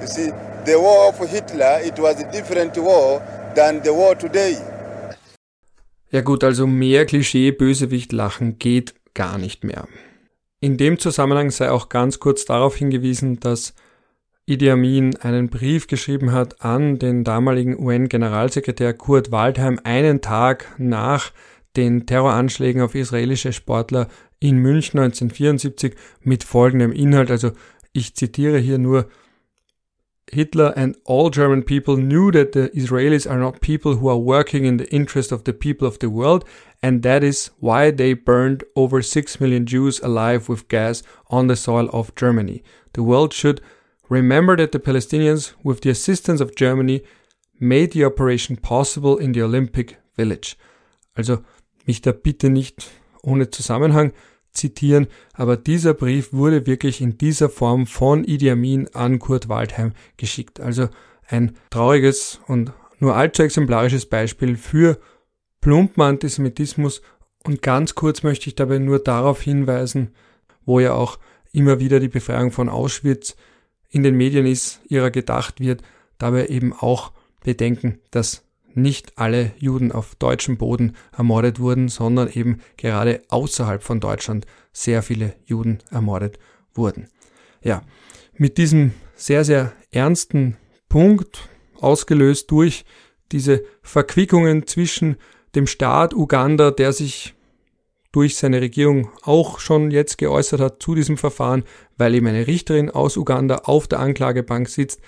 You 0.00 0.06
see, 0.06 0.32
the 0.64 0.78
war 0.78 1.08
of 1.08 1.18
Hitler, 1.30 1.80
it 1.84 1.98
was 1.98 2.20
a 2.20 2.30
different 2.32 2.76
war 2.76 3.22
than 3.54 3.82
the 3.82 3.90
war 3.90 4.18
today. 4.18 4.56
Ja 6.10 6.20
gut, 6.20 6.44
also 6.44 6.66
mehr 6.66 7.06
Klischee-Bösewicht-Lachen 7.06 8.58
geht 8.58 8.94
gar 9.14 9.38
nicht 9.38 9.64
mehr. 9.64 9.88
In 10.60 10.76
dem 10.76 10.98
Zusammenhang 10.98 11.50
sei 11.50 11.70
auch 11.70 11.88
ganz 11.88 12.20
kurz 12.20 12.44
darauf 12.44 12.76
hingewiesen, 12.76 13.40
dass 13.40 13.74
Idi 14.44 14.70
Amin 14.70 15.16
einen 15.16 15.48
Brief 15.48 15.86
geschrieben 15.86 16.32
hat 16.32 16.62
an 16.64 16.98
den 16.98 17.24
damaligen 17.24 17.78
UN-Generalsekretär 17.78 18.92
Kurt 18.92 19.32
Waldheim 19.32 19.80
einen 19.84 20.20
Tag 20.20 20.66
nach 20.78 21.32
den 21.76 22.06
Terroranschlägen 22.06 22.82
auf 22.82 22.94
israelische 22.94 23.52
Sportler 23.52 24.08
in 24.42 24.58
München 24.58 24.98
1974 24.98 25.94
mit 26.22 26.44
folgendem 26.44 26.92
Inhalt. 26.92 27.30
Also 27.30 27.52
ich 27.92 28.14
zitiere 28.14 28.58
hier 28.58 28.78
nur 28.78 29.06
Hitler 30.30 30.76
and 30.76 30.96
all 31.04 31.30
German 31.30 31.62
people 31.62 31.96
knew 31.96 32.30
that 32.30 32.52
the 32.52 32.70
Israelis 32.74 33.26
are 33.26 33.38
not 33.38 33.60
people 33.60 33.96
who 33.96 34.08
are 34.08 34.18
working 34.18 34.64
in 34.64 34.78
the 34.78 34.90
interest 34.90 35.30
of 35.32 35.44
the 35.44 35.52
people 35.52 35.86
of 35.86 35.98
the 35.98 36.08
world, 36.08 36.44
and 36.80 37.02
that 37.02 37.22
is 37.22 37.50
why 37.60 37.90
they 37.90 38.14
burned 38.14 38.64
over 38.74 39.02
6 39.02 39.40
million 39.40 39.66
Jews 39.66 40.00
alive 40.00 40.48
with 40.48 40.68
gas 40.68 41.02
on 41.28 41.48
the 41.48 41.56
soil 41.56 41.88
of 41.92 42.14
Germany. 42.14 42.62
The 42.94 43.02
world 43.02 43.34
should 43.34 43.60
remember 44.08 44.56
that 44.56 44.72
the 44.72 44.78
Palestinians, 44.78 45.52
with 45.62 45.82
the 45.82 45.90
assistance 45.90 46.40
of 46.40 46.56
Germany, 46.56 47.02
made 47.60 47.92
the 47.92 48.04
operation 48.04 48.56
possible 48.56 49.18
in 49.18 49.32
the 49.32 49.42
Olympic 49.42 49.98
Village. 50.16 50.56
Also 51.16 51.44
mich 51.86 52.00
da 52.00 52.12
bitte 52.12 52.48
nicht 52.48 52.90
ohne 53.22 53.50
Zusammenhang 53.50 54.12
zitieren, 54.52 55.06
aber 55.32 55.56
dieser 55.56 55.94
Brief 55.94 56.32
wurde 56.32 56.66
wirklich 56.66 57.00
in 57.00 57.18
dieser 57.18 57.48
Form 57.48 57.86
von 57.86 58.24
Idi 58.24 58.50
Amin 58.50 58.88
an 58.92 59.18
Kurt 59.18 59.48
Waldheim 59.48 59.92
geschickt. 60.16 60.60
Also 60.60 60.88
ein 61.26 61.56
trauriges 61.70 62.40
und 62.46 62.72
nur 62.98 63.16
allzu 63.16 63.42
exemplarisches 63.42 64.06
Beispiel 64.06 64.56
für 64.56 64.98
plumpen 65.60 66.02
Antisemitismus 66.02 67.02
und 67.44 67.62
ganz 67.62 67.94
kurz 67.94 68.22
möchte 68.22 68.48
ich 68.48 68.54
dabei 68.54 68.78
nur 68.78 68.98
darauf 68.98 69.40
hinweisen, 69.40 70.14
wo 70.64 70.80
ja 70.80 70.92
auch 70.92 71.18
immer 71.52 71.80
wieder 71.80 72.00
die 72.00 72.08
Befreiung 72.08 72.50
von 72.50 72.68
Auschwitz 72.68 73.36
in 73.88 74.02
den 74.02 74.16
Medien 74.16 74.46
ist, 74.46 74.80
ihrer 74.88 75.10
gedacht 75.10 75.60
wird, 75.60 75.82
dabei 76.18 76.46
eben 76.46 76.72
auch 76.72 77.12
bedenken, 77.42 77.98
dass 78.10 78.44
nicht 78.76 79.18
alle 79.18 79.52
Juden 79.58 79.92
auf 79.92 80.14
deutschem 80.14 80.56
Boden 80.56 80.96
ermordet 81.16 81.60
wurden, 81.60 81.88
sondern 81.88 82.28
eben 82.30 82.60
gerade 82.76 83.22
außerhalb 83.28 83.82
von 83.82 84.00
Deutschland 84.00 84.46
sehr 84.72 85.02
viele 85.02 85.34
Juden 85.44 85.78
ermordet 85.90 86.38
wurden. 86.74 87.08
Ja, 87.62 87.82
mit 88.34 88.58
diesem 88.58 88.92
sehr, 89.14 89.44
sehr 89.44 89.72
ernsten 89.90 90.56
Punkt, 90.88 91.48
ausgelöst 91.80 92.50
durch 92.50 92.84
diese 93.32 93.64
Verquickungen 93.82 94.66
zwischen 94.66 95.16
dem 95.54 95.66
Staat 95.66 96.14
Uganda, 96.14 96.70
der 96.70 96.92
sich 96.92 97.34
durch 98.12 98.36
seine 98.36 98.60
Regierung 98.60 99.10
auch 99.22 99.58
schon 99.58 99.90
jetzt 99.90 100.18
geäußert 100.18 100.60
hat 100.60 100.82
zu 100.82 100.94
diesem 100.94 101.16
Verfahren, 101.16 101.64
weil 101.96 102.14
eben 102.14 102.26
eine 102.26 102.46
Richterin 102.46 102.90
aus 102.90 103.16
Uganda 103.16 103.56
auf 103.64 103.88
der 103.88 104.00
Anklagebank 104.00 104.68
sitzt. 104.68 105.00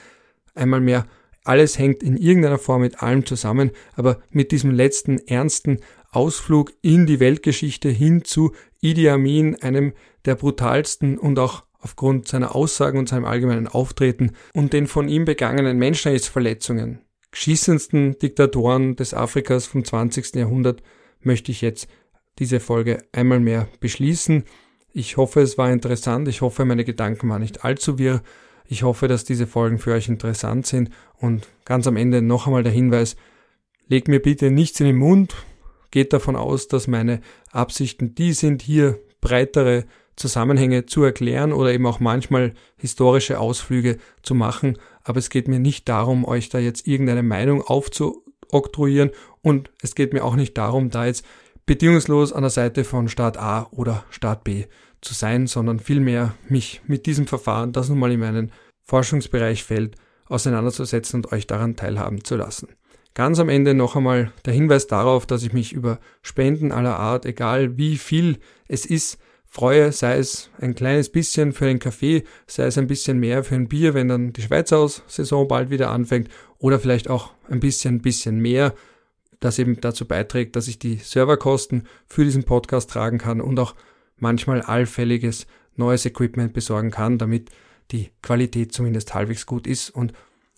Einmal 0.55 0.81
mehr, 0.81 1.07
alles 1.45 1.79
hängt 1.79 2.03
in 2.03 2.17
irgendeiner 2.17 2.59
Form 2.59 2.81
mit 2.81 3.03
allem 3.03 3.25
zusammen, 3.27 3.71
aber 3.95 4.21
mit 4.31 4.51
diesem 4.51 4.71
letzten 4.71 5.19
ernsten 5.19 5.79
Ausflug 6.11 6.73
in 6.83 7.07
die 7.07 7.21
Weltgeschichte 7.21 7.89
hin 7.89 8.25
zu 8.25 8.53
Idi 8.81 9.09
Amin, 9.09 9.57
einem 9.63 9.93
der 10.25 10.35
brutalsten 10.35 11.19
und 11.19 11.39
auch 11.39 11.65
aufgrund 11.79 12.27
seiner 12.29 12.55
Aussagen 12.55 12.99
und 12.99 13.09
seinem 13.09 13.27
allgemeinen 13.27 13.69
Auftreten 13.69 14.33
und 14.55 14.73
den 14.73 14.87
von 14.87 15.09
ihm 15.09 15.27
begangenen 15.27 15.77
Menschenrechtsverletzungen, 15.79 17.01
geschissensten 17.31 18.19
Diktatoren 18.19 18.97
des 18.97 19.13
Afrikas 19.13 19.67
vom 19.67 19.85
20. 19.85 20.35
Jahrhundert, 20.35 20.83
möchte 21.21 21.53
ich 21.53 21.61
jetzt 21.61 21.89
diese 22.39 22.59
Folge 22.59 23.05
einmal 23.13 23.41
mehr 23.41 23.69
beschließen. 23.81 24.45
Ich 24.93 25.17
hoffe, 25.17 25.41
es 25.41 25.59
war 25.59 25.71
interessant. 25.71 26.29
Ich 26.29 26.41
hoffe, 26.41 26.65
meine 26.65 26.85
Gedanken 26.85 27.29
waren 27.29 27.43
nicht 27.43 27.65
allzu 27.65 27.99
wirr. 27.99 28.23
Ich 28.67 28.83
hoffe, 28.83 29.09
dass 29.09 29.25
diese 29.25 29.47
Folgen 29.47 29.79
für 29.79 29.93
euch 29.93 30.09
interessant 30.09 30.67
sind. 30.67 30.91
Und 31.19 31.47
ganz 31.65 31.87
am 31.87 31.97
Ende 31.97 32.23
noch 32.23 32.47
einmal 32.47 32.63
der 32.63 32.73
Hinweis, 32.73 33.17
legt 33.89 34.09
mir 34.09 34.21
bitte 34.21 34.51
nichts 34.51 34.81
in 34.81 34.87
den 34.87 34.97
Mund. 34.97 35.35
Geht 35.91 36.13
davon 36.13 36.37
aus, 36.37 36.69
dass 36.69 36.87
meine 36.87 37.21
Absichten 37.51 38.15
die 38.15 38.33
sind, 38.33 38.63
hier 38.63 38.99
breitere 39.21 39.85
Zusammenhänge 40.17 40.87
zu 40.87 41.03
erklären 41.03 41.53
oder 41.53 41.73
eben 41.73 41.87
auch 41.87 42.01
manchmal 42.01 42.55
historische 42.77 43.39
Ausflüge 43.39 43.99
zu 44.23 44.35
machen. 44.35 44.79
Aber 45.03 45.19
es 45.19 45.31
geht 45.31 45.49
mir 45.49 45.59
nicht 45.59 45.89
darum, 45.89 46.25
euch 46.25 46.49
da 46.49 46.59
jetzt 46.59 46.87
irgendeine 46.87 47.23
Meinung 47.23 47.63
aufzuoktroyieren 47.63 49.11
und 49.43 49.71
es 49.83 49.95
geht 49.95 50.13
mir 50.13 50.25
auch 50.25 50.37
nicht 50.37 50.57
darum, 50.57 50.91
da 50.91 51.07
jetzt 51.07 51.25
bedingungslos 51.67 52.33
an 52.33 52.43
der 52.43 52.51
Seite 52.51 52.85
von 52.85 53.09
Staat 53.09 53.37
A 53.39 53.67
oder 53.73 54.05
Staat 54.11 54.45
B 54.45 54.67
zu 55.05 55.15
sein, 55.15 55.47
sondern 55.47 55.79
vielmehr 55.79 56.35
mich 56.49 56.83
mit 56.87 57.07
diesem 57.07 57.27
Verfahren, 57.27 57.73
das 57.73 57.89
nun 57.89 57.99
mal 57.99 58.13
in 58.13 58.21
meinen 58.21 58.53
Forschungsbereich 58.83 59.65
fällt, 59.65 59.97
auseinanderzusetzen 60.27 61.19
und 61.19 61.33
euch 61.33 61.47
daran 61.47 61.77
teilhaben 61.77 62.25
zu 62.25 62.37
lassen. 62.37 62.69
Ganz 63.15 63.39
am 63.39 63.49
Ende 63.49 63.75
noch 63.75 63.95
einmal 63.95 64.33
der 64.45 64.55
Hinweis 64.55 64.89
darauf, 64.89 65.27
dass 65.27 65.45
ich 65.45 65.53
mich 65.53 65.73
über 65.73 66.01
Spenden 66.23 66.73
aller 66.73 66.99
Art, 66.99 67.27
egal 67.27 67.79
wie 67.79 67.97
viel 67.97 68.39
es 68.67 68.85
ist, 68.87 69.19
freue, 69.47 69.93
sei 69.93 70.19
es 70.19 70.51
ein 70.59 70.75
kleines 70.75 71.11
bisschen 71.11 71.53
für 71.53 71.67
einen 71.67 71.79
Kaffee, 71.79 72.25
sei 72.49 72.65
es 72.65 72.77
ein 72.77 72.89
bisschen 72.89 73.21
mehr 73.21 73.45
für 73.45 73.55
ein 73.55 73.69
Bier, 73.69 73.95
wenn 73.95 74.09
dann 74.09 74.33
die 74.33 74.43
Schweizer 74.43 74.89
Saison 75.07 75.47
bald 75.47 75.71
wieder 75.71 75.91
anfängt, 75.91 76.29
oder 76.59 76.81
vielleicht 76.81 77.09
auch 77.09 77.33
ein 77.49 77.61
bisschen, 77.61 78.03
bisschen 78.03 78.41
mehr 78.41 78.75
das 79.39 79.59
eben 79.59 79.81
dazu 79.81 80.07
beiträgt, 80.07 80.57
dass 80.57 80.67
ich 80.67 80.79
die 80.79 80.97
Serverkosten 80.97 81.87
für 82.07 82.25
diesen 82.25 82.45
Podcast 82.45 82.91
tragen 82.91 83.19
kann 83.19 83.41
und 83.41 83.59
auch 83.61 83.75
manchmal 84.17 84.63
allfälliges 84.63 85.47
neues 85.77 86.07
Equipment 86.07 86.53
besorgen 86.53 86.91
kann, 86.91 87.19
damit 87.19 87.51
die 87.91 88.11
Qualität 88.23 88.73
zumindest 88.73 89.15
halbwegs 89.15 89.47
gut 89.47 89.67
ist. 89.67 89.91
Und 89.91 90.13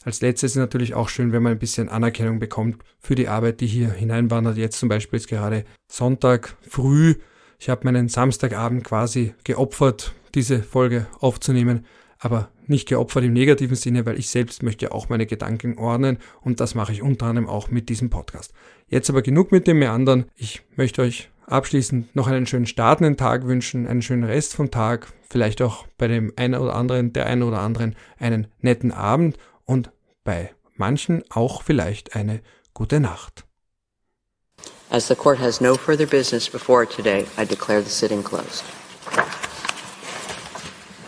als 0.05 0.21
letztes 0.21 0.53
ist 0.53 0.57
natürlich 0.57 0.95
auch 0.95 1.09
schön, 1.09 1.33
wenn 1.33 1.43
man 1.43 1.53
ein 1.53 1.59
bisschen 1.59 1.89
Anerkennung 1.89 2.39
bekommt 2.39 2.83
für 3.01 3.15
die 3.15 3.29
Arbeit, 3.29 3.61
die 3.61 3.67
hier 3.67 3.91
hineinwandert. 3.91 4.57
Jetzt 4.57 4.79
zum 4.79 4.89
Beispiel 4.89 5.17
ist 5.17 5.29
gerade 5.29 5.65
Sonntag 5.89 6.57
früh. 6.69 7.17
Ich 7.59 7.69
habe 7.69 7.85
meinen 7.85 8.09
Samstagabend 8.09 8.85
quasi 8.85 9.35
geopfert, 9.45 10.15
diese 10.35 10.63
Folge 10.63 11.07
aufzunehmen 11.21 11.87
aber 12.19 12.51
nicht 12.67 12.89
geopfert 12.89 13.25
im 13.25 13.33
negativen 13.33 13.77
Sinne, 13.77 14.07
weil 14.07 14.19
ich 14.19 14.29
selbst 14.29 14.63
möchte 14.63 14.93
auch 14.93 15.09
meine 15.09 15.27
Gedanken 15.27 15.79
ordnen 15.79 16.19
und 16.41 16.61
das 16.61 16.75
mache 16.75 16.93
ich 16.93 17.03
unter 17.03 17.27
anderem 17.27 17.49
auch 17.49 17.71
mit 17.71 17.89
diesem 17.89 18.11
Podcast. 18.11 18.53
Jetzt 18.89 19.11
aber 19.11 19.23
genug 19.23 19.53
mit 19.53 19.67
dem 19.67 19.79
Meandern. 19.79 20.27
Ich 20.37 20.63
möchte 20.77 21.03
euch 21.03 21.31
abschließend 21.47 22.15
noch 22.15 22.27
einen 22.27 22.47
schönen 22.47 22.67
startenden 22.67 23.17
Tag 23.17 23.47
wünschen, 23.47 23.87
einen 23.87 24.03
schönen 24.03 24.25
Rest 24.25 24.55
vom 24.55 24.71
Tag, 24.71 25.13
vielleicht 25.29 25.63
auch 25.63 25.87
bei 25.99 26.09
dem 26.09 26.33
einen 26.37 26.55
oder 26.55 26.75
anderen, 26.75 27.13
der 27.13 27.27
einen 27.27 27.43
oder 27.43 27.61
anderen 27.61 27.97
einen 28.19 28.49
netten 28.61 28.93
Abend 28.93 29.37
und 29.65 29.91
bei 30.25 30.51
manchen 30.75 31.23
auch 31.31 31.63
vielleicht 31.63 32.15
eine 32.15 32.41
gute 32.75 33.01
Nacht. 33.01 33.45
As 34.89 35.09
the 35.09 35.17
court 35.17 35.41
has 35.41 35.61
no 35.61 35.75
further 35.75 36.07
business 36.07 36.49
before 36.49 36.87
today, 36.87 37.27
I 37.37 37.45
declare 37.45 37.83
the 37.83 37.91
sitting 37.91 38.23
closed. 38.23 38.63